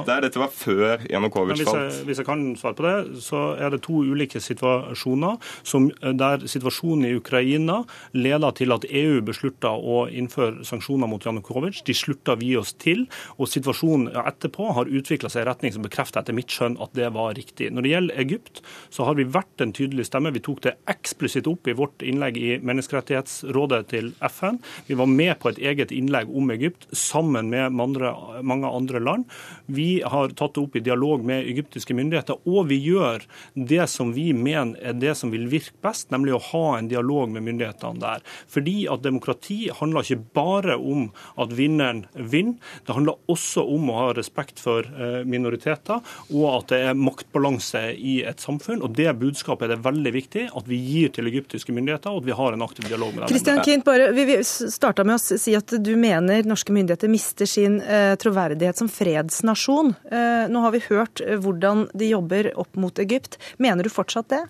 Dette 0.09 0.41
var 0.41 0.53
før 0.53 1.05
Janukovitsj 1.09 1.67
falt. 1.67 2.01
Hvis 2.07 2.21
jeg 2.21 2.29
kan 2.29 2.45
svare 2.59 2.77
på 2.77 2.82
det, 2.85 3.21
så 3.23 3.41
er 3.57 3.73
det 3.73 3.83
to 3.85 4.01
ulike 4.03 4.41
situasjoner 4.43 5.39
som, 5.63 5.89
der 6.01 6.45
situasjonen 6.49 7.07
i 7.09 7.15
Ukraina 7.17 7.81
leder 8.15 8.55
til 8.57 8.75
at 8.75 8.87
EU 8.89 9.21
beslutter 9.25 9.73
å 9.73 10.03
innføre 10.11 10.65
sanksjoner 10.67 11.09
mot 11.09 11.25
Janukovitsj. 11.25 11.83
De 11.87 11.95
slutter 11.97 12.39
vi 12.41 12.53
oss 12.59 12.73
til, 12.81 13.05
og 13.37 13.49
situasjonen 13.51 14.11
etterpå 14.23 14.69
har 14.77 14.91
utvikla 14.91 15.31
seg 15.31 15.45
i 15.45 15.49
retning 15.49 15.75
som 15.75 15.85
bekrefter 15.85 16.21
etter 16.21 16.35
mitt 16.37 16.53
skjønn 16.53 16.77
at 16.83 16.93
det 16.97 17.09
var 17.15 17.35
riktig. 17.37 17.71
Når 17.73 17.85
det 17.85 17.93
gjelder 17.93 18.21
Egypt, 18.23 18.63
så 18.93 19.07
har 19.07 19.17
vi 19.19 19.27
vært 19.27 19.63
en 19.63 19.73
tydelig 19.75 20.07
stemme. 20.09 20.33
Vi 20.35 20.43
tok 20.43 20.63
det 20.65 20.75
eksplisitt 20.91 21.49
opp 21.49 21.67
i 21.67 21.77
vårt 21.77 22.03
innlegg 22.05 22.39
i 22.39 22.51
Menneskerettighetsrådet 22.63 23.81
til 23.93 24.11
FN. 24.29 24.59
Vi 24.87 24.97
var 24.99 25.09
med 25.11 25.35
på 25.41 25.51
et 25.51 25.61
eget 25.61 25.93
innlegg 25.95 26.31
om 26.31 26.51
Egypt 26.53 26.87
sammen 26.97 27.49
med 27.53 27.73
mange 27.73 28.69
andre 28.69 29.01
land. 29.03 29.27
Vi 29.65 30.01
har 30.05 30.33
tatt 30.33 30.55
det 30.55 30.63
opp 30.63 30.75
i 30.77 30.83
dialog 30.83 31.23
med 31.25 31.47
egyptiske 31.47 31.95
myndigheter, 31.97 32.39
og 32.49 32.69
vi 32.71 32.72
gjør 32.79 33.03
gjør 33.03 33.25
det 33.53 33.87
som 33.87 34.13
vi 34.13 34.31
mener 34.33 34.79
er 34.81 34.97
det 34.97 35.15
som 35.17 35.31
vil 35.33 35.47
virke 35.51 35.75
best, 35.83 36.09
nemlig 36.13 36.35
å 36.35 36.41
ha 36.51 36.77
en 36.77 36.89
dialog 36.91 37.31
med 37.33 37.45
myndighetene 37.47 38.01
der. 38.01 38.23
Fordi 38.51 38.85
at 38.91 39.03
demokrati 39.03 39.69
handler 39.73 40.05
ikke 40.05 40.33
bare 40.35 40.77
om 40.77 41.09
at 41.39 41.53
vinneren 41.55 42.05
vinner, 42.13 42.59
det 42.85 42.95
handler 42.95 43.19
også 43.31 43.63
om 43.75 43.89
å 43.91 43.99
ha 43.99 44.07
respekt 44.17 44.61
for 44.61 44.85
eh, 44.85 45.21
minoriteter, 45.27 46.01
og 46.33 46.47
at 46.49 46.73
det 46.73 46.81
er 46.89 46.99
maktbalanse 46.99 47.85
i 47.95 48.19
et 48.27 48.43
samfunn. 48.43 48.83
og 48.83 48.95
Det 48.97 49.11
budskapet 49.19 49.67
er 49.67 49.75
det 49.75 49.85
veldig 49.85 50.13
viktig 50.15 50.47
at 50.53 50.69
vi 50.69 50.79
gir 50.79 51.13
til 51.15 51.29
egyptiske 51.29 51.75
myndigheter, 51.75 52.13
og 52.13 52.23
at 52.23 52.29
vi 52.29 52.37
har 52.37 52.55
en 52.55 52.65
aktiv 52.65 52.87
dialog 52.89 53.13
med 53.13 53.25
dem. 53.25 53.33
Christian 53.33 53.63
Kint, 53.65 53.85
bare, 53.87 54.11
vi 54.15 54.39
starta 54.43 55.05
med 55.07 55.19
å 55.19 55.39
si 55.39 55.55
at 55.57 55.75
du 55.83 55.93
mener 55.99 56.45
norske 56.47 56.73
myndigheter 56.75 57.11
mister 57.11 57.49
sin 57.49 57.79
eh, 57.81 58.13
troverdighet 58.19 58.79
som 58.79 58.91
fredsnasjon. 58.91 59.93
Eh, 60.11 60.45
nå 60.51 60.65
har 60.65 60.75
vi 60.75 60.83
hørt 60.89 61.23
hvordan 61.43 61.87
de 61.97 62.11
jobber 62.13 62.51
opp 62.63 62.79
mot 62.79 63.03
Egypt. 63.03 63.37
Mener 63.61 63.85
du 63.85 63.91
fortsatt 63.93 64.31
det? 64.33 64.45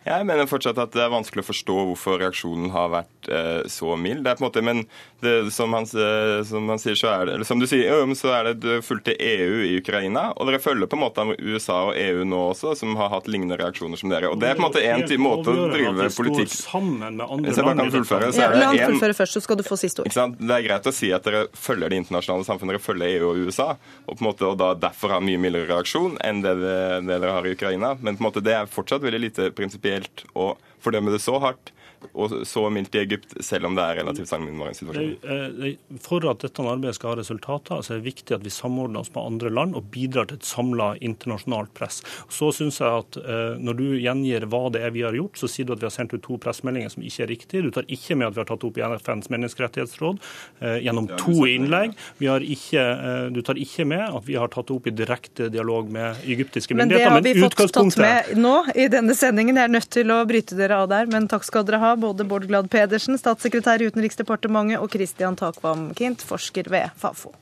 Jeg 0.00 0.24
mener 0.24 0.48
fortsatt 0.48 0.78
at 0.80 0.94
det 0.96 1.02
er 1.04 1.10
vanskelig 1.12 1.42
å 1.44 1.46
forstå 1.50 1.74
hvorfor 1.90 2.20
reaksjonen 2.22 2.70
har 2.72 2.88
vært 2.88 3.28
eh, 3.28 3.66
så 3.68 3.92
mild. 4.00 4.22
Det 4.24 4.30
er 4.32 4.38
på 4.38 4.44
en 4.44 4.46
måte, 4.46 4.62
Men 4.64 4.78
det, 5.20 5.34
som, 5.52 5.74
han, 5.76 5.84
eh, 5.84 6.40
som, 6.48 6.68
han, 6.72 6.80
sier, 6.80 6.96
så 6.96 7.10
er 7.12 7.26
det, 7.28 7.34
eller 7.36 7.48
som 7.48 7.60
du 7.60 7.66
sier, 7.68 8.14
så 8.16 8.32
er 8.32 8.48
det 8.56 8.78
fullt 8.86 9.04
til 9.10 9.18
EU 9.20 9.58
i 9.66 9.74
Ukraina. 9.76 10.30
Og 10.40 10.48
dere 10.48 10.60
følger 10.64 10.88
på 10.88 10.96
en 10.96 11.02
måte 11.04 11.26
USA 11.36 11.76
og 11.90 11.98
EU 12.00 12.24
nå 12.24 12.38
også, 12.54 12.72
som 12.80 12.96
har 12.96 13.12
hatt 13.12 13.28
lignende 13.28 13.58
reaksjoner 13.60 14.00
som 14.00 14.12
dere. 14.12 14.30
Og 14.32 14.40
Det 14.40 14.48
er 14.48 14.56
på 14.56 14.64
en 14.64 14.68
måte 14.70 14.84
en 14.88 15.04
måte 15.20 15.52
å 15.52 15.68
drive 15.68 16.08
politikk 16.16 16.54
sammen 16.54 17.20
med 17.20 17.26
andre 17.26 17.54
så 17.58 17.66
land. 17.66 17.84
Kan 17.84 17.92
fullføre, 17.98 18.32
så 18.32 18.44
ja, 18.46 18.48
La 18.56 18.72
han 18.72 18.80
fullføre 18.94 19.18
først, 19.20 19.36
så 19.36 19.44
skal 19.44 19.60
du 19.60 19.64
få 19.68 19.78
siste 19.80 20.06
ord. 20.06 20.16
Det 20.40 20.56
er 20.56 20.64
greit 20.64 20.88
å 20.88 20.94
si 20.96 21.12
at 21.12 21.28
dere 21.28 21.44
følger 21.52 21.92
det 21.92 22.00
internasjonale 22.06 22.48
samfunnet, 22.48 22.78
dere 22.78 22.86
følger 22.86 23.18
EU 23.18 23.28
og 23.34 23.44
USA, 23.44 23.68
og 24.06 24.16
på 24.16 24.24
en 24.24 24.30
måte, 24.30 24.48
og 24.48 24.56
da 24.60 24.72
derfor 24.88 25.12
har 25.18 25.24
mye 25.24 25.40
mildere 25.40 25.68
reaksjon 25.68 26.16
enn 26.24 26.40
det, 26.44 26.56
det, 26.64 26.80
det 27.04 27.20
dere 27.20 27.36
har 27.36 27.48
i 27.48 27.52
Ukraina. 27.52 27.92
Men 28.00 28.16
på 28.16 28.24
en 28.24 28.30
måte, 28.30 28.44
det 28.44 28.56
er 28.56 28.70
fortsatt 28.70 29.04
veldig 29.04 29.24
lite 29.28 29.52
prinsipielt 29.56 29.89
å 30.34 30.52
fordømme 30.82 31.12
det 31.14 31.22
så 31.24 31.38
hardt 31.42 31.72
og 32.12 32.32
så 32.46 32.64
mildt 32.72 32.94
i 32.94 33.02
Egypt, 33.02 33.34
selv 33.44 33.68
om 33.68 33.76
det 33.76 33.84
er 33.84 34.00
relativt 34.00 34.30
sammenlignbare 34.30 34.74
situasjon. 34.76 35.98
For 36.02 36.24
at 36.30 36.44
dette 36.44 36.64
arbeidet 36.64 36.96
skal 36.98 37.12
ha 37.12 37.18
resultater, 37.20 37.82
så 37.84 37.94
er 37.94 38.00
det 38.00 38.08
viktig 38.08 38.36
at 38.36 38.44
vi 38.44 38.52
samordner 38.52 39.02
oss 39.02 39.12
med 39.14 39.22
andre 39.22 39.52
land 39.52 39.76
og 39.78 39.90
bidrar 39.92 40.28
til 40.30 40.40
et 40.40 40.48
samla 40.48 40.92
internasjonalt 41.00 41.72
press. 41.76 42.00
Så 42.32 42.50
syns 42.56 42.80
jeg 42.82 43.04
at 43.04 43.18
eh, 43.20 43.60
når 43.60 43.78
du 43.78 43.86
gjengir 44.00 44.46
hva 44.50 44.62
det 44.74 44.84
er 44.86 44.94
vi 44.94 45.04
har 45.06 45.16
gjort, 45.16 45.38
så 45.40 45.50
sier 45.50 45.68
du 45.68 45.74
at 45.76 45.82
vi 45.82 45.88
har 45.88 45.94
sendt 45.94 46.14
ut 46.16 46.24
to 46.24 46.38
pressmeldinger 46.42 46.92
som 46.94 47.04
ikke 47.06 47.24
er 47.26 47.32
riktige. 47.34 47.64
Du 47.66 47.70
tar 47.74 47.88
ikke 47.88 48.16
med 48.18 48.30
at 48.30 48.38
vi 48.38 48.42
har 48.44 48.50
tatt 48.50 48.66
opp 48.66 48.80
i 48.80 48.86
FNs 49.00 49.30
menneskerettighetsråd 49.32 50.20
eh, 50.60 50.78
gjennom 50.86 51.10
to 51.20 51.36
innlegg. 51.48 51.96
Ikke, 52.20 52.82
eh, 52.82 53.26
du 53.34 53.42
tar 53.46 53.60
ikke 53.60 53.86
med 53.88 54.06
at 54.08 54.26
vi 54.28 54.38
har 54.40 54.52
tatt 54.52 54.70
det 54.70 54.76
opp 54.76 54.88
i 54.90 54.94
direkte 54.94 55.50
dialog 55.52 55.90
med 55.92 56.24
egyptiske 56.24 56.76
myndigheter. 56.76 57.10
Men 57.10 57.22
det 57.22 57.34
har 57.34 57.40
vi 57.40 57.46
fått 57.46 57.74
tatt 57.76 58.00
med 58.00 58.34
nå 58.40 58.56
i 58.74 58.88
denne 58.92 59.16
sendingen. 59.18 59.58
Jeg 59.60 59.70
er 59.70 59.76
nødt 59.76 59.90
til 59.92 60.14
å 60.14 60.20
bryte 60.28 60.58
dere 60.58 60.82
av 60.84 60.90
der, 60.92 61.10
men 61.10 61.28
takk 61.30 61.46
skal 61.46 61.66
dere 61.68 61.80
ha 61.82 61.89
både 61.96 62.26
Bård 62.28 62.46
Glad 62.50 62.70
Pedersen, 62.70 63.18
statssekretær 63.18 63.82
i 63.82 63.90
Utenriksdepartementet, 63.90 64.80
og 64.80 64.90
Christian 64.92 65.38
Takvam 65.38 65.90
Kint, 65.98 66.22
forsker 66.26 66.70
ved 66.70 66.90
Fafo. 67.00 67.34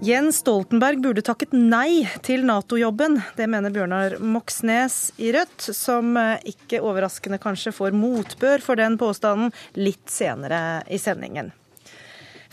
Jens 0.00 0.38
Stoltenberg 0.40 1.02
burde 1.04 1.20
takket 1.20 1.52
nei 1.52 2.06
til 2.24 2.46
Nato-jobben. 2.48 3.18
Det 3.36 3.44
mener 3.52 3.72
Bjørnar 3.74 4.16
Moxnes 4.24 5.10
i 5.20 5.28
Rødt, 5.36 5.66
som 5.76 6.16
eh, 6.16 6.40
ikke 6.54 6.80
overraskende 6.80 7.36
kanskje 7.42 7.74
får 7.76 7.92
motbør 7.92 8.64
for 8.64 8.80
den 8.80 8.96
påstanden 9.00 9.52
litt 9.76 10.08
senere 10.08 10.80
i 10.88 10.96
sendingen. 10.96 11.52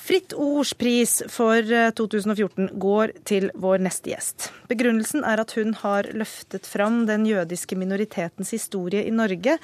Fritt 0.07 0.31
Ords 0.33 0.73
pris 0.79 1.23
for 1.27 1.59
2014 1.67 2.63
eh, 2.63 2.69
går 2.79 3.11
til 3.27 3.51
vår 3.59 3.81
neste 3.83 4.07
gjest. 4.13 4.45
Begrunnelsen 4.69 5.25
er 5.27 5.41
at 5.43 5.51
hun 5.57 5.73
har 5.81 6.07
løftet 6.15 6.63
fram 6.69 7.01
den 7.09 7.25
jødiske 7.27 7.75
minoritetens 7.75 8.53
historie 8.55 9.03
i 9.03 9.11
Norge, 9.11 9.57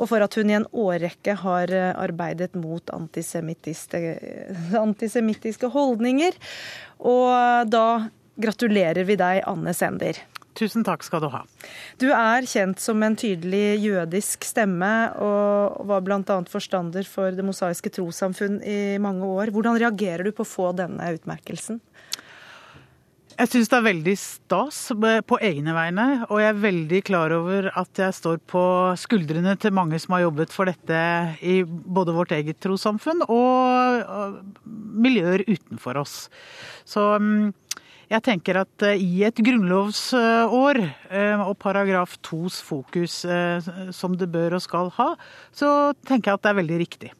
og 0.00 0.08
for 0.08 0.24
at 0.24 0.32
hun 0.40 0.48
i 0.48 0.56
en 0.56 0.64
årrekke 0.72 1.36
har 1.42 1.68
eh, 1.68 1.92
arbeidet 2.00 2.56
mot 2.56 2.80
antisemittiske 2.96 5.68
holdninger. 5.76 6.32
Og 7.04 7.68
da 7.68 8.08
gratulerer 8.40 9.04
vi 9.04 9.20
deg, 9.20 9.44
Anne 9.52 9.76
Sender. 9.76 10.16
Tusen 10.60 10.84
takk 10.84 11.04
skal 11.06 11.22
du 11.24 11.30
ha. 11.32 11.44
Du 12.00 12.10
er 12.12 12.44
kjent 12.48 12.82
som 12.82 13.00
en 13.04 13.16
tydelig 13.16 13.80
jødisk 13.80 14.44
stemme, 14.44 14.92
og 15.16 15.86
var 15.88 16.04
bl.a. 16.04 16.40
forstander 16.50 17.06
for 17.08 17.32
Det 17.32 17.46
mosaiske 17.46 17.92
trossamfunn 17.96 18.60
i 18.60 18.98
mange 19.00 19.24
år. 19.24 19.54
Hvordan 19.54 19.80
reagerer 19.80 20.28
du 20.28 20.34
på 20.36 20.44
å 20.44 20.50
få 20.50 20.72
denne 20.76 21.14
utmerkelsen? 21.16 21.80
Jeg 23.40 23.48
syns 23.48 23.70
det 23.72 23.76
er 23.78 23.84
veldig 23.86 24.12
stas 24.20 24.78
på 25.24 25.36
egne 25.40 25.72
vegne, 25.72 26.06
og 26.26 26.42
jeg 26.42 26.50
er 26.50 26.58
veldig 26.60 26.98
klar 27.08 27.32
over 27.32 27.70
at 27.72 28.00
jeg 28.02 28.12
står 28.18 28.42
på 28.52 28.64
skuldrene 29.00 29.54
til 29.56 29.72
mange 29.72 29.96
som 30.02 30.12
har 30.12 30.26
jobbet 30.26 30.52
for 30.52 30.68
dette 30.68 30.98
i 31.40 31.62
både 31.64 32.12
vårt 32.18 32.34
eget 32.36 32.60
trossamfunn 32.60 33.24
og 33.32 34.42
miljøer 35.06 35.46
utenfor 35.48 36.02
oss. 36.02 36.18
Så 36.84 37.06
mm, 37.16 37.48
jeg 38.10 38.24
tenker 38.26 38.58
at 38.64 38.86
eh, 38.86 38.98
i 38.98 39.22
et 39.26 39.38
grunnlovsår 39.46 40.82
eh, 40.82 41.40
og 41.44 41.54
paragraf 41.62 42.16
2s 42.26 42.60
fokus 42.66 43.22
eh, 43.24 43.70
som 43.94 44.16
det 44.18 44.30
bør 44.32 44.58
og 44.58 44.64
skal 44.66 44.92
ha, 44.98 45.12
så 45.54 45.94
tenker 46.08 46.32
jeg 46.32 46.40
at 46.40 46.46
det 46.46 46.52
er 46.52 46.60
veldig 46.62 46.80
riktig. 46.82 47.12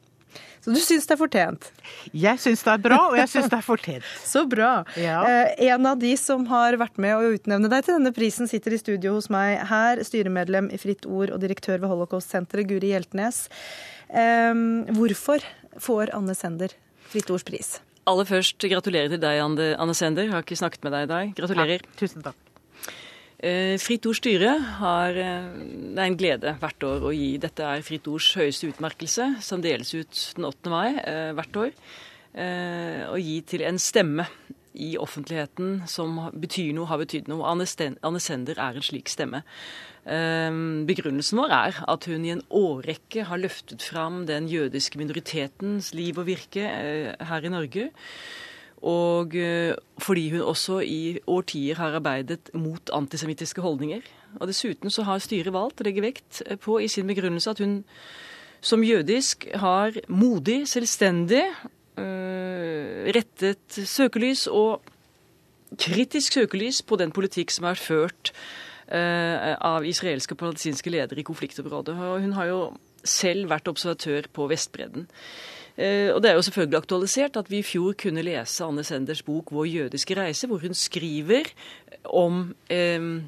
Så 0.61 0.75
du 0.75 0.81
syns 0.83 1.07
det 1.09 1.15
er 1.15 1.21
fortjent? 1.23 1.69
Jeg 2.13 2.41
syns 2.43 2.63
det 2.67 2.73
er 2.75 2.83
bra, 2.85 2.99
og 3.09 3.17
jeg 3.17 3.31
syns 3.33 3.49
det 3.49 3.57
er 3.57 3.65
fortjent. 3.65 4.09
Så 4.33 4.43
bra. 4.49 4.73
Ja. 5.01 5.23
Eh, 5.25 5.71
en 5.73 5.89
av 5.89 5.97
de 6.03 6.13
som 6.21 6.45
har 6.51 6.77
vært 6.81 7.01
med 7.01 7.17
å 7.17 7.33
utnevne 7.33 7.71
deg 7.73 7.87
til 7.87 7.97
denne 7.97 8.13
prisen, 8.17 8.51
sitter 8.51 8.77
i 8.77 8.81
studio 8.83 9.15
hos 9.17 9.31
meg 9.33 9.57
her. 9.71 10.05
Styremedlem 10.05 10.69
i 10.75 10.81
Fritt 10.81 11.09
Ord 11.09 11.33
og 11.33 11.41
direktør 11.41 11.81
ved 11.81 11.89
Holocaust-senteret, 11.95 12.69
Guri 12.69 12.93
Hjeltnes. 12.93 13.47
Eh, 14.13 14.53
hvorfor 14.99 15.49
får 15.81 16.13
Anne 16.19 16.37
Sender 16.37 16.77
Fritt 17.09 17.33
Ords 17.33 17.49
pris? 17.49 17.79
Aller 18.09 18.29
først 18.29 18.65
gratulerer 18.71 19.11
til 19.13 19.21
deg, 19.21 19.41
Anne 19.43 19.97
Sender. 19.97 20.29
Jeg 20.29 20.33
har 20.33 20.47
ikke 20.47 20.57
snakket 20.59 20.87
med 20.87 20.97
deg 20.97 21.05
i 21.05 21.11
dag. 21.11 21.35
Gratulerer. 21.37 21.85
Ja, 21.85 21.99
tusen 22.01 22.25
takk. 22.25 22.39
Eh, 23.41 23.77
Fritt 23.81 24.05
Ords 24.05 24.21
styre 24.21 24.51
har 24.83 25.17
eh, 25.17 25.47
Det 25.57 25.97
er 25.97 26.05
en 26.05 26.17
glede 26.21 26.51
hvert 26.61 26.85
år 26.85 27.07
å 27.09 27.13
gi 27.17 27.39
Dette 27.41 27.65
er 27.65 27.81
Fritt 27.81 28.05
Ords 28.13 28.35
høyeste 28.37 28.69
utmerkelse, 28.69 29.31
som 29.41 29.63
deles 29.65 29.95
ut 29.97 30.25
den 30.37 30.45
8. 30.45 30.73
mai 30.73 30.89
eh, 31.01 31.31
hvert 31.37 31.61
år. 31.67 31.75
Å 32.31 33.17
gi 33.19 33.41
til 33.43 33.65
en 33.67 33.79
stemme 33.83 34.23
i 34.75 34.95
offentligheten 35.01 35.83
som 35.91 36.19
betyr 36.37 36.75
noe, 36.77 36.89
har 36.91 37.01
betydd 37.03 37.31
noe. 37.31 37.47
Anne 37.49 38.21
Sender 38.23 38.61
er 38.61 38.77
en 38.79 38.87
slik 38.87 39.11
stemme. 39.11 39.43
Begrunnelsen 40.89 41.41
vår 41.43 41.55
er 41.55 41.81
at 41.91 42.07
hun 42.09 42.25
i 42.25 42.33
en 42.35 42.45
årrekke 42.49 43.27
har 43.29 43.43
løftet 43.43 43.83
fram 43.85 44.23
den 44.31 44.49
jødiske 44.49 45.01
minoritetens 45.01 45.93
liv 45.95 46.19
og 46.23 46.31
virke 46.31 46.71
her 47.31 47.45
i 47.45 47.53
Norge. 47.53 47.91
Og 48.81 49.35
eh, 49.37 49.75
fordi 50.01 50.31
hun 50.33 50.41
også 50.41 50.79
i 50.81 51.19
årtier 51.29 51.77
har 51.77 51.99
arbeidet 51.99 52.49
mot 52.57 52.91
antisemittiske 52.97 53.61
holdninger. 53.61 54.01
Og 54.41 54.49
Dessuten 54.49 54.91
så 54.91 55.05
har 55.05 55.21
styret 55.21 55.53
valgt 55.53 55.83
å 55.83 55.85
legge 55.85 56.05
vekt 56.05 56.41
på 56.65 56.79
i 56.81 56.89
sin 56.89 57.11
begrunnelse 57.11 57.53
at 57.53 57.61
hun 57.61 57.83
som 58.65 58.85
jødisk 58.85 59.47
har 59.57 59.97
modig, 60.09 60.63
selvstendig 60.69 61.45
rettet 61.99 63.81
søkelys 63.89 64.47
og 64.47 64.83
kritisk 65.79 66.33
søkelys 66.39 66.83
på 66.83 66.97
den 66.97 67.13
politikk 67.15 67.51
som 67.55 67.69
er 67.71 67.79
ført 67.79 68.33
øh, 68.91 69.55
av 69.55 69.87
israelske 69.87 70.35
og 70.35 70.43
palestinske 70.43 70.91
ledere 70.91 71.23
i 71.23 71.27
konfliktområdet. 71.27 71.95
Hun 71.97 72.33
har 72.39 72.51
jo 72.51 72.61
selv 73.05 73.51
vært 73.51 73.71
observatør 73.71 74.29
på 74.35 74.49
Vestbredden. 74.51 75.07
Eh, 75.77 76.11
og 76.13 76.23
Det 76.23 76.31
er 76.31 76.35
jo 76.35 76.43
selvfølgelig 76.43 76.79
aktualisert 76.83 77.37
at 77.37 77.51
vi 77.51 77.61
i 77.61 77.67
fjor 77.67 77.95
kunne 77.99 78.25
lese 78.27 78.65
Anne 78.65 78.85
Senders 78.85 79.23
bok 79.23 79.53
'Vår 79.53 79.65
jødiske 79.65 80.15
reise', 80.15 80.47
hvor 80.47 80.59
hun 80.59 80.75
skriver 80.75 81.49
om 82.05 82.55
eh, 82.71 83.23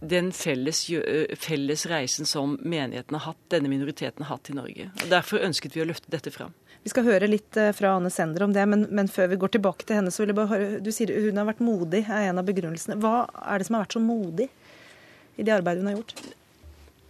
den 0.00 0.32
felles, 0.32 0.90
eh, 0.90 1.36
felles, 1.36 1.90
reisen 1.90 2.26
som 2.26 2.58
menigheten 2.62 3.16
har 3.16 3.32
hatt, 3.32 3.50
denne 3.50 3.68
minoriteten 3.68 4.24
har 4.24 4.36
hatt 4.36 4.50
i 4.50 4.52
Norge. 4.52 4.90
Og 5.02 5.10
Derfor 5.10 5.38
ønsket 5.38 5.74
vi 5.74 5.82
å 5.82 5.88
løfte 5.88 6.10
dette 6.10 6.30
fram. 6.30 6.54
Vi 6.84 6.92
skal 6.92 7.06
høre 7.08 7.28
litt 7.28 7.58
fra 7.76 7.96
Anne 7.96 8.10
Sender 8.12 8.46
om 8.46 8.54
det, 8.54 8.64
men, 8.70 8.86
men 8.94 9.10
før 9.12 9.32
vi 9.32 9.40
går 9.42 9.56
tilbake 9.56 9.84
til 9.84 9.98
henne, 9.98 10.12
så 10.14 10.22
vil 10.22 10.32
jeg 10.32 10.38
bare 10.38 10.52
høre 10.52 10.78
Du 10.84 10.92
sier 10.94 11.10
hun 11.26 11.40
har 11.40 11.48
vært 11.48 11.64
modig, 11.64 12.04
er 12.06 12.30
en 12.30 12.40
av 12.40 12.46
begrunnelsene. 12.48 12.96
Hva 13.02 13.26
er 13.26 13.58
det 13.58 13.68
som 13.68 13.76
har 13.76 13.84
vært 13.84 13.98
så 13.98 14.04
modig 14.04 14.48
i 15.38 15.44
det 15.44 15.54
arbeidet 15.58 15.82
hun 15.82 15.90
har 15.90 15.98
gjort? 15.98 16.24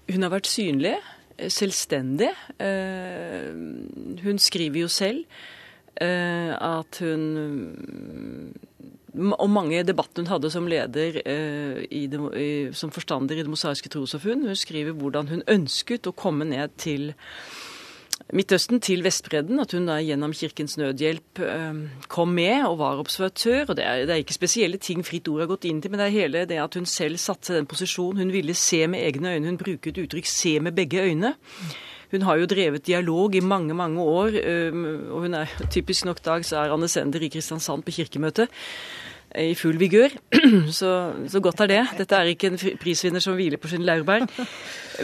Hun 0.09 0.25
har 0.25 0.33
vært 0.33 0.51
synlig 0.51 0.97
selvstendig. 1.47 2.33
Eh, 2.59 3.53
hun 4.25 4.41
skriver 4.43 4.83
jo 4.83 4.89
selv 4.91 5.25
eh, 6.01 6.53
at 6.55 6.99
hun 7.03 8.55
og 9.19 9.49
mange 9.51 9.81
debatter 9.83 10.23
hun 10.23 10.31
hadde 10.31 10.51
som 10.53 10.69
leder 10.71 11.17
eh, 11.25 12.07
det, 12.11 12.19
som 12.77 12.93
forstander 12.95 13.39
i 13.39 13.43
Det 13.43 13.51
mosaiske 13.51 13.91
trossamfunn. 13.91 14.47
Hun 14.47 14.59
skriver 14.59 14.95
hvordan 14.95 15.31
hun 15.33 15.47
ønsket 15.49 16.07
å 16.07 16.15
komme 16.15 16.47
ned 16.49 16.75
til 16.79 17.13
Midtøsten 18.33 18.81
til 18.85 19.05
Vestbredden. 19.07 19.61
At 19.63 19.73
hun 19.73 19.89
da 19.89 19.99
gjennom 20.05 20.35
Kirkens 20.37 20.77
Nødhjelp 20.81 21.43
eh, 21.45 21.83
kom 22.13 22.35
med 22.37 22.67
og 22.69 22.79
var 22.83 23.03
observatør. 23.03 23.65
og 23.69 23.77
det 23.77 23.85
er, 23.87 24.05
det 24.07 24.15
er, 24.15 24.23
ikke 24.25 24.37
spesielle 24.37 24.77
ting 24.77 25.05
Fritt 25.07 25.29
Ord 25.29 25.45
har 25.45 25.51
gått 25.51 25.69
inn 25.69 25.83
til, 25.83 25.91
men 25.91 26.01
det 26.01 26.09
er 26.09 26.17
hele 26.17 26.47
det 26.49 26.61
at 26.63 26.75
hun 26.75 26.87
selv 26.87 27.17
satte 27.17 27.57
den 27.57 27.67
posisjonen. 27.67 28.27
Hun 28.27 28.33
ville 28.33 28.55
se 28.55 28.87
med 28.87 29.01
egne 29.01 29.37
øyne. 29.37 29.53
Hun 29.53 29.61
bruker 29.61 29.91
et 29.91 30.03
uttrykk 30.05 30.27
'se 30.27 30.61
med 30.61 30.73
begge 30.73 31.03
øyne'. 31.03 31.35
Hun 32.11 32.23
har 32.23 32.37
jo 32.37 32.47
drevet 32.47 32.87
dialog 32.87 33.35
i 33.35 33.41
mange 33.41 33.75
mange 33.75 34.01
år, 34.01 34.29
eh, 34.29 34.73
og 35.13 35.21
hun 35.21 35.35
er 35.35 35.47
typisk 35.71 36.05
nok 36.05 36.25
dag 36.25 36.45
så 36.45 36.57
er 36.57 36.73
Anne 36.73 36.89
Sender 36.89 37.21
i 37.21 37.29
Kristiansand 37.29 37.83
på 37.83 37.91
kirkemøte 37.91 38.49
i 39.37 39.55
full 39.59 39.77
vigør. 39.81 40.15
Så, 40.79 40.91
så, 41.29 41.41
godt 41.41 41.61
er 41.65 41.71
det. 41.71 41.83
Dette 41.99 42.17
er 42.17 42.31
ikke 42.33 42.51
en 42.53 42.59
prisvinner 42.81 43.21
som 43.21 43.37
hviler 43.37 43.61
på 43.61 43.69
sin 43.69 43.85
laurbær. 43.85 44.25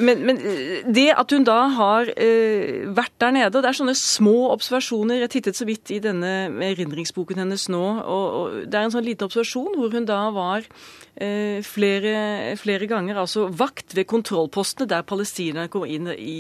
Men, 0.01 0.25
men, 0.27 0.41
eh, 0.41 0.81
det 0.91 1.07
at 1.15 1.31
hun 1.31 1.45
da 1.47 1.59
har 1.77 2.09
uh, 2.11 2.97
vært 2.97 3.15
der 3.21 3.35
nede, 3.37 3.53
og 3.53 3.63
det 3.63 3.71
er 3.71 3.79
sånne 3.79 3.95
små 3.95 4.51
observasjoner 4.51 5.21
Jeg 5.23 5.31
tittet 5.37 5.59
så 5.59 5.67
vidt 5.69 5.93
i 5.95 6.01
denne 6.03 6.33
erindringsboken 6.67 7.45
hennes 7.45 7.69
nå, 7.71 7.85
og, 8.03 8.27
og, 8.41 8.59
det 8.67 8.81
er 8.81 8.89
en 8.89 8.97
sånn 8.97 9.07
liten 9.07 9.29
observasjon 9.29 9.79
hvor 9.79 9.95
hun 9.95 10.09
da 10.09 10.19
var 10.35 10.67
uh, 10.67 11.61
flere, 11.63 12.57
flere, 12.59 12.91
ganger 12.91 13.23
altså 13.23 13.47
vakt 13.55 13.95
ved 13.95 14.09
kontrollpostene 14.11 14.91
der 14.91 15.07
palestinerne 15.07 15.71
kom 15.71 15.87
inn 15.87 16.11
i 16.17 16.39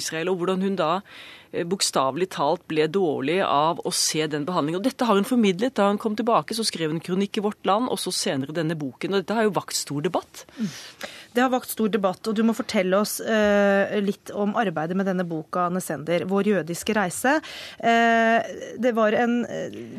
Israel, 0.00 0.32
og 0.32 0.42
hvordan 0.42 0.66
hun 0.66 0.78
da 0.80 0.92
Eh, 0.98 1.35
bokstavelig 1.52 2.30
talt 2.36 2.64
ble 2.70 2.86
dårlig 2.92 3.40
av 3.44 3.80
å 3.86 3.92
se 3.94 4.26
den 4.30 4.46
behandlingen. 4.48 4.80
Og 4.80 4.88
dette 4.88 5.06
har 5.08 5.18
hun 5.18 5.28
formidlet. 5.28 5.76
Da 5.76 5.90
hun 5.90 6.00
kom 6.00 6.16
tilbake, 6.18 6.56
så 6.56 6.64
skrev 6.66 6.92
hun 6.92 7.02
kronikk 7.04 7.38
i 7.38 7.44
Vårt 7.44 7.66
Land, 7.68 7.90
og 7.92 8.00
så 8.02 8.12
senere 8.14 8.56
denne 8.56 8.76
boken. 8.78 9.14
Og 9.14 9.22
dette 9.22 9.36
har 9.36 9.46
jo 9.46 9.54
vakt 9.56 9.78
stor 9.78 10.04
debatt. 10.04 10.46
Det 11.36 11.44
har 11.44 11.52
vakt 11.52 11.68
stor 11.68 11.90
debatt, 11.92 12.24
og 12.24 12.36
du 12.36 12.40
må 12.48 12.54
fortelle 12.56 12.96
oss 12.96 13.18
uh, 13.20 13.92
litt 14.00 14.32
om 14.32 14.54
arbeidet 14.56 14.96
med 14.96 15.04
denne 15.08 15.26
boka, 15.28 15.66
Anne 15.68 15.82
Sender, 15.84 16.24
'Vår 16.24 16.48
jødiske 16.48 16.96
reise'. 16.96 17.34
Uh, 17.76 18.40
det 18.80 18.94
var 18.96 19.12
en, 19.12 19.42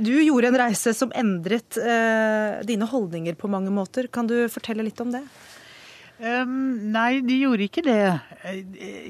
du 0.01 0.15
gjorde 0.17 0.49
en 0.49 0.61
reise 0.65 0.95
som 0.97 1.13
endret 1.13 1.77
uh, 1.77 2.57
dine 2.65 2.89
holdninger 2.89 3.37
på 3.37 3.51
mange 3.53 3.69
måter. 3.69 4.09
Kan 4.09 4.25
du 4.25 4.39
fortelle 4.49 4.85
litt 4.87 5.01
om 5.03 5.13
det? 5.13 5.21
Um, 6.17 6.49
nei, 6.93 7.19
de 7.21 7.35
gjorde 7.43 7.67
ikke 7.67 7.83
det. 7.85 8.01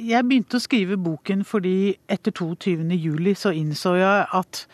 Jeg 0.08 0.26
begynte 0.28 0.60
å 0.60 0.64
skrive 0.64 0.98
boken 1.00 1.46
fordi 1.48 1.96
etter 2.12 2.36
22.07 2.36 3.38
så 3.40 3.54
innså 3.56 3.94
jeg 3.96 4.26
at 4.36 4.66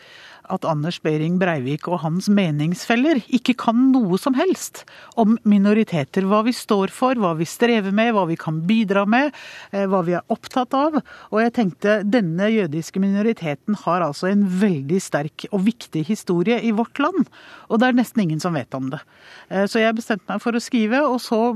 at 0.52 0.66
Anders 0.68 0.98
Behring 1.04 1.38
Breivik 1.40 1.88
og 1.88 2.00
hans 2.02 2.28
meningsfeller 2.32 3.22
ikke 3.32 3.56
kan 3.64 3.90
noe 3.92 4.18
som 4.20 4.36
helst 4.38 4.82
om 5.20 5.36
minoriteter. 5.48 6.26
Hva 6.28 6.42
vi 6.46 6.54
står 6.56 6.92
for, 6.94 7.18
hva 7.20 7.34
vi 7.38 7.46
strever 7.48 7.94
med, 7.94 8.12
hva 8.16 8.26
vi 8.28 8.36
kan 8.40 8.60
bidra 8.68 9.04
med, 9.08 9.34
eh, 9.72 9.86
hva 9.90 10.02
vi 10.06 10.16
er 10.18 10.24
opptatt 10.32 10.74
av. 10.76 11.00
Og 11.30 11.38
jeg 11.40 11.54
tenkte 11.56 12.00
denne 12.04 12.50
jødiske 12.52 13.00
minoriteten 13.02 13.78
har 13.84 14.04
altså 14.04 14.30
en 14.30 14.44
veldig 14.48 15.00
sterk 15.02 15.46
og 15.52 15.64
viktig 15.68 16.04
historie 16.08 16.60
i 16.60 16.74
vårt 16.74 16.98
land. 16.98 17.28
Og 17.70 17.80
det 17.80 17.88
er 17.88 18.00
nesten 18.00 18.24
ingen 18.24 18.42
som 18.42 18.56
vet 18.56 18.74
om 18.74 18.90
det. 18.92 19.00
Eh, 19.48 19.66
så 19.70 19.82
jeg 19.82 19.96
bestemte 19.96 20.28
meg 20.28 20.42
for 20.42 20.56
å 20.56 20.62
skrive, 20.62 21.04
og 21.06 21.20
så 21.22 21.54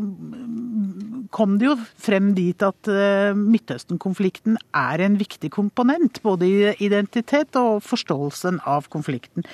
kom 1.34 1.58
det 1.58 1.68
jo 1.68 1.74
frem 2.00 2.32
dit 2.36 2.62
at 2.64 2.88
eh, 2.88 3.34
Midtøsten-konflikten 3.36 4.56
er 4.76 5.02
en 5.04 5.18
viktig 5.20 5.50
komponent. 5.54 6.22
Både 6.24 6.48
i 6.48 6.74
identitet 6.84 7.56
og 7.58 7.82
forståelsen 7.86 8.62
av 8.68 8.77
av 8.78 8.88
konflikten. 8.92 9.46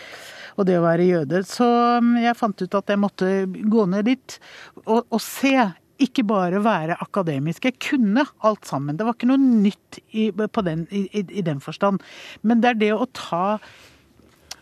og 0.56 0.68
det 0.68 0.76
å 0.78 0.84
være 0.84 1.08
jøde. 1.08 1.42
Så 1.48 1.66
mm, 1.66 2.12
jeg 2.22 2.38
fant 2.38 2.62
ut 2.62 2.76
at 2.78 2.92
jeg 2.92 3.00
måtte 3.02 3.30
gå 3.48 3.86
ned 3.90 4.06
dit 4.10 4.36
og, 4.84 5.02
og 5.08 5.20
se. 5.22 5.56
Ikke 6.02 6.24
bare 6.26 6.58
være 6.58 6.96
akademisk. 6.98 7.68
Jeg 7.68 7.78
kunne 7.78 8.24
alt 8.42 8.66
sammen. 8.66 8.96
Det 8.98 9.06
var 9.06 9.14
ikke 9.14 9.28
noe 9.30 9.38
nytt 9.38 10.00
i, 10.10 10.24
den, 10.34 10.86
i, 10.90 11.04
i 11.22 11.44
den 11.46 11.60
forstand. 11.62 12.02
Men 12.42 12.64
det 12.64 12.72
er 12.72 12.80
det 12.80 12.90
å 12.96 13.06
ta, 13.14 13.44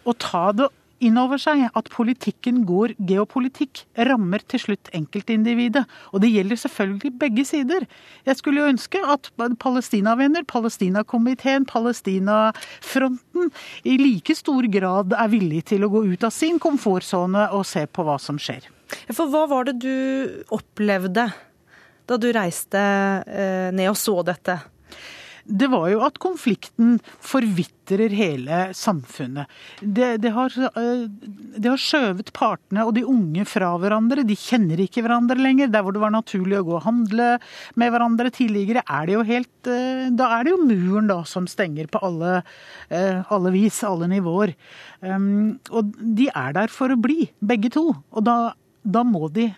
å 0.05 0.13
ta 0.21 0.43
det 0.53 0.69
inn 1.05 1.19
over 1.21 1.41
seg 1.41 1.65
at 1.69 1.91
politikken 1.93 2.63
går 2.69 2.95
geopolitikk, 3.09 3.85
rammer 4.09 4.43
til 4.49 4.63
slutt 4.63 4.91
enkeltindividet. 4.97 5.85
Og 6.13 6.23
det 6.25 6.33
gjelder 6.33 6.61
selvfølgelig 6.63 7.13
begge 7.21 7.45
sider. 7.49 7.87
Jeg 8.29 8.39
skulle 8.39 8.63
jo 8.63 8.71
ønske 8.73 9.01
at 9.03 9.31
palestinavenner, 9.63 10.47
Palestinakomiteen, 10.49 11.67
Palestinafronten 11.69 13.51
i 13.89 13.97
like 14.01 14.37
stor 14.39 14.67
grad 14.73 15.17
er 15.19 15.33
villig 15.33 15.65
til 15.73 15.87
å 15.87 15.93
gå 15.93 16.05
ut 16.13 16.27
av 16.27 16.35
sin 16.35 16.61
komfortsone 16.63 17.49
og 17.57 17.67
se 17.69 17.85
på 17.87 18.07
hva 18.07 18.19
som 18.23 18.41
skjer. 18.41 18.69
For 19.13 19.31
hva 19.33 19.47
var 19.51 19.69
det 19.69 19.79
du 19.83 20.45
opplevde 20.53 21.31
da 22.09 22.19
du 22.21 22.29
reiste 22.35 22.79
eh, 22.79 23.71
ned 23.75 23.93
og 23.93 23.99
så 23.99 24.19
dette? 24.27 24.59
Det 25.45 25.69
var 25.73 25.89
jo 25.91 26.03
at 26.07 26.19
konflikten 26.23 26.99
forvitrer 27.23 28.13
hele 28.15 28.59
samfunnet. 28.77 29.51
Det, 29.81 30.17
det, 30.23 30.31
har, 30.37 30.55
eh, 30.55 31.05
det, 31.11 31.67
har, 31.67 31.81
skjøvet 31.81 32.31
partene 32.37 32.87
og 32.87 32.95
de 32.97 33.05
unge 33.09 33.45
fra 33.49 33.73
hverandre. 33.83 34.25
De 34.27 34.37
kjenner 34.39 34.81
ikke 34.85 35.03
hverandre 35.03 35.39
lenger. 35.41 35.73
Der 35.73 35.83
hvor 35.85 35.97
det 35.97 36.05
var 36.05 36.15
naturlig 36.15 36.61
å 36.61 36.67
gå 36.69 36.77
og 36.79 36.87
handle 36.87 37.29
med 37.81 37.95
hverandre 37.95 38.31
tidligere, 38.35 38.85
er 38.87 39.09
det 39.09 39.17
jo 39.17 39.27
helt 39.27 39.71
eh, 39.73 40.07
Da 40.15 40.31
er 40.39 40.47
det 40.47 40.55
jo 40.55 40.63
muren 40.63 41.11
da 41.11 41.23
som 41.29 41.49
stenger 41.51 41.91
på 41.91 42.03
alle, 42.07 42.43
eh, 42.95 43.23
alle 43.33 43.55
vis, 43.55 43.83
alle 43.87 44.11
nivåer. 44.13 44.55
Um, 45.03 45.59
og 45.75 45.91
de 45.99 46.29
er 46.31 46.55
der 46.55 46.71
for 46.71 46.93
å 46.95 47.01
bli, 47.01 47.27
begge 47.43 47.73
to. 47.75 47.89
Og 48.15 48.25
da, 48.27 48.55
da 48.87 49.03
må 49.03 49.27
de 49.35 49.51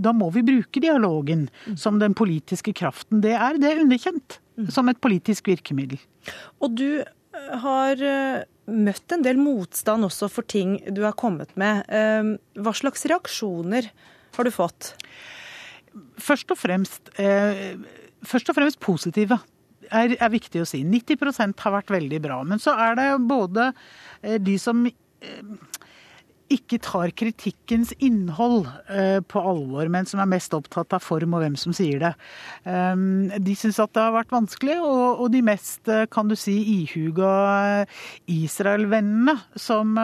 da 0.00 0.12
må 0.16 0.30
vi 0.34 0.42
bruke 0.42 0.82
dialogen 0.82 1.44
som 1.78 2.00
den 2.00 2.16
politiske 2.18 2.72
kraften 2.76 3.22
det 3.24 3.36
er. 3.36 3.58
Det 3.60 3.68
er 3.70 3.82
underkjent 3.84 4.40
som 4.72 4.90
et 4.90 5.00
politisk 5.02 5.50
virkemiddel. 5.50 6.00
Og 6.60 6.76
du 6.78 7.00
eh, 7.00 7.52
har 7.64 8.02
eh, 8.04 8.42
møtt 8.70 9.14
en 9.14 9.24
del 9.26 9.40
motstand 9.40 10.06
også 10.06 10.30
for 10.32 10.46
ting 10.46 10.78
du 10.92 11.02
har 11.06 11.16
kommet 11.18 11.52
med. 11.60 11.86
Eh, 11.88 12.34
hva 12.60 12.74
slags 12.76 13.06
reaksjoner 13.10 13.90
har 14.36 14.46
du 14.46 14.52
fått? 14.54 14.94
Først 16.22 16.52
og 16.54 16.58
fremst, 16.60 17.08
først 17.18 18.50
og 18.52 18.54
fremst 18.54 18.78
positive. 18.78 19.40
Er, 19.90 20.12
er 20.14 20.30
viktig 20.30 20.60
å 20.62 20.68
si. 20.68 20.84
90% 20.86 21.64
har 21.64 21.74
vært 21.74 21.90
veldig 21.90 22.20
bra. 22.22 22.36
Men 22.46 22.62
så 22.62 22.76
er 22.78 22.94
det 22.94 23.08
både 23.26 23.72
de 24.38 24.54
som 24.62 24.84
ikke 26.50 26.80
tar 26.82 27.12
kritikkens 27.14 27.92
innhold 28.02 28.66
eh, 28.90 29.20
på 29.22 29.42
alvor, 29.52 29.88
men 29.92 30.08
som 30.08 30.22
er 30.22 30.30
mest 30.30 30.54
opptatt 30.56 30.96
av 30.96 31.04
form 31.04 31.36
og 31.36 31.44
hvem 31.44 31.56
som 31.60 31.74
sier 31.76 32.02
det. 32.02 32.12
Um, 32.64 33.30
de 33.30 33.54
syns 33.58 33.78
at 33.82 33.92
det 33.94 34.02
har 34.02 34.16
vært 34.16 34.34
vanskelig, 34.34 34.78
og, 34.82 35.26
de 35.32 35.44
mest, 35.46 35.82
eh, 35.88 36.08
kan 36.10 36.30
du 36.30 36.36
si, 36.38 36.56
ihuga 36.80 37.30
Israel-vennene, 38.30 39.36
som, 39.54 39.94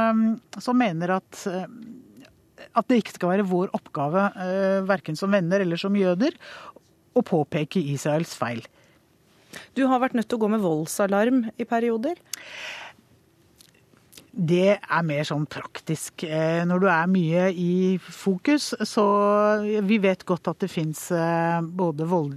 som, 0.55 0.79
mener 0.79 1.17
at, 1.19 1.43
at 1.47 2.89
det 2.89 3.03
ikke 3.03 3.17
skal 3.17 3.35
være 3.35 3.51
vår 3.51 3.75
oppgave, 3.77 4.29
verken 4.87 5.19
som 5.19 5.35
venner 5.35 5.65
eller 5.65 5.81
som 5.81 5.97
jøder, 5.99 6.37
å 7.17 7.25
påpeke 7.27 7.83
Israels 7.95 8.37
feil. 8.39 8.63
Du 9.77 9.87
har 9.89 10.03
vært 10.03 10.17
nødt 10.17 10.29
til 10.31 10.39
å 10.39 10.45
gå 10.45 10.51
med 10.53 10.65
voldsalarm 10.65 11.47
i 11.57 11.67
perioder? 11.69 12.19
Det 14.37 14.77
er 14.77 15.05
mer 15.07 15.25
sånn 15.25 15.47
praktisk. 15.49 16.27
Eh, 16.29 16.61
når 16.69 16.83
du 16.83 16.87
er 16.93 17.09
mye 17.09 17.47
i 17.57 17.97
fokus, 17.99 18.75
så 18.85 19.07
Vi 19.87 19.99
vet 19.99 20.25
godt 20.29 20.49
at 20.49 20.61
det 20.61 20.69
fins 20.71 21.11
eh, 21.11 21.61
både 21.63 22.05
vold, 22.09 22.37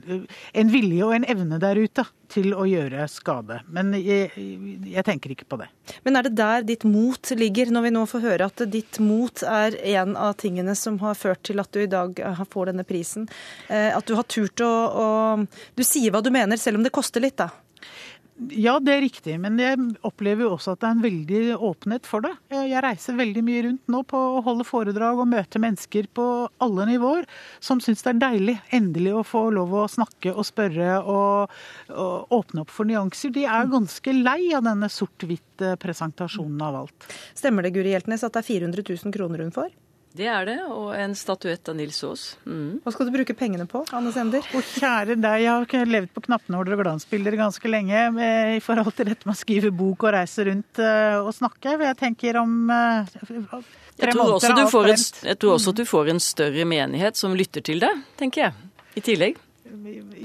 en 0.54 0.72
vilje 0.72 1.04
og 1.06 1.14
en 1.16 1.28
evne 1.28 1.60
der 1.60 1.76
ute 1.76 2.06
til 2.30 2.54
å 2.54 2.64
gjøre 2.70 3.08
skade. 3.12 3.60
Men 3.74 3.92
jeg, 3.98 4.30
jeg, 4.38 5.04
tenker 5.06 5.34
ikke 5.34 5.48
på 5.50 5.60
det. 5.62 5.70
Men 6.06 6.20
er 6.20 6.28
det 6.28 6.36
der 6.38 6.66
ditt 6.68 6.86
mot 6.88 7.32
ligger, 7.36 7.72
når 7.74 7.88
vi 7.88 7.94
nå 7.96 8.06
får 8.10 8.26
høre 8.26 8.50
at 8.52 8.66
ditt 8.72 9.00
mot 9.04 9.44
er 9.44 9.78
en 9.96 10.16
av 10.16 10.38
tingene 10.40 10.76
som 10.78 11.00
har 11.04 11.18
ført 11.20 11.44
til 11.50 11.60
at 11.62 11.72
du 11.74 11.82
i 11.84 11.90
dag 11.90 12.22
får 12.54 12.72
denne 12.72 12.86
prisen? 12.88 13.28
Eh, 13.68 13.90
at 13.96 14.06
du 14.08 14.16
har 14.20 14.28
turt 14.30 14.62
å, 14.64 14.70
å 14.70 15.08
Du 15.76 15.84
sier 15.84 16.14
hva 16.14 16.24
du 16.24 16.32
mener, 16.34 16.60
selv 16.62 16.80
om 16.80 16.86
det 16.86 16.96
koster 16.96 17.24
litt, 17.24 17.40
da? 17.42 17.50
Ja, 18.56 18.78
det 18.80 18.94
er 18.94 19.02
riktig. 19.04 19.36
Men 19.42 19.58
jeg 19.60 19.78
opplever 20.08 20.46
jo 20.46 20.54
også 20.56 20.74
at 20.74 20.82
det 20.82 20.88
er 20.88 20.96
en 20.96 21.04
veldig 21.04 21.42
åpenhet 21.70 22.08
for 22.08 22.24
det. 22.24 22.32
Jeg 22.54 22.84
reiser 22.86 23.18
veldig 23.20 23.44
mye 23.46 23.64
rundt 23.66 23.92
nå 23.92 24.02
på 24.08 24.22
å 24.38 24.44
holde 24.46 24.68
foredrag 24.68 25.20
og 25.20 25.28
møte 25.32 25.60
mennesker 25.62 26.08
på 26.16 26.28
alle 26.64 26.88
nivåer 26.88 27.28
som 27.64 27.82
syns 27.84 28.06
det 28.06 28.14
er 28.14 28.22
deilig 28.24 28.56
endelig 28.76 29.18
å 29.20 29.26
få 29.28 29.44
lov 29.56 29.76
å 29.82 29.88
snakke 29.92 30.32
og 30.32 30.48
spørre 30.48 31.02
og, 31.02 31.60
og 31.92 32.40
åpne 32.40 32.64
opp 32.64 32.74
for 32.74 32.88
nyanser. 32.88 33.36
De 33.36 33.44
er 33.44 33.74
ganske 33.74 34.16
lei 34.16 34.54
av 34.56 34.64
denne 34.70 34.88
sort-hvitt-presentasjonen 34.94 36.64
av 36.64 36.82
alt. 36.86 37.12
Stemmer 37.36 37.68
det, 37.68 37.76
Guri 37.76 37.92
Hjeltnes, 37.94 38.24
at 38.24 38.38
det 38.38 38.46
er 38.46 38.52
400 38.54 38.88
000 38.88 39.16
kroner 39.16 39.44
hun 39.44 39.56
får? 39.56 39.72
Det 40.10 40.26
er 40.26 40.46
det, 40.48 40.58
og 40.74 40.90
en 40.98 41.12
statuett 41.14 41.70
av 41.70 41.76
Nils 41.78 42.00
Aas. 42.04 42.24
Mm. 42.50 42.80
Hva 42.82 42.94
skal 42.96 43.06
du 43.06 43.14
bruke 43.14 43.36
pengene 43.38 43.68
på, 43.70 43.84
Anne 43.94 44.10
Sender? 44.14 44.42
Å, 44.42 44.62
kjære 44.66 45.16
deg, 45.22 45.44
jeg 45.46 45.68
har 45.76 45.92
levd 45.94 46.14
på 46.16 46.24
knappenåler 46.26 46.74
og 46.74 46.82
glansbilder 46.82 47.38
ganske 47.38 47.70
lenge 47.70 48.08
med, 48.16 48.56
i 48.58 48.64
forhold 48.66 48.96
til 48.98 49.12
dette 49.12 49.30
med 49.30 49.38
å 49.38 49.40
skrive 49.40 49.70
bok 49.70 50.08
og 50.08 50.16
reise 50.18 50.48
rundt 50.50 50.82
uh, 50.82 51.20
og 51.22 51.30
snakke. 51.38 51.76
Jeg 51.78 52.00
tenker 52.00 52.42
om 52.42 52.56
uh, 52.74 53.06
tre 53.22 53.38
måneder. 53.38 53.70
Jeg 54.00 54.72
tror, 54.72 54.90
en, 54.90 55.06
jeg 55.30 55.42
tror 55.44 55.60
også 55.60 55.76
at 55.76 55.84
du 55.84 55.86
får 55.92 56.12
en 56.16 56.24
større 56.24 56.66
menighet 56.74 57.20
som 57.20 57.38
lytter 57.38 57.66
til 57.70 57.86
deg, 57.86 58.02
tenker 58.18 58.48
jeg. 58.48 58.68
I 58.98 59.06
tillegg. 59.06 59.40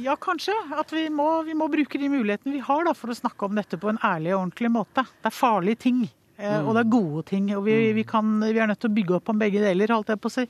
Ja, 0.00 0.16
kanskje. 0.16 0.54
At 0.72 0.92
vi 0.96 1.10
må, 1.12 1.28
vi 1.44 1.52
må 1.58 1.68
bruke 1.68 2.00
de 2.00 2.08
mulighetene 2.08 2.56
vi 2.56 2.64
har 2.64 2.88
da, 2.88 2.96
for 2.96 3.12
å 3.12 3.20
snakke 3.20 3.46
om 3.46 3.60
dette 3.60 3.76
på 3.80 3.92
en 3.92 4.00
ærlig 4.00 4.32
og 4.32 4.46
ordentlig 4.46 4.72
måte. 4.72 5.04
Det 5.20 5.28
er 5.28 5.36
farlige 5.36 5.84
ting. 5.84 6.04
Mm. 6.38 6.66
Og 6.66 6.72
det 6.74 6.82
er 6.82 6.90
gode 6.90 7.22
ting. 7.30 7.50
Og 7.56 7.64
vi, 7.66 7.76
vi, 7.96 8.04
kan, 8.08 8.32
vi, 8.42 8.58
er 8.58 8.70
nødt 8.70 8.80
til 8.82 8.90
å 8.90 8.96
bygge 8.96 9.16
opp 9.18 9.30
om 9.30 9.38
begge 9.40 9.62
deler, 9.62 9.94
holdt 9.94 10.10
jeg 10.14 10.22
på 10.22 10.32
å 10.32 10.34
si. 10.34 10.46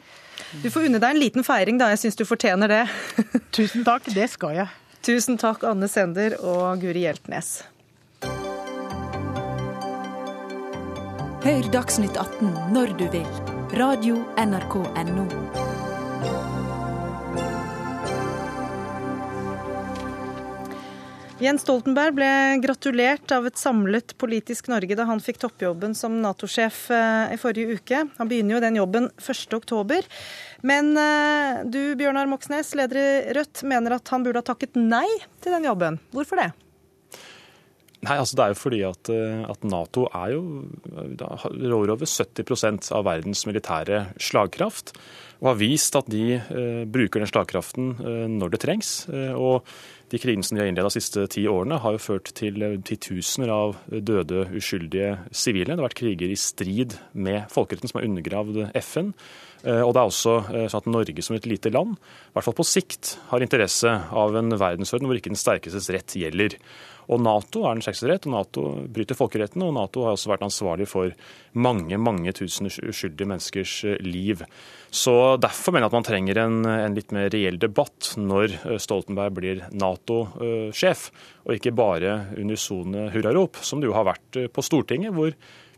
Du 0.62 0.70
får 0.72 0.89
unne 0.89 1.03
deg 1.03 1.12
en 1.12 1.20
liten 1.20 1.47
feiring, 1.47 1.80
da. 1.80 1.91
Jeg 1.93 2.05
syns 2.07 2.18
du 2.20 2.24
fortjener 2.28 2.72
det. 2.72 2.82
Tusen 3.57 3.85
takk. 3.87 4.09
Det 4.14 4.30
skal 4.32 4.59
jeg. 4.62 4.68
Tusen 5.05 5.37
takk, 5.41 5.66
Anne 5.68 5.91
Sender 5.93 6.39
og 6.41 6.80
Guri 6.80 7.05
Hjeltnes. 7.05 7.59
Hør 11.45 11.66
Dagsnytt 11.74 12.16
18 12.16 12.72
når 12.72 12.97
du 12.97 13.05
vil. 13.12 13.28
Radio 13.76 14.22
NRK 14.41 14.80
Radio.nrk.no. 14.80 15.64
Jens 21.43 21.64
Stoltenberg 21.64 22.14
ble 22.14 22.26
gratulert 22.62 23.32
av 23.35 23.49
et 23.49 23.59
samlet 23.59 24.12
politisk 24.22 24.68
Norge 24.70 24.95
da 24.95 25.07
han 25.09 25.18
fikk 25.22 25.41
toppjobben 25.43 25.97
som 25.99 26.20
Nato-sjef 26.22 26.85
eh, 26.95 27.35
i 27.35 27.39
forrige 27.43 27.74
uke. 27.80 28.05
Han 28.20 28.30
begynner 28.30 28.55
jo 28.55 28.61
den 28.62 28.78
jobben 28.78 29.09
1.10. 29.18 30.07
Men 30.62 30.93
eh, 30.95 31.64
du, 31.66 31.80
Bjørnar 31.99 32.30
Moxnes, 32.30 32.70
leder 32.78 33.01
i 33.03 33.09
Rødt, 33.35 33.64
mener 33.66 33.97
at 33.99 34.14
han 34.14 34.22
burde 34.22 34.45
ha 34.45 34.47
takket 34.47 34.78
nei 34.78 35.09
til 35.43 35.57
den 35.57 35.66
jobben. 35.66 35.99
Hvorfor 36.14 36.39
det? 36.39 36.53
Nei, 38.05 38.18
altså 38.20 38.37
Det 38.37 38.45
er 38.45 38.53
jo 38.53 38.61
fordi 38.61 38.80
at, 38.87 39.11
eh, 39.11 39.43
at 39.51 39.66
Nato 39.66 40.07
er 40.14 40.37
jo, 40.37 40.43
rår 41.74 41.97
over 41.97 42.07
70% 42.07 42.93
av 42.95 43.09
verdens 43.09 43.43
militære 43.49 44.05
slagkraft. 44.22 44.95
Og 45.43 45.51
har 45.51 45.59
vist 45.61 45.97
at 45.99 46.09
de 46.12 46.39
eh, 46.39 46.85
bruker 46.89 47.20
den 47.20 47.30
slagkraften 47.30 47.91
eh, 47.99 48.24
når 48.32 48.55
det 48.55 48.62
trengs. 48.64 48.95
Eh, 49.11 49.35
og 49.35 49.66
de 50.13 50.21
krigene 50.21 50.45
som 50.47 50.57
de 50.57 50.63
har 50.63 50.69
innleda 50.71 50.91
de 50.91 50.99
siste 50.99 51.25
ti 51.33 51.47
årene, 51.51 51.81
har 51.81 51.97
jo 51.97 52.03
ført 52.03 52.31
til 52.37 52.61
titusener 52.87 53.53
av 53.55 53.79
døde, 53.89 54.45
uskyldige 54.55 55.17
sivile. 55.33 55.73
Det 55.73 55.81
har 55.81 55.89
vært 55.89 56.01
kriger 56.03 56.31
i 56.31 56.39
strid 56.39 56.99
med 57.13 57.49
folkeretten 57.53 57.91
som 57.91 58.01
har 58.01 58.09
undergravd 58.09 58.61
FN. 58.85 59.13
Eh, 59.65 59.81
og 59.81 59.95
det 59.95 60.03
er 60.03 60.11
også 60.11 60.35
eh, 60.53 60.67
sånn 60.69 60.83
at 60.83 60.91
Norge 60.93 61.25
som 61.25 61.37
et 61.39 61.49
lite 61.49 61.73
land, 61.73 61.97
i 61.97 62.37
hvert 62.37 62.47
fall 62.47 62.59
på 62.59 62.67
sikt, 62.69 63.15
har 63.31 63.45
interesse 63.45 63.91
av 64.13 64.37
en 64.37 64.53
verdensorden 64.61 65.09
hvor 65.09 65.19
ikke 65.19 65.33
den 65.33 65.41
sterkestes 65.41 65.89
rett 65.95 66.17
gjelder. 66.21 66.59
Og 67.13 67.21
Nato 67.21 67.65
er 67.65 67.77
den 67.77 67.85
sterkeste 67.85 68.09
rett, 68.09 68.29
og 68.29 68.35
Nato 68.35 68.65
bryter 68.95 69.19
folkeretten. 69.19 69.65
Og 69.67 69.75
Nato 69.77 70.07
har 70.07 70.17
også 70.17 70.31
vært 70.33 70.47
ansvarlig 70.47 70.89
for 70.91 71.13
mange 71.55 71.99
mange 72.01 72.33
tusen 72.37 72.71
uskyldige 72.71 73.29
menneskers 73.29 73.75
eh, 73.91 74.01
liv. 74.05 74.45
Så 74.95 75.15
Derfor 75.43 75.75
mener 75.75 75.87
jeg 75.87 75.93
at 75.93 75.99
man 75.99 76.07
trenger 76.07 76.41
en, 76.45 76.59
en 76.71 76.97
litt 76.97 77.13
mer 77.15 77.29
reell 77.35 77.59
debatt 77.61 78.15
når 78.21 78.57
Stoltenberg 78.81 79.35
blir 79.37 79.63
Nato-sjef, 79.75 81.09
og 81.45 81.57
ikke 81.57 81.75
bare 81.77 82.17
unisone 82.39 83.09
hurrarop, 83.15 83.59
som 83.67 83.83
det 83.83 83.91
jo 83.91 83.97
har 83.97 84.07
vært 84.09 84.39
på 84.55 84.65
Stortinget, 84.65 85.15
hvor 85.17 85.35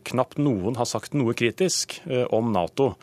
knapt 0.07 0.37
noen 0.39 0.77
har 0.79 0.87
sagt 0.87 1.17
noe 1.17 1.33
kritisk 1.35 1.97
om 2.31 2.53
Nato. 2.53 2.93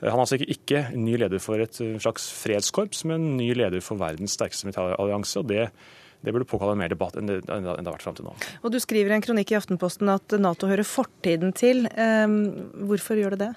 Han 0.00 0.14
er 0.14 0.24
altså 0.24 0.38
ikke 0.38 0.84
ny 0.96 1.16
leder 1.18 1.42
for 1.42 1.60
et 1.62 1.76
slags 1.76 2.28
fredskorps, 2.40 3.04
men 3.10 3.32
ny 3.38 3.50
leder 3.58 3.82
for 3.84 3.98
verdens 4.00 4.36
sterkeste 4.38 4.68
militærallianse. 4.68 5.40
og 5.42 5.48
det 5.50 5.68
Det 6.24 6.34
burde 6.34 6.48
påkalle 6.50 6.74
mer 6.78 6.90
debatt 6.90 7.16
enn 7.18 7.28
det, 7.30 7.42
enn 7.46 7.66
det 7.66 7.76
har 7.76 7.94
vært 7.94 8.04
fram 8.06 8.16
til 8.18 8.26
nå. 8.26 8.34
Og 8.62 8.72
Du 8.74 8.78
skriver 8.82 9.12
i 9.12 9.18
en 9.18 9.24
kronikk 9.24 9.52
i 9.54 9.58
Aftenposten 9.58 10.10
at 10.10 10.34
Nato 10.40 10.70
hører 10.70 10.86
fortiden 10.86 11.54
til. 11.56 11.86
Hvorfor 11.86 13.20
gjør 13.20 13.36
det 13.36 13.44
det? 13.46 13.52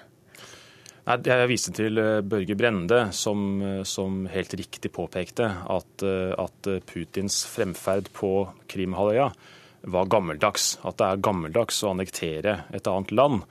Nei, 1.02 1.16
Jeg 1.26 1.50
viste 1.50 1.72
til 1.74 1.98
Børge 2.30 2.54
Brende, 2.54 3.00
som, 3.10 3.58
som 3.82 4.22
helt 4.30 4.54
riktig 4.54 4.92
påpekte 4.94 5.48
at, 5.50 6.06
at 6.06 6.70
Putins 6.86 7.40
fremferd 7.50 8.12
på 8.14 8.30
Krimhalvøya 8.70 9.32
var 9.90 10.06
gammeldags. 10.06 10.76
At 10.86 11.00
det 11.00 11.08
er 11.08 11.24
gammeldags 11.26 11.82
å 11.82 11.92
annektere 11.96 12.60
et 12.70 12.86
annet 12.86 13.10
land. 13.14 13.42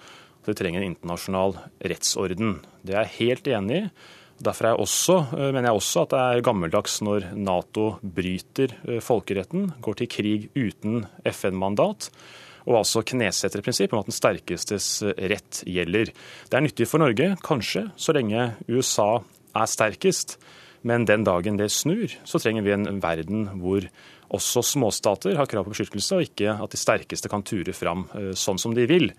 At 0.41 0.49
vi 0.49 0.57
trenger 0.57 0.82
en 0.82 0.93
internasjonal 0.93 1.57
rettsorden. 1.91 2.59
Det 2.82 2.95
er 2.95 3.03
jeg 3.03 3.18
helt 3.20 3.51
enig 3.59 3.82
i. 3.82 3.86
Derfor 4.42 4.82
også, 4.82 5.16
mener 5.38 5.70
jeg 5.70 5.78
også 5.78 6.04
at 6.06 6.14
det 6.14 6.22
er 6.22 6.46
gammeldags 6.46 6.96
når 7.06 7.28
Nato 7.38 7.92
bryter 8.02 8.74
folkeretten, 9.06 9.68
går 9.86 10.00
til 10.00 10.10
krig 10.10 10.48
uten 10.58 11.04
FN-mandat, 11.30 12.08
og 12.66 12.80
altså 12.80 13.04
knesetter 13.06 13.62
et 13.62 13.66
prinsipp 13.66 13.94
om 13.94 14.02
at 14.02 14.10
den 14.10 14.18
sterkestes 14.18 14.88
rett 15.18 15.62
gjelder. 15.70 16.10
Det 16.50 16.58
er 16.58 16.66
nyttig 16.66 16.89
for 16.89 17.02
Norge, 17.02 17.36
kanskje, 17.46 17.88
så 17.98 18.14
lenge 18.18 18.52
USA 18.70 19.12
er 19.58 19.70
sterkest. 19.70 20.39
Men 20.82 21.06
den 21.06 21.26
dagen 21.26 21.60
det 21.62 21.70
snur, 21.74 22.10
så 22.26 22.42
trenger 22.42 22.66
vi 22.66 22.74
en 22.74 23.02
verden 23.02 23.46
hvor 23.62 23.86
også 24.34 24.64
småstater 24.66 25.38
har 25.38 25.50
krav 25.50 25.68
på 25.68 25.76
beskyttelse, 25.76 26.18
og 26.18 26.26
ikke 26.26 26.58
at 26.58 26.74
de 26.74 26.82
sterkeste 26.82 27.30
kan 27.30 27.46
ture 27.46 27.74
fram 27.78 28.08
sånn 28.34 28.62
som 28.62 28.74
de 28.74 28.88
vil. 28.89 29.12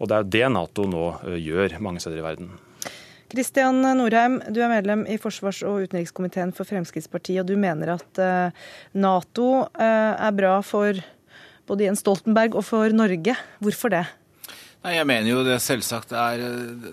Og 0.00 0.08
det 0.08 0.16
er 0.16 0.24
jo 0.24 0.32
det 0.36 0.46
Nato 0.56 0.88
nå 0.88 1.06
gjør 1.36 1.76
mange 1.84 2.00
steder 2.00 2.22
i 2.22 2.24
verden. 2.24 2.52
Kristian 3.32 3.80
Norheim, 3.96 4.38
du 4.52 4.60
er 4.60 4.68
medlem 4.68 5.06
i 5.08 5.16
forsvars- 5.20 5.62
og 5.64 5.86
utenrikskomiteen 5.86 6.52
for 6.52 6.68
Fremskrittspartiet, 6.68 7.40
og 7.40 7.48
du 7.48 7.56
mener 7.56 7.94
at 7.96 8.24
Nato 8.92 9.46
er 9.72 10.36
bra 10.36 10.58
for 10.66 11.00
både 11.68 11.88
Jens 11.88 12.02
Stoltenberg 12.04 12.58
og 12.58 12.66
for 12.66 12.92
Norge. 12.92 13.36
Hvorfor 13.62 13.94
det? 13.94 14.04
Nei, 14.82 14.96
Jeg 14.96 15.06
mener 15.06 15.28
jo 15.30 15.42
det 15.46 15.60
selvsagt 15.62 16.10
er 16.10 16.40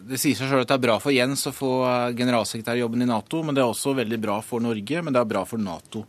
Det 0.05 0.19
sier 0.21 0.37
seg 0.37 0.51
selv 0.51 0.61
at 0.61 0.69
det 0.69 0.75
er 0.75 0.83
bra 0.83 0.99
for 1.01 1.09
Jens 1.09 1.47
å 1.49 1.53
få 1.55 1.71
generalsekretærjobben 2.17 3.01
i 3.01 3.07
Nato, 3.09 3.41
men 3.41 3.57
det 3.57 3.63
er 3.63 3.71
også 3.71 3.95
veldig 3.97 4.19
bra 4.21 4.35
for 4.45 4.61
Norge, 4.61 5.01
men 5.01 5.15
det 5.15 5.23
er 5.23 5.31
bra 5.31 5.41
for 5.49 5.61
Nato. 5.61 6.03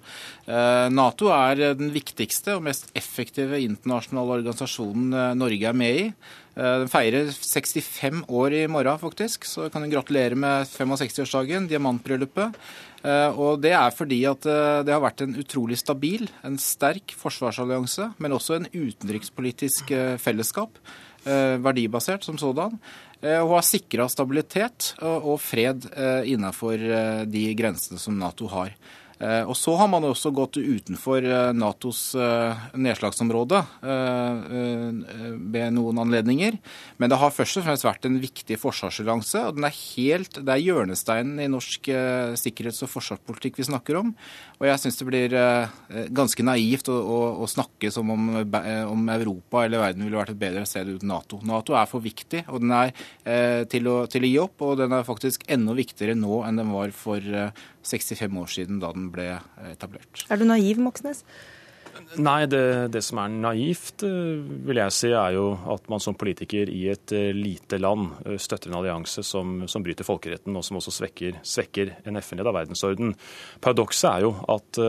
Nato 0.93 1.31
er 1.33 1.72
den 1.81 1.89
viktigste 1.95 2.59
og 2.59 2.66
mest 2.68 2.93
effektive 2.93 3.62
internasjonale 3.64 4.43
organisasjonen 4.43 5.39
Norge 5.41 5.72
er 5.72 5.81
med 5.81 6.03
i. 6.03 6.07
Den 6.61 6.91
feirer 6.93 7.31
65 7.33 8.27
år 8.29 8.55
i 8.59 8.67
morgen, 8.69 8.99
faktisk, 9.01 9.47
så 9.49 9.71
kan 9.73 9.81
kan 9.87 9.95
gratulere 9.95 10.37
med 10.37 10.69
65-årsdagen, 10.69 11.69
diamantbryllupet. 11.71 12.59
Og 13.33 13.63
Det 13.65 13.73
er 13.73 13.95
fordi 13.97 14.19
at 14.29 14.45
det 14.85 14.93
har 14.93 15.01
vært 15.01 15.25
en 15.25 15.39
utrolig 15.41 15.79
stabil, 15.81 16.29
en 16.45 16.59
sterk 16.61 17.15
forsvarsallianse, 17.17 18.11
men 18.21 18.37
også 18.37 18.59
en 18.59 18.69
utenrikspolitisk 18.75 19.95
fellesskap 20.21 20.77
verdibasert 21.25 22.29
som 22.29 22.37
sådan, 22.41 22.77
og 23.25 23.55
har 23.55 23.65
sikra 23.65 24.09
stabilitet 24.13 24.95
og 25.01 25.41
fred 25.41 25.89
innenfor 26.29 26.77
de 27.25 27.45
grensene 27.57 28.01
som 28.01 28.21
Nato 28.21 28.53
har. 28.53 28.77
Og 29.21 29.53
Så 29.59 29.75
har 29.77 29.89
man 29.93 30.07
også 30.09 30.31
gått 30.33 30.57
utenfor 30.57 31.25
Natos 31.53 32.14
nedslagsområde 32.73 33.61
ved 35.53 35.75
noen 35.77 36.01
anledninger. 36.01 36.57
Men 36.97 37.12
det 37.12 37.18
har 37.21 37.35
først 37.35 37.61
og 37.61 37.66
fremst 37.66 37.85
vært 37.85 38.09
en 38.09 38.16
viktig 38.23 38.57
forsvarsallianse. 38.61 39.43
Og 39.51 39.59
den 39.59 39.68
er 39.68 39.77
helt, 39.77 40.41
det 40.41 40.55
er 40.55 40.64
hjørnesteinen 40.64 41.43
i 41.45 41.51
norsk 41.53 41.91
sikkerhets- 42.41 42.81
og 42.87 42.93
forsvarspolitikk 42.95 43.61
vi 43.61 43.68
snakker 43.68 44.01
om. 44.01 44.14
Og 44.61 44.68
jeg 44.71 44.83
syns 44.83 45.01
det 45.01 45.09
blir 45.11 45.37
ganske 46.16 46.47
naivt 46.47 46.89
å, 46.89 46.97
å, 46.97 47.21
å 47.45 47.51
snakke 47.51 47.91
som 47.93 48.11
om, 48.12 48.29
om, 48.41 49.09
Europa 49.12 49.64
eller 49.64 49.83
verden 49.83 50.07
ville 50.07 50.18
vært 50.18 50.35
et 50.35 50.41
bedre 50.41 50.64
sted 50.68 50.89
uten 50.89 51.11
Nato. 51.11 51.41
Nato 51.47 51.77
er 51.79 51.89
for 51.91 52.05
viktig, 52.05 52.45
og 52.49 52.62
den 52.62 52.75
er 52.75 52.93
eh, 53.25 53.66
til, 53.71 53.89
å, 53.91 54.05
til, 54.11 54.27
å, 54.27 54.31
gi 54.31 54.39
opp. 54.43 54.64
Og 54.66 54.79
den 54.81 54.95
er 54.95 55.07
faktisk 55.07 55.47
enda 55.51 55.75
viktigere 55.77 56.16
nå 56.18 56.43
enn 56.47 56.61
den 56.61 56.73
var 56.75 56.95
for 56.97 57.18
eh, 57.21 57.53
65 57.87 58.41
år 58.43 58.53
siden 58.53 58.81
da 58.83 58.93
den 58.95 59.10
ble 59.13 59.33
etablert. 59.71 60.27
Er 60.31 60.41
du 60.41 60.47
naiv, 60.49 60.81
Moxnes? 60.83 61.25
Nei, 62.23 62.45
det, 62.51 62.63
det, 62.95 63.03
som 63.05 63.19
er 63.23 63.33
naivt, 63.35 64.05
vil 64.07 64.79
jeg 64.79 64.95
si, 64.95 65.11
er 65.11 65.35
jo 65.35 65.49
at 65.75 65.89
man 65.91 66.03
som 66.03 66.17
politiker 66.19 66.71
i 66.71 66.85
et 66.93 67.13
lite 67.35 67.81
land 67.83 68.15
støtter 68.41 68.71
en 68.71 68.79
allianse 68.79 69.25
som, 69.27 69.65
som 69.71 69.85
bryter 69.85 70.07
folkeretten, 70.07 70.55
og 70.57 70.65
som 70.67 70.79
også 70.79 70.95
svekker, 71.01 71.41
svekker 71.43 71.93
en 72.09 72.21
FN-leda 72.23 72.55
verdensorden. 72.55 73.13
Paradokset 73.63 74.09
er 74.13 74.27
jo 74.29 74.33
at 74.55 74.81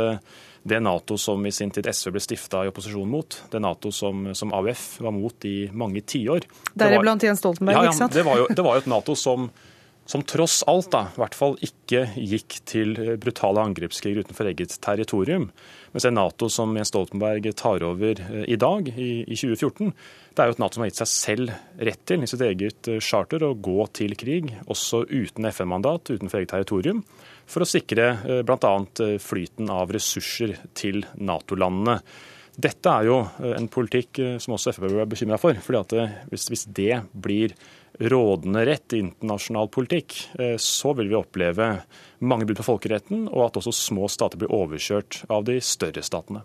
det 0.64 0.80
Nato 0.80 1.18
som 1.18 1.46
i 1.46 1.52
sin 1.52 1.72
tid 1.74 1.90
SV 1.90 2.14
ble 2.14 2.22
stifta 2.22 2.62
i 2.66 2.70
opposisjon 2.70 3.10
mot, 3.10 3.38
det 3.52 3.62
Nato 3.64 3.92
som, 3.96 4.30
som 4.38 4.54
AUF 4.54 4.86
var 5.02 5.16
mot 5.16 5.46
i 5.50 5.56
mange 5.74 6.04
tiår 6.06 6.46
Deriblant 6.78 7.26
Jens 7.26 7.42
Stoltenberg, 7.42 7.80
ja, 7.80 7.88
ja, 7.88 7.94
ikke 7.94 8.02
sant? 8.04 8.14
Det 8.14 8.26
var 8.28 8.44
jo, 8.44 8.48
det 8.50 8.66
var 8.66 8.78
jo 8.78 8.84
et 8.84 8.92
Nato 8.92 9.18
som 9.18 9.50
som 10.12 10.24
tross 10.28 10.60
alt 10.68 10.90
da, 10.92 11.06
i 11.08 11.20
hvert 11.22 11.36
fall 11.38 11.54
ikke 11.64 12.02
gikk 12.20 12.58
til 12.68 12.98
brutale 13.22 13.64
angrepskriger 13.64 14.26
utenfor 14.26 14.50
eget 14.50 14.74
territorium. 14.84 15.46
Mens 15.94 16.04
det 16.04 16.12
Nato 16.12 16.50
som 16.52 16.76
Jens 16.76 16.92
Stoltenberg 16.92 17.48
tar 17.60 17.86
over 17.88 18.20
i 18.44 18.58
dag, 18.60 18.90
i, 18.92 19.24
i 19.24 19.38
2014, 19.40 19.94
det 20.36 20.44
er 20.44 20.52
jo 20.52 20.58
et 20.58 20.64
Nato 20.64 20.76
som 20.76 20.84
har 20.84 20.92
gitt 20.92 21.00
seg 21.00 21.12
selv 21.14 21.54
rett 21.80 22.04
til 22.12 22.26
i 22.26 22.28
sitt 22.28 22.44
eget 22.44 22.92
charter 23.04 23.46
å 23.48 23.54
gå 23.56 23.88
til 23.96 24.18
krig, 24.20 24.52
også 24.68 25.06
uten 25.08 25.48
FN-mandat, 25.48 26.12
utenfor 26.12 26.42
eget 26.42 26.56
territorium, 26.58 27.06
for 27.48 27.64
å 27.64 27.72
sikre 27.72 28.12
bl.a. 28.48 28.76
flyten 29.24 29.72
av 29.72 29.96
ressurser 29.96 30.58
til 30.76 31.06
Nato-landene. 31.24 32.02
Dette 32.62 32.92
er 32.92 33.08
jo 33.08 33.22
en 33.56 33.68
politikk 33.72 34.20
som 34.44 34.58
også 34.58 34.74
Frp 34.76 34.90
er 34.92 35.08
bekymra 35.08 35.40
for. 35.40 35.56
fordi 35.56 35.80
at 35.80 36.26
hvis, 36.34 36.50
hvis 36.52 36.66
det 36.68 37.06
blir 37.16 37.56
rådende 38.10 38.64
rett 38.66 38.96
i 38.96 39.02
internasjonal 39.04 39.70
politikk, 39.70 40.16
så 40.58 40.94
vil 40.98 41.12
vi 41.12 41.20
oppleve 41.20 41.68
mange 42.26 42.48
brudd 42.48 42.62
på 42.62 42.66
folkeretten, 42.66 43.28
og 43.30 43.46
at 43.46 43.60
også 43.62 43.74
små 43.76 44.10
stater 44.10 44.42
blir 44.42 44.54
overkjørt 44.56 45.22
av 45.30 45.46
de 45.46 45.60
større 45.62 46.02
statene. 46.06 46.42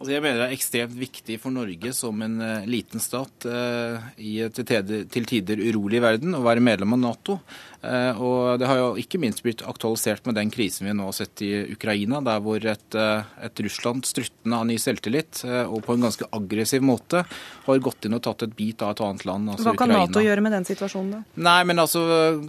Altså 0.00 0.14
jeg 0.14 0.22
mener 0.24 0.38
Det 0.40 0.44
er 0.46 0.54
ekstremt 0.56 0.94
viktig 0.96 1.34
for 1.42 1.52
Norge 1.52 1.90
som 1.92 2.22
en 2.24 2.38
uh, 2.40 2.64
liten 2.64 3.02
stat 3.04 3.44
uh, 3.44 4.00
i 4.16 4.38
til 4.48 5.26
tider 5.28 5.60
urolig 5.60 6.00
verden 6.00 6.38
å 6.38 6.40
være 6.40 6.64
medlem 6.64 6.96
av 6.96 7.02
Nato. 7.02 7.36
Uh, 7.80 8.12
og 8.20 8.60
Det 8.60 8.68
har 8.68 8.80
jo 8.80 8.88
ikke 9.00 9.20
minst 9.22 9.42
blitt 9.44 9.64
aktualisert 9.64 10.26
med 10.28 10.36
den 10.36 10.50
krisen 10.52 10.88
vi 10.88 10.94
nå 10.96 11.06
har 11.08 11.16
sett 11.16 11.40
i 11.46 11.50
Ukraina, 11.72 12.20
der 12.24 12.42
hvor 12.44 12.60
et, 12.60 12.96
et 12.96 13.62
Russland 13.64 14.04
struttende 14.08 14.58
av 14.58 14.66
ny 14.68 14.76
selvtillit 14.80 15.42
og 15.46 15.80
på 15.84 15.94
en 15.94 16.04
ganske 16.04 16.26
aggressiv 16.36 16.84
måte 16.84 17.22
har 17.64 17.82
gått 17.84 18.06
inn 18.06 18.16
og 18.16 18.22
tatt 18.24 18.44
et 18.46 18.54
bit 18.56 18.82
av 18.84 18.94
et 18.94 19.02
annet 19.04 19.24
land. 19.28 19.50
altså 19.52 19.68
Hva 19.68 19.74
kan 19.78 19.90
Ukraina. 19.90 20.06
Nato 20.08 20.22
gjøre 20.24 20.44
med 20.44 20.54
den 20.56 20.66
situasjonen, 20.68 21.10
da? 21.14 21.20
Nei, 21.46 21.58
men 21.68 21.82
altså, 21.82 22.02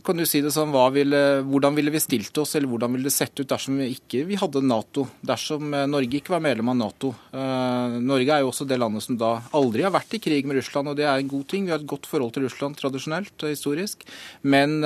kan 0.05 0.19
du 0.19 0.25
si 0.29 0.41
det 0.43 0.53
sånn, 0.55 0.73
ville, 0.95 1.21
Hvordan 1.47 1.77
ville 1.77 1.93
vi 1.93 2.01
stilt 2.03 2.37
oss, 2.41 2.55
eller 2.57 2.71
hvordan 2.71 2.95
ville 2.95 3.09
det 3.09 3.15
sett 3.15 3.37
ut 3.39 3.49
dersom 3.49 3.79
vi 3.81 3.91
ikke 3.95 4.23
vi 4.29 4.39
hadde 4.39 4.63
Nato? 4.65 5.07
Dersom 5.25 5.71
Norge 5.91 6.19
ikke 6.19 6.35
var 6.35 6.43
medlem 6.43 6.73
av 6.73 6.79
Nato? 6.79 7.13
Norge 7.31 8.35
er 8.35 8.43
jo 8.43 8.51
også 8.51 8.67
det 8.69 8.79
landet 8.81 9.05
som 9.05 9.19
da 9.19 9.33
aldri 9.57 9.85
har 9.85 9.93
vært 9.93 10.17
i 10.17 10.21
krig 10.23 10.49
med 10.49 10.59
Russland, 10.59 10.91
og 10.91 10.99
det 10.99 11.07
er 11.07 11.21
en 11.21 11.31
god 11.31 11.47
ting. 11.51 11.67
Vi 11.67 11.75
har 11.75 11.81
et 11.81 11.89
godt 11.89 12.09
forhold 12.09 12.35
til 12.35 12.47
Russland 12.47 12.79
tradisjonelt 12.79 13.45
og 13.45 13.53
historisk. 13.53 14.05
Men 14.41 14.79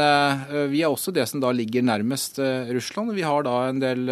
vi 0.72 0.82
er 0.84 0.92
også 0.92 1.14
det 1.16 1.26
som 1.30 1.42
da 1.44 1.52
ligger 1.56 1.86
nærmest 1.86 2.40
Russland. 2.74 3.14
Vi 3.16 3.26
har 3.26 3.46
da 3.46 3.56
en 3.70 3.82
del 3.82 4.10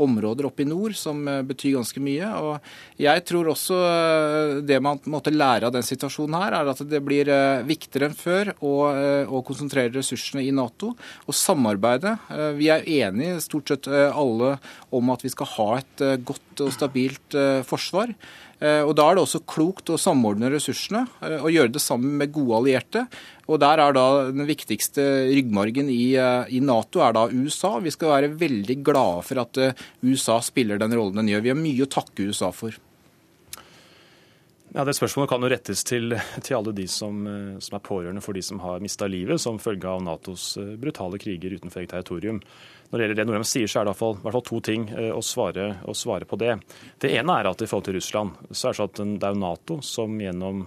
områder 0.00 0.48
oppe 0.48 0.64
i 0.64 0.68
nord 0.68 0.96
som 0.98 1.22
betyr 1.46 1.78
ganske 1.78 2.02
mye. 2.02 2.28
Og 2.40 3.00
jeg 3.00 3.24
tror 3.28 3.52
også 3.52 3.78
det 4.66 4.80
man 4.82 5.00
måtte 5.10 5.34
lære 5.34 5.68
av 5.68 5.74
den 5.74 5.86
situasjonen 5.86 6.38
her, 6.40 6.58
er 6.60 6.72
at 6.72 6.82
det 6.90 7.02
blir 7.04 7.30
viktigere 7.68 8.10
enn 8.10 8.18
før 8.18 8.52
å, 8.58 8.74
å 9.30 9.42
konsentrere 9.46 9.94
ressursene 9.94 10.44
i 10.44 10.52
Nato 10.54 10.92
og 10.96 11.36
samarbeide. 11.36 12.16
Vi 12.58 12.70
er 12.72 12.86
enige 13.00 13.40
stort 13.44 13.72
sett 13.72 13.90
alle 13.90 14.56
om 14.94 15.14
at 15.14 15.24
vi 15.24 15.32
skal 15.32 15.52
ha 15.56 15.70
et 15.80 16.06
godt 16.26 16.49
og 16.64 16.72
stabilt 16.74 17.36
forsvar. 17.66 18.12
Og 18.60 18.90
Da 18.92 19.06
er 19.08 19.16
det 19.16 19.22
også 19.22 19.40
klokt 19.48 19.88
å 19.88 19.96
samordne 19.96 20.50
ressursene 20.52 21.06
og 21.38 21.48
gjøre 21.48 21.72
det 21.72 21.80
sammen 21.80 22.18
med 22.20 22.32
gode 22.34 22.58
allierte. 22.58 23.06
Og 23.48 23.60
Der 23.62 23.80
er 23.80 23.94
da 23.96 24.28
Den 24.28 24.44
viktigste 24.44 25.00
ryggmargen 25.32 25.88
i, 25.88 26.12
i, 26.12 26.60
Nato 26.60 27.00
er 27.00 27.16
da 27.16 27.24
USA. 27.32 27.78
Vi 27.80 27.90
skal 27.94 28.12
være 28.12 28.34
veldig 28.36 28.82
glade 28.84 29.24
for 29.24 29.40
at 29.40 29.62
USA 30.04 30.40
spiller 30.44 30.78
den 30.78 30.92
rollen 30.92 31.16
den 31.22 31.32
gjør. 31.32 31.46
Vi 31.46 31.54
har 31.54 31.60
mye 31.62 31.88
å 31.88 31.90
takke 31.90 32.28
USA 32.28 32.52
for. 32.52 32.76
Ja, 34.74 34.84
Det 34.84 34.94
spørsmålet 34.94 35.30
kan 35.32 35.42
jo 35.42 35.50
rettes 35.50 35.82
til, 35.82 36.14
til 36.44 36.56
alle 36.56 36.72
de 36.76 36.86
som, 36.86 37.24
som, 37.58 37.76
er 37.76 37.82
pårørende 37.86 38.22
for 38.22 38.36
de 38.38 38.42
som 38.44 38.60
har 38.62 38.82
mista 38.82 39.08
livet 39.10 39.42
som 39.42 39.58
følge 39.58 39.88
av 39.90 40.04
Natos 40.06 40.52
brutale 40.78 41.18
kriger 41.18 41.56
utenfor 41.56 41.82
eget 41.82 41.96
territorium. 41.96 42.38
Når 42.90 42.98
det 42.98 43.04
gjelder 43.04 43.18
det 43.20 43.26
Norheim 43.28 43.46
sier, 43.46 43.70
så 43.70 43.80
er 43.80 43.86
det 43.86 43.90
i 43.90 43.92
hvert 43.92 44.00
fall, 44.00 44.16
i 44.18 44.24
hvert 44.24 44.36
fall 44.36 44.46
to 44.48 44.60
ting 44.66 44.86
å 45.14 45.20
svare, 45.22 45.66
å 45.86 45.94
svare, 45.94 46.26
på 46.26 46.38
det. 46.40 46.56
Det 46.98 47.12
ene 47.14 47.36
er 47.38 47.48
at 47.50 47.62
i 47.62 47.68
forhold 47.70 47.86
til 47.86 47.96
Russland, 48.00 48.40
så 48.50 48.68
er 48.68 48.74
det, 48.74 48.78
sånn 48.80 48.90
at 48.90 49.20
det 49.22 49.28
er 49.28 49.36
jo 49.36 49.42
Nato 49.44 49.76
som 49.86 50.16
gjennom 50.18 50.64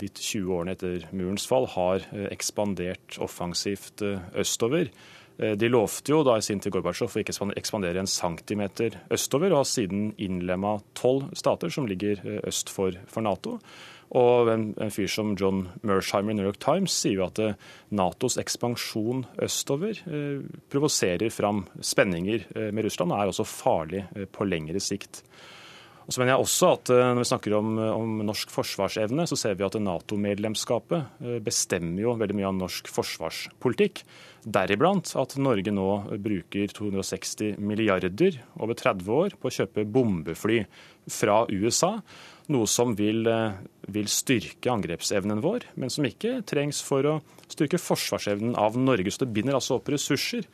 de 0.00 0.08
20 0.08 0.54
årene 0.56 0.76
etter 0.76 1.04
murens 1.12 1.44
fall 1.50 1.68
har 1.74 2.08
ekspandert 2.30 3.20
offensivt 3.20 4.04
østover. 4.32 4.88
De 5.36 5.68
lovte 5.68 6.14
jo 6.14 6.22
da 6.24 6.38
i 6.38 6.44
sin 6.44 6.62
tid 6.64 6.72
Gorbatsjov 6.72 7.12
å 7.12 7.20
ikke 7.20 7.34
ekspandere 7.60 8.00
en 8.00 8.08
centimeter 8.08 8.96
østover, 9.12 9.52
og 9.52 9.60
har 9.60 9.68
siden 9.68 10.14
innlemma 10.16 10.78
tolv 10.96 11.28
stater 11.36 11.72
som 11.72 11.88
ligger 11.90 12.22
øst 12.48 12.72
for, 12.72 12.96
for 13.12 13.26
Nato. 13.26 13.58
Og 14.14 14.50
en, 14.52 14.68
en, 14.78 14.92
fyr 14.94 15.08
som 15.10 15.34
John 15.38 15.66
Mersheimer 15.86 16.30
i 16.30 16.38
New 16.38 16.46
York 16.46 16.60
Times 16.62 16.94
sier 16.94 17.18
jo 17.18 17.26
at 17.26 17.40
eh, 17.42 17.58
Natos 17.90 18.38
ekspansjon 18.38 19.24
østover 19.42 19.98
eh, 20.06 20.44
provoserer 20.70 21.32
fram 21.34 21.64
spenninger 21.82 22.46
eh, 22.54 22.70
med 22.70 22.86
Russland 22.86 23.12
og 23.12 23.18
er 23.18 23.32
også 23.32 23.48
farlig 23.50 24.04
eh, 24.14 24.28
på 24.30 24.46
lengre 24.46 24.82
sikt. 24.82 25.24
Og 26.06 26.14
så 26.14 26.22
mener 26.22 26.36
jeg 26.36 26.44
også 26.44 26.68
at 26.76 26.90
eh, 26.94 27.08
Når 27.16 27.24
vi 27.24 27.28
snakker 27.32 27.56
om, 27.58 27.72
om 27.82 28.14
norsk 28.26 28.52
forsvarsevne, 28.54 29.26
så 29.26 29.38
ser 29.38 29.56
vi 29.58 29.66
at 29.66 29.78
Nato-medlemskapet 29.82 31.22
eh, 31.24 31.38
bestemmer 31.44 32.04
jo 32.04 32.14
veldig 32.20 32.38
mye 32.38 32.50
av 32.52 32.58
norsk 32.60 32.90
forsvarspolitikk. 32.94 34.04
Deriblant 34.46 35.10
at 35.18 35.34
Norge 35.42 35.74
nå 35.74 35.88
bruker 36.22 36.70
260 36.70 37.58
milliarder 37.58 38.38
over 38.62 38.78
30 38.78 39.10
år 39.18 39.34
på 39.40 39.50
å 39.50 39.56
kjøpe 39.58 39.86
bombefly 39.90 40.60
fra 41.10 41.42
USA. 41.50 41.96
Noe 42.54 42.70
som 42.70 42.94
vil, 42.94 43.26
eh, 43.26 43.58
vil, 43.90 44.06
styrke 44.06 44.70
angrepsevnen 44.70 45.42
vår, 45.42 45.66
men 45.74 45.90
som 45.90 46.06
ikke 46.06 46.38
trengs 46.46 46.84
for 46.86 47.02
å 47.02 47.18
styrke 47.50 47.82
forsvarsevnen 47.82 48.54
av 48.54 48.78
Norge. 48.78 49.10
Så 49.10 49.24
det 49.24 49.32
binder 49.34 49.58
altså 49.58 49.80
opp 49.80 49.90
ressurser 49.90 50.46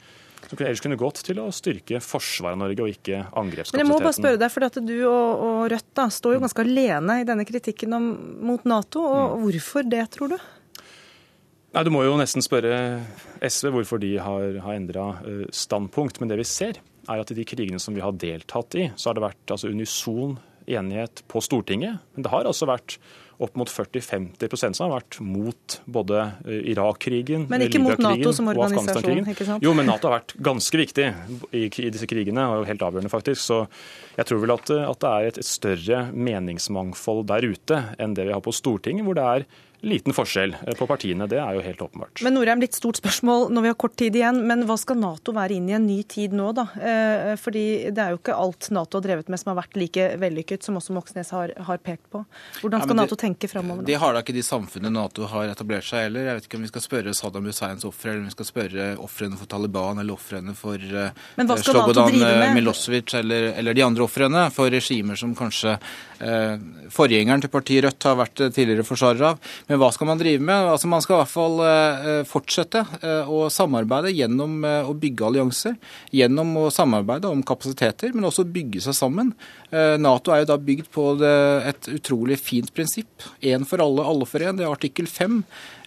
som 0.48 0.62
ellers 0.62 0.82
kunne 0.84 0.98
gått 1.00 1.22
til 1.26 1.40
å 1.42 1.48
styrke 1.54 2.00
forsvaret 2.02 2.56
av 2.56 2.62
Norge, 2.64 2.84
og 2.84 2.92
ikke 2.92 3.20
angrepskapasiteten. 3.28 3.78
Men 3.78 3.84
jeg 3.84 3.90
må 3.90 4.00
bare 4.02 4.16
spørre 4.16 4.40
deg, 4.40 4.52
for 4.54 4.66
at 4.68 4.80
Du 4.82 4.96
og, 5.08 5.44
og 5.46 5.60
Rødt 5.72 5.90
da, 5.98 6.08
står 6.12 6.36
jo 6.36 6.42
ganske 6.44 6.64
alene 6.64 7.20
i 7.22 7.28
denne 7.28 7.46
kritikken 7.48 7.96
om, 7.98 8.10
mot 8.50 8.66
Nato. 8.68 9.04
og 9.06 9.38
mm. 9.38 9.46
Hvorfor 9.46 9.88
det, 9.88 10.04
tror 10.16 10.34
du? 10.34 10.38
Nei, 11.72 11.84
Du 11.86 11.92
må 11.94 12.04
jo 12.04 12.16
nesten 12.20 12.44
spørre 12.44 12.78
SV 13.40 13.72
hvorfor 13.78 14.02
de 14.02 14.14
har, 14.20 14.60
har 14.64 14.76
endra 14.76 15.08
eh, 15.24 15.44
standpunkt. 15.54 16.20
Men 16.20 16.32
det 16.32 16.40
vi 16.42 16.48
ser, 16.48 16.80
er 17.08 17.22
at 17.22 17.32
i 17.32 17.38
de 17.38 17.46
krigene 17.48 17.80
som 17.82 17.96
vi 17.96 18.04
har 18.04 18.14
deltatt 18.14 18.78
i, 18.78 18.90
så 18.96 19.10
har 19.10 19.18
det 19.18 19.26
vært 19.26 19.54
altså, 19.56 19.72
unison 19.72 20.36
enighet 20.66 21.24
på 21.30 21.42
Stortinget. 21.42 22.02
Men 22.14 22.26
det 22.26 22.32
har 22.32 22.46
altså 22.48 22.68
vært 22.70 22.98
opp 23.42 23.56
mot 23.58 23.70
40-50 23.70 24.76
som 24.76 24.86
har 24.86 25.00
vært 25.00 25.18
mot 25.24 25.76
både 25.84 26.20
eh, 26.46 26.60
Irak-krigen, 26.72 27.46
Men 27.50 27.64
ikke 27.66 27.80
mot 27.82 27.98
Nato 28.02 28.34
som 28.36 28.50
organisasjon? 28.52 29.24
ikke 29.32 29.46
sant? 29.48 29.64
Jo, 29.64 29.74
men 29.76 29.88
Nato 29.88 30.10
har 30.10 30.20
vært 30.20 30.36
ganske 30.42 30.82
viktig 30.82 31.08
i, 31.52 31.64
i 31.66 31.90
disse 31.94 32.08
krigene, 32.10 32.44
og 32.52 32.68
helt 32.68 32.84
avgjørende 32.84 33.12
faktisk. 33.12 33.42
Så 33.42 33.60
jeg 34.18 34.28
tror 34.28 34.42
vel 34.44 34.54
at, 34.56 34.72
at 34.76 35.02
det 35.02 35.12
er 35.12 35.32
et, 35.32 35.42
et 35.42 35.48
større 35.48 36.04
meningsmangfold 36.12 37.26
der 37.32 37.48
ute 37.48 37.82
enn 38.02 38.16
det 38.18 38.28
vi 38.28 38.34
har 38.36 38.44
på 38.44 38.54
Stortinget, 38.54 39.06
hvor 39.06 39.18
det 39.18 39.28
er 39.28 39.46
liten 39.82 40.14
forskjell 40.14 40.54
eh, 40.66 40.74
på 40.78 40.86
partiene. 40.86 41.26
Det 41.30 41.38
er 41.42 41.56
jo 41.56 41.62
helt 41.64 41.82
åpenbart. 41.82 42.22
Men 42.24 42.36
Norheim, 42.36 42.62
litt 42.62 42.76
stort 42.78 43.00
spørsmål 43.00 43.48
når 43.52 43.64
vi 43.64 43.70
har 43.72 43.78
kort 43.82 43.96
tid 43.98 44.16
igjen. 44.18 44.40
Men 44.46 44.64
hva 44.68 44.76
skal 44.80 44.98
Nato 45.02 45.34
være 45.34 45.58
inn 45.58 45.68
i 45.70 45.76
en 45.76 45.86
ny 45.86 46.00
tid 46.08 46.36
nå, 46.36 46.52
da? 46.56 46.68
Eh, 46.78 47.32
fordi 47.40 47.64
det 47.90 48.04
er 48.04 48.14
jo 48.14 48.20
ikke 48.20 48.36
alt 48.38 48.70
Nato 48.74 49.00
har 49.00 49.06
drevet 49.08 49.32
med 49.32 49.42
som 49.42 49.52
har 49.52 49.58
vært 49.62 49.78
like 49.80 50.08
vellykket, 50.22 50.62
som 50.66 50.78
også 50.78 50.94
Moxnes 50.96 51.32
har, 51.34 51.54
har 51.66 51.82
pekt 51.82 52.06
på. 52.14 52.22
Hvordan 52.62 52.84
skal 52.84 52.94
ja, 52.94 53.00
det, 53.00 53.00
Nato 53.02 53.18
tenke 53.20 53.50
framover? 53.50 53.86
Det 53.88 53.98
har 53.98 54.14
da 54.14 54.22
ikke 54.22 54.36
de 54.36 54.44
samfunnene 54.46 54.94
Nato 54.94 55.26
har 55.30 55.50
etablert 55.50 55.88
seg 55.88 56.06
heller. 56.06 56.30
Jeg 56.30 56.38
vet 56.38 56.48
ikke 56.48 56.60
om 56.60 56.66
vi 56.66 56.72
skal 56.72 56.86
spørre 56.86 57.16
Saddam 57.18 57.50
Husseins 57.50 57.86
ofre, 57.88 58.12
eller 58.12 58.22
om 58.22 58.30
vi 58.30 58.36
skal 58.36 58.48
spørre 58.48 58.88
ofrene 59.02 59.40
for 59.40 59.50
Taliban 59.50 60.02
eller 60.02 60.14
ofrene 60.14 60.54
for 60.58 60.78
uh, 60.78 61.56
Slobodan 61.62 62.54
Milosevic 62.54 63.14
eller, 63.18 63.50
eller, 63.58 63.74
de 63.74 63.84
andre 63.84 64.06
ofrene 64.06 64.46
for 64.54 64.70
regimer 64.72 65.18
som 65.18 65.32
kanskje 65.36 65.74
eh, 66.22 66.54
forgjengeren 66.92 67.42
til 67.42 67.50
partiet 67.52 67.84
Rødt 67.86 68.06
har 68.06 68.18
vært 68.18 68.42
tidligere 68.54 68.84
forsvarer 68.86 69.24
av. 69.32 69.52
Men 69.68 69.71
hva 69.78 69.88
skal 69.94 70.08
man 70.08 70.20
drive 70.20 70.42
med? 70.42 70.68
Altså 70.72 70.88
Man 70.90 71.02
skal 71.04 71.16
i 71.16 71.20
hvert 71.20 71.32
fall 71.32 71.60
eh, 71.66 72.22
fortsette 72.28 72.82
eh, 73.00 73.28
å 73.30 73.46
samarbeide 73.52 74.12
gjennom 74.14 74.58
eh, 74.66 74.88
å 74.88 74.94
bygge 74.98 75.26
allianser. 75.28 75.76
Gjennom 76.14 76.54
å 76.60 76.66
samarbeide 76.74 77.30
om 77.30 77.44
kapasiteter, 77.46 78.12
men 78.16 78.28
også 78.28 78.46
bygge 78.48 78.82
seg 78.84 78.96
sammen. 78.98 79.32
Nato 79.72 80.34
er 80.34 80.42
jo 80.42 80.50
da 80.50 80.58
bygd 80.60 80.90
på 80.92 81.04
et 81.24 81.86
utrolig 81.88 82.36
fint 82.36 82.68
prinsipp. 82.76 83.24
Én 83.40 83.64
for 83.68 83.80
alle, 83.80 84.04
alle 84.04 84.26
for 84.28 84.44
én. 84.44 84.58
Det 84.58 84.66
er 84.66 84.74
artikkel 84.74 85.08
fem. 85.08 85.38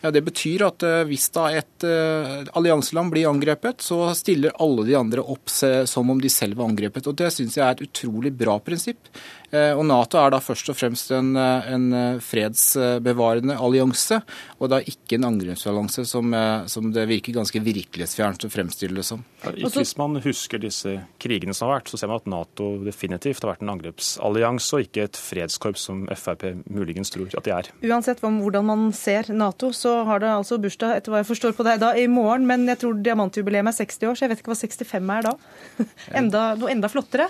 Ja, 0.05 0.11
Det 0.13 0.21
betyr 0.25 0.67
at 0.67 0.85
hvis 1.09 1.27
da 1.33 1.47
et 1.57 1.85
allianseland 1.85 3.13
blir 3.13 3.29
angrepet, 3.29 3.81
så 3.81 4.11
stiller 4.17 4.53
alle 4.61 4.85
de 4.85 4.97
andre 4.97 5.23
opp 5.23 5.49
som 5.49 6.11
om 6.13 6.21
de 6.21 6.29
selv 6.29 6.59
var 6.59 6.69
angrepet. 6.69 7.07
Og 7.09 7.17
Det 7.17 7.31
syns 7.33 7.57
jeg 7.57 7.65
er 7.65 7.73
et 7.73 7.85
utrolig 7.87 8.31
bra 8.37 8.59
prinsipp. 8.61 9.09
Og 9.55 9.83
Nato 9.87 10.19
er 10.19 10.33
da 10.33 10.41
først 10.43 10.69
og 10.73 10.77
fremst 10.77 11.13
en, 11.15 11.33
en 11.37 12.19
fredsbevarende 12.21 13.55
allianse 13.55 14.19
og 14.59 14.71
da 14.71 14.79
ikke 14.81 15.17
en 15.17 15.27
angrepsallianse 15.29 16.05
som, 16.07 16.33
eh, 16.33 16.65
som, 16.71 16.91
det 16.93 17.05
virker 17.09 17.35
ganske 17.35 17.61
virkelighetsfjernt 17.63 18.47
å 18.47 18.51
fremstille 18.51 18.99
det 18.99 19.05
som. 19.07 19.23
Hvis 19.43 19.95
man 19.99 20.19
husker 20.23 20.61
disse 20.61 20.97
krigene 21.21 21.55
som 21.55 21.69
har 21.69 21.79
vært, 21.79 21.91
så 21.91 21.99
ser 21.99 22.11
man 22.11 22.21
at 22.21 22.29
Nato 22.31 22.69
definitivt 22.85 23.43
har 23.43 23.53
vært 23.53 23.65
en 23.65 23.73
angrepsallianse, 23.75 24.69
og 24.75 24.87
ikke 24.87 25.07
et 25.09 25.19
fredskorps 25.19 25.87
som 25.89 26.05
Frp 26.15 26.47
muligens 26.71 27.13
tror 27.13 27.29
at 27.35 27.45
de 27.45 27.55
er. 27.55 27.71
Uansett 27.85 28.23
hvordan 28.23 28.67
man 28.67 28.87
ser 28.95 29.31
Nato, 29.33 29.71
så 29.75 29.94
har 30.07 30.21
det 30.23 30.31
altså 30.31 30.59
bursdag 30.61 30.97
etter 30.99 31.13
hva 31.13 31.21
jeg 31.21 31.29
forstår 31.29 31.55
på 31.57 31.65
deg 31.67 31.79
da 31.81 31.93
i 31.97 32.05
morgen, 32.11 32.47
men 32.49 32.67
jeg 32.69 32.81
tror 32.81 32.99
diamantjubileet 33.05 33.71
er 33.71 33.77
60 33.77 34.09
år, 34.09 34.17
så 34.17 34.25
jeg 34.25 34.33
vet 34.33 34.43
ikke 34.43 34.53
hva 34.53 34.59
65 34.59 35.15
er 35.15 35.25
da. 35.29 35.33
enda, 36.21 36.43
noe 36.59 36.73
enda 36.73 36.91
flottere? 36.91 37.29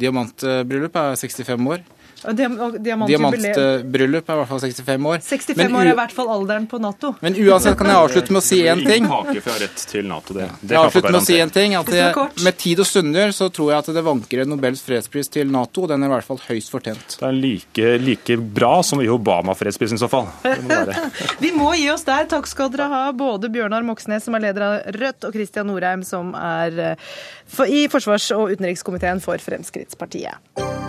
Diamantbryllup 0.00 0.96
er 0.96 1.18
65 1.20 1.68
år. 1.74 1.84
Diamantbryllup 2.22 4.28
er 4.28 4.36
i 4.36 4.38
hvert 4.38 4.50
fall 4.50 4.60
65 4.62 5.06
år. 5.10 5.22
65 5.26 5.58
men, 5.58 5.74
år 5.74 5.88
er 5.88 5.90
i 5.90 5.98
hvert 5.98 6.14
fall 6.14 6.28
alderen 6.30 6.68
på 6.70 6.78
Nato. 6.82 7.14
Men 7.24 7.34
uansett 7.34 7.74
kan 7.78 7.90
jeg 7.90 7.98
avslutte 7.98 8.34
med 8.34 8.42
å 8.42 8.44
si 8.46 8.60
én 8.62 8.82
ting. 8.86 9.08
til 9.90 10.06
NATO, 10.06 10.36
det. 10.36 10.48
det 10.60 10.76
jeg 10.76 10.86
avslutter 10.86 11.10
med 11.10 11.20
å 11.20 11.24
si 11.26 11.38
en 11.42 11.52
ting, 11.52 11.74
at 11.78 11.90
jeg, 11.92 12.26
Med 12.44 12.58
tid 12.60 12.82
og 12.82 12.88
stunder 12.88 13.34
så 13.34 13.48
tror 13.52 13.72
jeg 13.72 13.82
at 13.82 13.90
det 13.96 14.04
vanker 14.06 14.44
en 14.44 14.52
Nobels 14.54 14.82
fredspris 14.86 15.30
til 15.32 15.50
Nato, 15.52 15.86
og 15.86 15.92
den 15.92 16.04
er 16.04 16.10
i 16.10 16.14
hvert 16.14 16.28
fall 16.28 16.40
høyst 16.46 16.72
fortjent. 16.72 17.18
Det 17.18 17.28
er 17.28 17.36
like, 17.36 17.90
like 18.02 18.38
bra 18.60 18.74
som 18.86 19.02
i 19.02 19.08
Obama-fredsprisen 19.10 19.98
i 19.98 20.02
så 20.02 20.10
fall. 20.12 20.30
Må 20.68 20.82
Vi 21.42 21.52
må 21.56 21.72
gi 21.78 21.88
oss 21.92 22.06
der. 22.08 22.28
Takk 22.30 22.48
skal 22.50 22.70
dere 22.72 22.88
ha, 22.92 23.02
både 23.16 23.50
Bjørnar 23.52 23.86
Moxnes, 23.86 24.28
som 24.28 24.38
er 24.38 24.46
leder 24.46 24.68
av 24.68 24.78
Rødt, 24.98 25.28
og 25.28 25.34
Kristian 25.34 25.68
Norheim, 25.70 26.06
som 26.06 26.32
er 26.38 26.82
eh, 26.92 27.68
i 27.68 27.84
forsvars- 27.92 28.32
og 28.36 28.54
utenrikskomiteen 28.54 29.22
for 29.24 29.42
Fremskrittspartiet. 29.42 30.81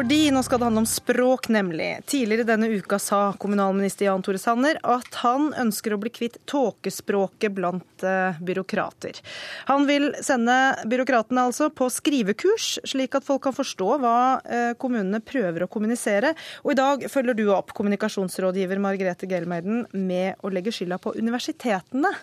Fordi 0.00 0.30
nå 0.32 0.40
skal 0.42 0.58
det 0.58 0.64
handle 0.64 0.80
om 0.80 0.86
språk, 0.88 1.48
nemlig. 1.52 1.98
Tidligere 2.08 2.46
denne 2.48 2.70
uka 2.72 2.96
sa 2.98 3.34
kommunalminister 3.36 4.06
Jan 4.06 4.22
Tore 4.24 4.38
Sanner 4.40 4.78
at 4.80 5.18
han 5.20 5.50
ønsker 5.60 5.92
å 5.92 5.98
bli 6.00 6.08
kvitt 6.08 6.38
tåkespråket 6.48 7.52
blant 7.52 8.04
uh, 8.06 8.38
byråkrater. 8.40 9.20
Han 9.68 9.84
vil 9.84 10.08
sende 10.24 10.56
byråkratene 10.88 11.44
altså 11.50 11.68
på 11.68 11.90
skrivekurs, 11.92 12.78
slik 12.88 13.18
at 13.18 13.28
folk 13.28 13.44
kan 13.44 13.58
forstå 13.58 13.90
hva 14.00 14.16
uh, 14.40 14.72
kommunene 14.80 15.20
prøver 15.20 15.66
å 15.66 15.68
kommunisere. 15.68 16.32
Og 16.64 16.72
i 16.72 16.80
dag 16.80 17.04
følger 17.12 17.36
du 17.36 17.50
opp 17.52 17.76
kommunikasjonsrådgiver 17.76 18.80
Margrethe 18.80 19.28
Gelmeiden 19.28 19.84
med 19.92 20.40
å 20.40 20.48
legge 20.48 20.72
skylda 20.72 20.96
på 20.96 21.12
universitetene. 21.20 22.16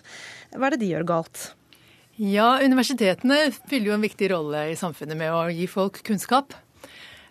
Hva 0.50 0.66
er 0.66 0.74
det 0.74 0.82
de 0.82 0.94
gjør 0.96 1.12
galt? 1.14 1.52
Ja, 2.18 2.56
Universitetene 2.58 3.52
fyller 3.70 3.92
jo 3.92 4.00
en 4.00 4.02
viktig 4.02 4.34
rolle 4.34 4.72
i 4.72 4.78
samfunnet 4.78 5.14
med 5.14 5.30
å 5.30 5.44
gi 5.54 5.70
folk 5.70 6.02
kunnskap. 6.02 6.58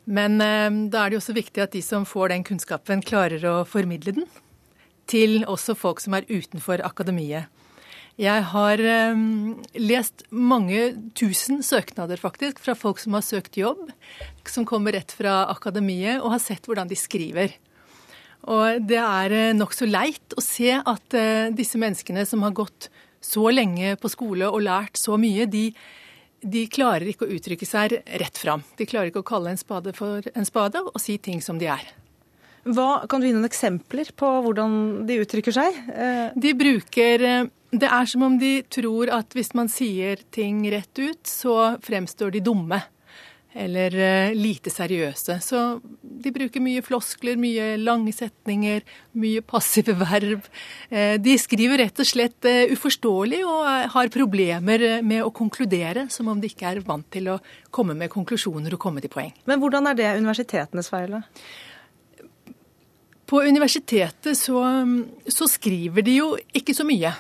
Men 0.08 0.40
eh, 0.42 0.72
da 0.88 1.04
er 1.04 1.12
det 1.12 1.18
jo 1.18 1.22
også 1.22 1.36
viktig 1.36 1.64
at 1.64 1.76
de 1.76 1.84
som 1.84 2.08
får 2.08 2.32
den 2.32 2.46
kunnskapen, 2.48 3.04
klarer 3.06 3.44
å 3.50 3.60
formidle 3.68 4.16
den 4.22 4.28
til 5.08 5.44
også 5.48 5.76
folk 5.78 6.02
som 6.04 6.18
er 6.18 6.28
utenfor 6.28 6.84
akademiet. 6.84 7.52
Jeg 8.18 8.46
har 8.50 8.82
eh, 8.82 9.20
lest 9.78 10.24
mange 10.32 10.90
tusen 11.18 11.60
søknader 11.64 12.20
faktisk 12.20 12.64
fra 12.64 12.76
folk 12.76 13.04
som 13.04 13.18
har 13.20 13.26
søkt 13.28 13.60
jobb, 13.60 13.84
som 14.48 14.66
kommer 14.68 14.96
rett 14.96 15.12
fra 15.14 15.44
akademiet, 15.52 16.22
og 16.22 16.34
har 16.38 16.44
sett 16.44 16.66
hvordan 16.66 16.90
de 16.90 16.98
skriver. 16.98 17.60
Og 18.48 18.88
det 18.88 19.04
er 19.04 19.36
eh, 19.36 19.54
nokså 19.60 19.90
leit 19.92 20.40
å 20.40 20.44
se 20.44 20.72
at 20.80 21.20
disse 21.58 21.80
menneskene 21.80 22.24
som 22.26 22.48
har 22.48 22.56
gått 22.56 22.88
så 23.24 23.50
lenge 23.52 23.98
på 24.00 24.10
skole 24.14 24.48
og 24.48 24.64
lært 24.64 24.96
så 25.00 25.18
mye, 25.20 25.50
de 25.52 25.72
de 26.42 26.66
klarer 26.70 27.10
ikke 27.12 27.26
å 27.26 27.38
uttrykke 27.38 27.68
seg 27.68 27.98
rett 28.22 28.38
fram. 28.38 28.64
De 28.78 28.88
klarer 28.90 29.12
ikke 29.12 29.24
å 29.24 29.28
kalle 29.28 29.54
en 29.54 29.60
spade 29.60 29.94
for 29.98 30.26
en 30.34 30.48
spade 30.48 30.84
og 30.84 31.00
si 31.02 31.18
ting 31.18 31.42
som 31.44 31.60
de 31.62 31.70
er. 31.72 31.86
Hva, 32.68 33.06
kan 33.08 33.22
du 33.22 33.30
gi 33.30 33.36
noen 33.36 33.48
eksempler 33.48 34.12
på 34.20 34.30
hvordan 34.44 35.06
de 35.08 35.22
uttrykker 35.24 35.56
seg? 35.56 35.78
Eh, 35.88 36.36
de 36.36 36.52
bruker 36.58 37.24
eh, 37.24 37.46
Det 37.72 37.88
er 37.88 38.10
som 38.10 38.26
om 38.28 38.36
de 38.40 38.62
tror 38.72 39.12
at 39.14 39.32
hvis 39.36 39.54
man 39.56 39.72
sier 39.72 40.20
ting 40.32 40.66
rett 40.72 41.00
ut, 41.00 41.24
så 41.28 41.78
fremstår 41.84 42.36
de 42.36 42.44
dumme 42.44 42.82
eller 43.56 43.94
uh, 43.96 44.36
lite 44.36 44.72
seriøse. 44.74 45.38
Så 45.44 45.62
de 46.02 46.34
bruker 46.34 46.64
mye 46.64 46.84
floskler, 46.86 47.38
mye 47.40 47.76
lange 47.82 48.14
setninger, 48.16 48.84
mye 49.18 49.44
passive 49.46 49.96
verb. 50.04 50.48
Uh, 50.92 51.16
de 51.22 51.38
skriver 51.42 51.84
rett 51.84 52.04
og 52.04 52.10
slett 52.10 52.50
uh, 52.50 52.74
uforståelig 52.74 53.44
og 53.48 53.94
har 53.96 54.12
problemer 54.14 54.88
med 55.06 55.24
å 55.26 55.32
konkludere, 55.36 56.08
som 56.14 56.30
om 56.32 56.42
de 56.42 56.52
ikke 56.52 56.74
er 56.74 56.84
vant 56.88 57.08
til 57.14 57.32
å 57.34 57.40
komme 57.74 57.98
med 57.98 58.12
konklusjoner 58.14 58.76
og 58.76 58.84
komme 58.84 59.04
til 59.04 59.14
poeng. 59.14 59.34
Men 59.50 59.64
hvordan 59.64 59.90
er 59.92 59.98
det 59.98 60.12
universitetenes 60.20 60.92
feil? 60.94 61.18
På 63.28 63.42
universitetet 63.44 64.38
så, 64.40 64.62
så 65.28 65.48
skriver 65.52 66.06
de 66.06 66.20
jo 66.22 66.34
ikke 66.56 66.76
så 66.76 66.86
mye. 66.88 67.12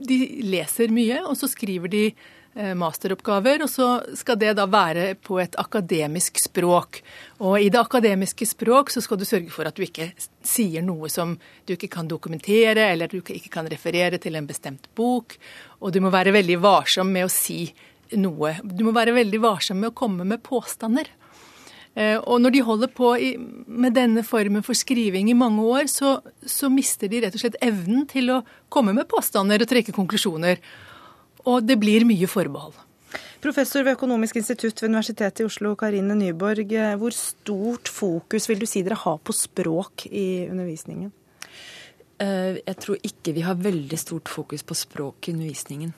De 0.00 0.16
leser 0.48 0.92
mye, 0.92 1.20
og 1.28 1.36
så 1.36 1.50
skriver 1.50 1.92
de 1.92 2.04
eh, 2.08 2.28
masteroppgaver, 2.54 3.62
og 3.62 3.70
så 3.70 3.86
skal 4.18 4.38
det 4.40 4.56
da 4.58 4.64
være 4.66 5.12
på 5.22 5.36
et 5.38 5.54
akademisk 5.60 6.40
språk. 6.42 6.98
Og 7.46 7.62
i 7.62 7.68
det 7.70 7.78
akademiske 7.78 8.48
språk 8.50 8.90
så 8.90 9.02
skal 9.04 9.20
du 9.20 9.24
sørge 9.28 9.52
for 9.54 9.68
at 9.70 9.76
du 9.78 9.84
ikke 9.86 10.08
sier 10.42 10.82
noe 10.82 11.08
som 11.12 11.36
du 11.68 11.76
ikke 11.76 11.92
kan 11.94 12.10
dokumentere, 12.10 12.88
eller 12.90 13.06
du 13.06 13.20
ikke 13.20 13.52
kan 13.54 13.70
referere 13.70 14.18
til 14.18 14.34
en 14.34 14.50
bestemt 14.50 14.90
bok. 14.98 15.38
Og 15.78 15.94
du 15.94 16.00
må 16.02 16.10
være 16.10 16.34
veldig 16.34 16.58
varsom 16.60 17.14
med 17.14 17.28
å 17.28 17.32
si 17.32 17.68
noe. 18.18 18.56
Du 18.64 18.82
må 18.86 18.94
være 18.96 19.14
veldig 19.14 19.40
varsom 19.42 19.80
med 19.80 19.92
å 19.92 19.98
komme 20.02 20.26
med 20.26 20.42
påstander. 20.42 21.10
Eh, 21.94 22.18
og 22.18 22.38
når 22.42 22.54
de 22.54 22.62
holder 22.66 22.90
på 22.94 23.14
med 23.66 23.96
denne 23.96 24.22
formen 24.26 24.62
for 24.66 24.78
skriving 24.78 25.30
i 25.30 25.38
mange 25.38 25.62
år, 25.62 25.88
så, 25.90 26.18
så, 26.46 26.70
mister 26.70 27.10
de 27.10 27.24
rett 27.24 27.34
og 27.34 27.42
slett 27.42 27.58
evnen 27.62 28.06
til 28.10 28.30
å 28.30 28.42
komme 28.70 28.94
med 28.96 29.08
påstander 29.10 29.62
og 29.62 29.70
trekke 29.70 29.94
konklusjoner. 29.96 30.62
Og 31.48 31.64
det 31.66 31.78
blir 31.80 32.06
mye 32.08 32.28
forbehold. 32.30 32.76
Professor 33.40 33.84
ved 33.86 33.96
Økonomisk 33.96 34.36
institutt 34.36 34.82
ved 34.82 34.90
Universitetet 34.90 35.40
i 35.40 35.46
Oslo, 35.48 35.72
Karine 35.80 36.16
Nyborg. 36.18 36.74
Eh, 36.76 36.96
hvor 37.00 37.14
stort 37.16 37.88
fokus 37.88 38.48
vil 38.50 38.60
du 38.60 38.66
si 38.68 38.82
dere 38.84 39.00
har 39.00 39.16
på 39.24 39.32
språk 39.36 40.06
i 40.10 40.44
undervisningen? 40.50 41.12
Eh, 42.20 42.60
jeg 42.60 42.76
tror 42.84 43.00
ikke 43.00 43.34
vi 43.38 43.46
har 43.46 43.56
veldig 43.56 43.98
stort 43.98 44.28
fokus 44.28 44.66
på 44.66 44.76
språk 44.76 45.28
i 45.28 45.36
undervisningen. 45.36 45.96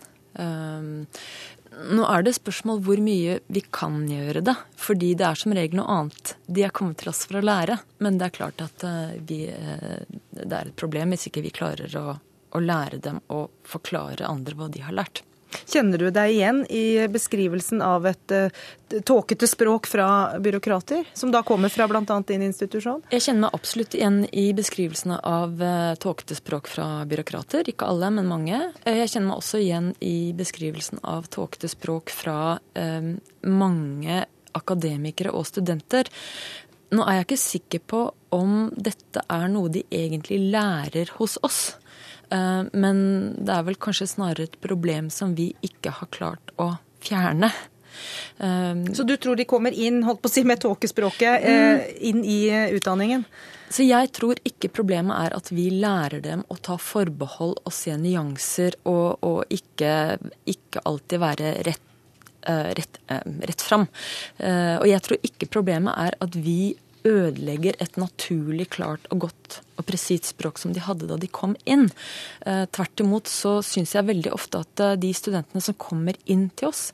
Nå 1.73 2.05
er 2.05 2.25
det 2.25 2.35
spørsmål 2.37 2.81
hvor 2.85 3.01
mye 3.03 3.39
vi 3.53 3.63
kan 3.73 4.03
gjøre 4.09 4.43
det. 4.45 4.55
Fordi 4.81 5.13
det 5.19 5.27
er 5.27 5.39
som 5.39 5.55
regel 5.57 5.81
noe 5.81 5.97
annet 5.97 6.35
de 6.47 6.65
er 6.67 6.75
kommet 6.75 7.01
til 7.01 7.13
oss 7.13 7.25
for 7.29 7.41
å 7.41 7.45
lære. 7.45 7.79
Men 8.05 8.19
det 8.21 8.29
er 8.29 8.37
klart 8.37 8.65
at 8.65 8.85
eh, 8.87 9.17
vi, 9.29 9.45
eh, 9.49 10.21
det 10.37 10.53
er 10.53 10.71
et 10.71 10.79
problem 10.79 11.15
hvis 11.15 11.29
ikke 11.31 11.45
vi 11.47 11.55
klarer 11.55 11.97
å, 11.99 12.17
å 12.53 12.63
lære 12.63 13.01
dem 13.03 13.23
å 13.33 13.47
forklare 13.69 14.29
andre 14.29 14.59
hva 14.59 14.69
de 14.73 14.85
har 14.85 14.97
lært. 14.97 15.25
Kjenner 15.67 16.03
du 16.03 16.11
deg 16.15 16.35
igjen 16.35 16.63
i 16.71 17.09
beskrivelsen 17.13 17.83
av 17.85 18.07
et 18.11 18.35
uh, 18.35 18.63
tåkete 19.09 19.49
språk 19.49 19.89
fra 19.91 20.39
byråkrater, 20.43 21.05
som 21.15 21.33
da 21.33 21.43
kommer 21.47 21.73
fra 21.73 21.89
bl.a. 21.91 22.19
din 22.29 22.45
institusjon? 22.47 23.03
Jeg 23.13 23.27
kjenner 23.27 23.47
meg 23.47 23.57
absolutt 23.59 23.97
igjen 23.99 24.23
i 24.33 24.49
beskrivelsene 24.57 25.21
av 25.27 25.63
uh, 25.63 25.95
tåkete 26.01 26.37
språk 26.39 26.71
fra 26.73 26.89
byråkrater. 27.09 27.69
Ikke 27.73 27.89
alle, 27.89 28.13
men 28.15 28.31
mange. 28.31 28.61
Uh, 28.87 28.95
jeg 29.03 29.15
kjenner 29.15 29.33
meg 29.33 29.43
også 29.43 29.63
igjen 29.63 29.93
i 30.01 30.17
beskrivelsen 30.37 31.03
av 31.03 31.29
tåkete 31.33 31.71
språk 31.71 32.13
fra 32.13 32.59
eh, 32.79 33.13
mange 33.49 34.25
akademikere 34.57 35.33
og 35.33 35.47
studenter. 35.49 36.09
Nå 36.93 37.05
er 37.09 37.21
jeg 37.21 37.27
ikke 37.27 37.41
sikker 37.41 37.85
på 37.89 38.01
om 38.37 38.67
dette 38.77 39.23
er 39.33 39.47
noe 39.53 39.71
de 39.73 39.85
egentlig 39.89 40.39
lærer 40.53 41.13
hos 41.19 41.39
oss. 41.45 41.61
Eh, 42.33 42.63
men 42.73 42.99
det 43.45 43.53
er 43.53 43.67
vel 43.67 43.79
kanskje 43.81 44.11
snarere 44.15 44.49
et 44.49 44.59
problem 44.65 45.11
som 45.13 45.37
vi 45.39 45.53
ikke 45.65 45.95
har 45.99 46.11
klart 46.15 46.53
å 46.61 46.73
fjerne. 47.03 47.53
Eh, 48.39 48.85
Så 48.95 49.05
du 49.05 49.17
tror 49.17 49.37
de 49.37 49.45
kommer 49.49 49.73
inn 49.73 50.03
holdt 50.07 50.23
på 50.23 50.31
å 50.31 50.33
si 50.33 50.45
med 50.45 50.61
tåkespråket, 50.61 51.43
eh, 51.43 51.73
mm. 51.77 51.81
inn 52.01 52.25
i 52.25 52.41
utdanningen? 52.77 53.25
Så 53.73 53.87
jeg 53.89 54.13
tror 54.13 54.37
ikke 54.45 54.69
problemet 54.69 55.17
er 55.17 55.37
at 55.37 55.49
vi 55.49 55.71
lærer 55.71 56.21
dem 56.21 56.45
å 56.49 56.59
ta 56.61 56.77
forbehold 56.77 57.57
og 57.65 57.73
se 57.73 57.97
nyanser 57.97 58.77
og, 58.85 59.17
og 59.25 59.45
ikke, 59.49 60.19
ikke, 60.45 60.83
alltid 60.85 61.23
være 61.23 61.53
rett, 61.65 61.87
rett, 62.77 62.99
rett 63.49 63.65
fram. 63.65 63.87
Og 64.43 64.85
jeg 64.91 65.01
tror 65.07 65.25
ikke 65.25 65.49
problemet 65.49 65.97
er 66.05 66.19
at 66.21 66.37
vi 66.37 66.75
ødelegger 67.09 67.77
et 67.83 67.97
naturlig, 68.01 68.69
klart 68.77 69.07
og 69.13 69.27
godt 69.27 69.61
og 69.81 69.87
presist 69.89 70.31
språk 70.31 70.61
som 70.61 70.75
de 70.75 70.83
hadde 70.85 71.09
da 71.11 71.19
de 71.21 71.31
kom 71.31 71.55
inn. 71.69 71.89
Eh, 72.47 72.65
tvert 72.75 73.03
imot 73.03 73.31
så 73.31 73.57
syns 73.67 73.95
jeg 73.97 74.09
veldig 74.09 74.33
ofte 74.35 74.63
at 74.63 74.83
eh, 74.85 74.99
de 75.01 75.13
studentene 75.17 75.63
som 75.65 75.79
kommer 75.81 76.19
inn 76.31 76.49
til 76.57 76.71
oss, 76.71 76.91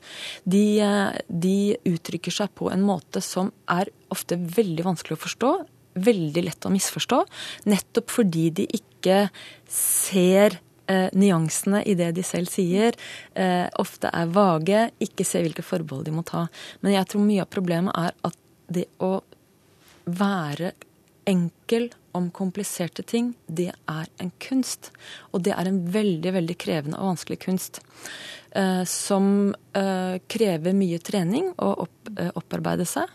de, 0.49 0.79
eh, 0.85 1.19
de 1.29 1.75
uttrykker 1.89 2.33
seg 2.33 2.53
på 2.57 2.71
en 2.73 2.85
måte 2.85 3.23
som 3.25 3.53
er 3.69 3.91
ofte 4.13 4.39
veldig 4.39 4.87
vanskelig 4.87 5.19
å 5.19 5.25
forstå. 5.25 5.51
Veldig 5.99 6.45
lett 6.45 6.65
å 6.65 6.73
misforstå. 6.73 7.21
Nettopp 7.69 8.13
fordi 8.13 8.49
de 8.61 8.67
ikke 8.79 9.27
ser 9.73 10.59
eh, 10.89 11.09
nyansene 11.13 11.83
i 11.85 11.95
det 11.97 12.11
de 12.17 12.25
selv 12.25 12.51
sier, 12.51 12.97
eh, 13.35 13.67
ofte 13.81 14.11
er 14.13 14.29
vage, 14.33 14.85
ikke 15.03 15.25
ser 15.27 15.45
hvilke 15.45 15.65
forbehold 15.65 16.07
de 16.07 16.15
må 16.15 16.25
ta. 16.25 16.47
Men 16.81 16.97
jeg 16.97 17.11
tror 17.11 17.25
mye 17.25 17.45
av 17.45 17.51
problemet 17.53 17.97
er 17.97 18.15
at 18.25 18.39
det 18.69 18.85
å 19.01 19.19
være 20.17 20.71
enkel 21.69 21.93
om 22.11 22.31
kompliserte 22.31 23.03
ting, 23.03 23.33
det 23.47 23.71
er 23.87 24.07
en 24.17 24.31
kunst. 24.39 24.91
Og 25.31 25.43
det 25.45 25.53
er 25.53 25.67
en 25.67 25.85
veldig, 25.93 26.33
veldig 26.33 26.57
krevende 26.57 26.97
og 26.97 27.13
vanskelig 27.13 27.39
kunst. 27.45 27.81
Eh, 28.51 28.83
som 28.83 29.53
eh, 29.77 30.17
krever 30.27 30.73
mye 30.73 30.97
trening 31.05 31.51
å 31.61 31.69
opp, 31.85 32.09
eh, 32.17 32.31
opparbeide 32.33 32.87
seg. 32.89 33.05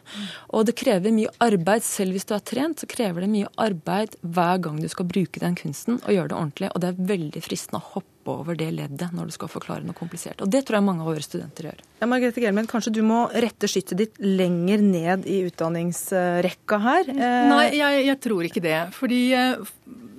Og 0.55 0.69
det 0.69 0.77
krever 0.79 1.11
mye 1.15 1.33
arbeid. 1.43 1.83
Selv 1.83 2.15
hvis 2.15 2.29
du 2.29 2.37
er 2.37 2.45
trent, 2.47 2.79
så 2.79 2.87
krever 2.87 3.25
det 3.25 3.33
mye 3.33 3.51
arbeid 3.59 4.15
hver 4.23 4.63
gang 4.63 4.79
du 4.79 4.87
skal 4.93 5.09
bruke 5.11 5.43
den 5.43 5.59
kunsten 5.59 5.99
og 6.05 6.15
gjøre 6.15 6.31
det 6.31 6.39
ordentlig. 6.39 6.71
Og 6.71 6.85
det 6.85 6.93
er 6.93 7.09
veldig 7.15 7.43
fristende 7.43 7.83
å 7.83 7.89
hoppe 7.97 8.31
over 8.31 8.57
det 8.57 8.71
leddet 8.73 9.11
når 9.13 9.29
du 9.29 9.35
skal 9.35 9.51
forklare 9.51 9.85
noe 9.85 9.99
komplisert. 9.99 10.39
Og 10.41 10.49
det 10.55 10.63
tror 10.65 10.79
jeg 10.79 10.87
mange 10.87 11.03
av 11.03 11.11
våre 11.11 11.25
studenter 11.27 11.67
gjør. 11.69 11.83
Ja, 11.99 12.09
Margrethe 12.09 12.41
Gelmen, 12.41 12.71
kanskje 12.71 12.95
du 12.95 13.03
må 13.05 13.25
rette 13.35 13.69
skyttet 13.69 13.99
ditt 14.01 14.23
lenger 14.23 14.81
ned 14.87 15.27
i 15.29 15.43
utdanningsrekka 15.49 16.79
her? 16.87 17.11
Nei, 17.11 17.67
jeg, 17.75 18.07
jeg 18.07 18.21
tror 18.25 18.44
ikke 18.49 18.65
det. 18.65 18.79
Fordi 18.97 19.23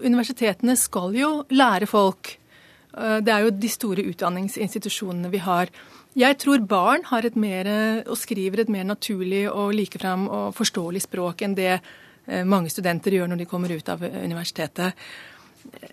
universitetene 0.06 0.76
skal 0.80 1.16
jo 1.18 1.32
lære 1.54 1.88
folk 1.90 2.36
Eh, 2.96 3.20
det 3.24 3.34
er 3.34 3.46
jo 3.46 3.54
de 3.54 3.72
store 3.72 4.06
utdanningsinstitusjonene 4.12 5.32
vi 5.34 5.44
har. 5.44 5.72
Jeg 6.16 6.40
tror 6.40 6.64
barn 6.64 7.04
har 7.10 7.28
et 7.28 7.36
mer, 7.36 7.68
og 8.08 8.18
skriver 8.18 8.64
et 8.64 8.72
mer 8.72 8.86
naturlig 8.88 9.46
og 9.52 9.74
likefram 9.76 10.30
og 10.32 10.56
forståelig 10.56 11.04
språk 11.04 11.44
enn 11.44 11.58
det 11.58 11.74
eh, 11.76 12.44
mange 12.48 12.72
studenter 12.72 13.18
gjør 13.18 13.34
når 13.34 13.44
de 13.44 13.50
kommer 13.52 13.74
ut 13.76 13.90
av 13.92 14.04
universitetet. 14.04 15.08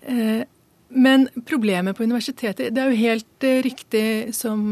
Eh, 0.07 0.43
men 0.93 1.25
problemet 1.49 1.97
på 1.97 2.03
universitetet 2.05 2.69
Det 2.69 2.77
er 2.77 2.91
jo 2.91 2.99
helt 2.99 3.45
riktig 3.65 4.35
som 4.37 4.67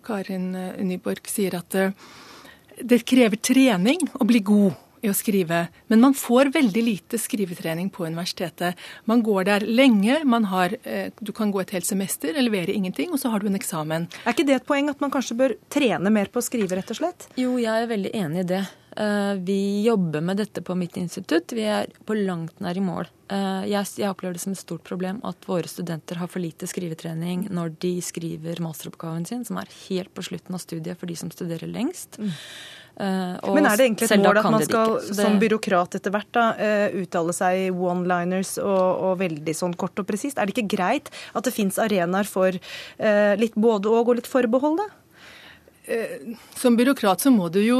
Karin 0.00 0.46
Nyborg 0.80 1.28
sier, 1.28 1.58
at 1.58 1.76
det 2.80 3.02
krever 3.04 3.36
trening 3.36 4.00
å 4.16 4.24
bli 4.24 4.40
god 4.40 4.72
i 5.06 5.12
å 5.12 5.16
skrive. 5.16 5.66
Men 5.88 6.02
man 6.02 6.16
får 6.16 6.52
veldig 6.54 6.82
lite 6.84 7.20
skrivetrening 7.20 7.90
på 7.94 8.06
universitetet. 8.06 8.78
Man 9.04 9.22
går 9.26 9.48
der 9.50 9.66
lenge. 9.66 10.22
Har, 10.46 10.76
eh, 10.84 11.10
du 11.20 11.32
kan 11.32 11.52
gå 11.52 11.60
et 11.60 11.70
helt 11.70 11.86
semester, 11.86 12.32
levere 12.32 12.74
ingenting, 12.74 13.12
og 13.12 13.18
så 13.18 13.30
har 13.30 13.40
du 13.40 13.46
en 13.46 13.58
eksamen. 13.58 14.08
Er 14.24 14.32
ikke 14.32 14.46
det 14.46 14.60
et 14.60 14.66
poeng 14.66 14.90
at 14.90 15.00
man 15.00 15.10
kanskje 15.10 15.36
bør 15.36 15.56
trene 15.70 16.12
mer 16.12 16.26
på 16.26 16.40
å 16.40 16.44
skrive, 16.44 16.76
rett 16.76 16.90
og 16.90 16.96
slett? 16.96 17.28
Jo, 17.36 17.56
jeg 17.56 17.82
er 17.82 17.86
veldig 17.86 18.12
enig 18.14 18.44
i 18.44 18.50
det. 18.54 18.66
Eh, 18.96 19.34
vi 19.34 19.82
jobber 19.82 20.20
med 20.20 20.36
dette 20.36 20.62
på 20.62 20.74
mitt 20.74 20.96
institutt. 20.96 21.52
Vi 21.52 21.66
er 21.68 21.90
på 22.08 22.16
langt 22.16 22.60
nær 22.64 22.76
i 22.76 22.80
mål. 22.80 23.10
Eh, 23.28 23.66
jeg, 23.68 24.08
opplever 24.08 24.38
det 24.38 24.40
som 24.40 24.54
et 24.54 24.60
stort 24.60 24.84
problem 24.88 25.20
at 25.26 25.44
våre 25.44 25.68
studenter 25.68 26.16
har 26.16 26.30
for 26.32 26.40
lite 26.40 26.68
skrivetrening 26.70 27.48
når 27.52 27.74
de 27.82 27.92
skriver 28.00 28.62
masteroppgaven 28.64 29.26
sin, 29.28 29.44
som 29.44 29.60
er 29.60 29.72
helt 29.88 30.14
på 30.16 30.24
slutten 30.24 30.56
av 30.56 30.64
studiet 30.64 30.96
for 30.96 31.10
de 31.10 31.18
som 31.18 31.32
studerer 31.34 31.68
lengst. 31.68 32.16
Mm. 32.16 32.32
Uh, 32.96 33.36
Men 33.52 33.66
er 33.68 33.76
det 33.76 33.86
egentlig 33.90 34.08
et 34.08 34.22
mål 34.22 34.38
at 34.40 34.46
man 34.48 34.62
skal 34.64 34.94
det... 34.96 35.16
som 35.18 35.34
byråkrat 35.40 35.98
etter 35.98 36.14
hvert 36.14 36.30
da, 36.32 36.46
uh, 36.56 36.94
uttale 37.02 37.34
seg 37.36 37.66
i 37.66 37.70
one-liners 37.70 38.54
og, 38.62 38.84
og, 39.04 39.18
veldig 39.20 39.54
sånn 39.56 39.76
kort 39.76 40.00
og 40.00 40.08
presist? 40.08 40.40
Er 40.40 40.48
det 40.48 40.56
ikke 40.56 40.78
greit 40.78 41.10
at 41.36 41.44
det 41.44 41.52
fins 41.52 41.76
arenaer 41.82 42.28
for 42.28 42.56
uh, 42.56 43.34
litt 43.36 43.58
både 43.58 43.92
og 43.92 44.06
og 44.06 44.20
litt 44.20 44.30
forbehold, 44.30 44.80
da? 44.80 44.88
Som 46.58 46.74
byråkrat 46.74 47.22
så 47.22 47.30
må 47.30 47.46
du 47.52 47.60
jo 47.62 47.78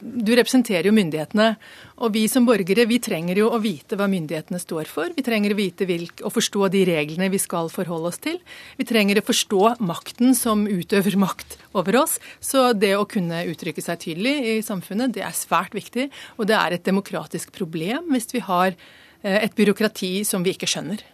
Du 0.00 0.30
representerer 0.38 0.86
jo 0.86 0.94
myndighetene. 0.94 1.54
Og 2.00 2.14
vi 2.14 2.22
som 2.30 2.46
borgere 2.46 2.86
vi 2.88 3.00
trenger 3.02 3.40
jo 3.40 3.48
å 3.50 3.58
vite 3.60 3.98
hva 3.98 4.06
myndighetene 4.10 4.60
står 4.62 4.88
for. 4.88 5.10
Vi 5.16 5.24
trenger 5.26 5.52
å 5.52 5.58
vite 5.58 5.88
hvilk, 5.88 6.22
og 6.24 6.32
forstå 6.36 6.70
de 6.72 6.84
reglene 6.88 7.28
vi 7.32 7.40
skal 7.42 7.68
forholde 7.72 8.12
oss 8.12 8.20
til. 8.22 8.38
Vi 8.78 8.86
trenger 8.88 9.20
å 9.20 9.26
forstå 9.26 9.74
makten 9.84 10.32
som 10.38 10.64
utøver 10.70 11.18
makt 11.26 11.58
over 11.76 12.00
oss. 12.04 12.18
Så 12.40 12.70
det 12.72 12.94
å 12.96 13.08
kunne 13.10 13.42
uttrykke 13.50 13.84
seg 13.84 14.00
tydelig 14.06 14.36
i 14.54 14.56
samfunnet, 14.64 15.12
det 15.16 15.26
er 15.26 15.36
svært 15.36 15.76
viktig. 15.76 16.08
Og 16.38 16.48
det 16.50 16.56
er 16.56 16.76
et 16.76 16.86
demokratisk 16.86 17.52
problem 17.56 18.12
hvis 18.14 18.30
vi 18.32 18.44
har 18.46 18.72
eh, 18.72 19.40
et 19.42 19.56
byråkrati 19.58 20.20
som 20.28 20.46
vi 20.46 20.54
ikke 20.54 20.70
skjønner. 20.70 21.04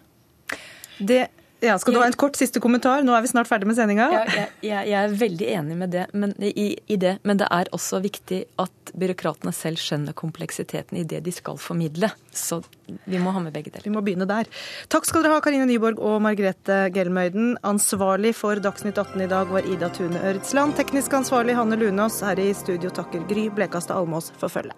Det 0.96 1.26
ja, 1.60 1.78
Skal 1.78 1.94
du 1.94 2.00
ha 2.00 2.06
en 2.06 2.12
kort 2.12 2.36
siste 2.36 2.60
kommentar? 2.60 3.00
Nå 3.06 3.14
er 3.16 3.22
vi 3.24 3.30
snart 3.30 3.48
ferdig 3.48 3.68
med 3.70 3.78
sendinga. 3.78 4.06
Ja, 4.12 4.22
jeg, 4.28 4.48
jeg, 4.60 4.88
jeg, 4.90 4.96
er 5.00 5.14
veldig 5.16 5.46
enig 5.54 5.76
med 5.80 5.92
det, 5.94 6.04
men, 6.12 6.34
i, 6.44 6.66
i, 6.76 6.98
det, 7.00 7.14
men 7.24 7.40
det 7.40 7.48
er 7.52 7.70
også 7.76 8.02
viktig 8.04 8.42
at 8.60 8.92
byråkratene 8.96 9.54
selv 9.56 9.80
skjønner 9.80 10.16
kompleksiteten 10.16 11.00
i 11.00 11.04
det 11.08 11.22
de 11.24 11.32
skal 11.32 11.56
formidle. 11.60 12.10
Så 12.36 12.60
vi 13.08 13.20
må 13.22 13.32
ha 13.32 13.40
med 13.40 13.56
begge 13.56 13.72
deler. 13.72 13.86
Vi 13.88 13.94
må 13.94 14.02
begynne 14.04 14.28
der. 14.28 14.50
Takk 14.92 15.08
skal 15.08 15.24
dere 15.24 15.38
ha, 15.38 15.44
Karine 15.44 15.68
Nyborg 15.70 16.02
og 16.04 16.18
Margrethe 16.24 16.90
Gelmøyden. 16.94 17.54
Ansvarlig 17.66 18.34
for 18.36 18.60
Dagsnytt 18.60 19.00
18 19.00 19.24
i 19.24 19.30
dag 19.32 19.52
var 19.52 19.68
Ida 19.68 19.88
Tune 19.96 20.20
Øretsland. 20.20 20.76
Teknisk 20.76 21.16
ansvarlig 21.16 21.56
Hanne 21.56 21.80
Lunås. 21.80 22.20
Her 22.26 22.40
i 22.42 22.50
studio 22.56 22.92
takker 22.92 23.24
Gry 23.30 23.48
Blekastad 23.48 23.96
Almås 23.96 24.28
for 24.36 24.52
følget. 24.52 24.76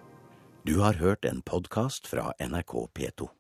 Du 0.69 0.79
har 0.85 0.99
hørt 1.01 1.25
en 1.25 1.43
podkast 1.43 2.07
fra 2.07 2.31
NRK 2.39 2.87
P2. 2.95 3.31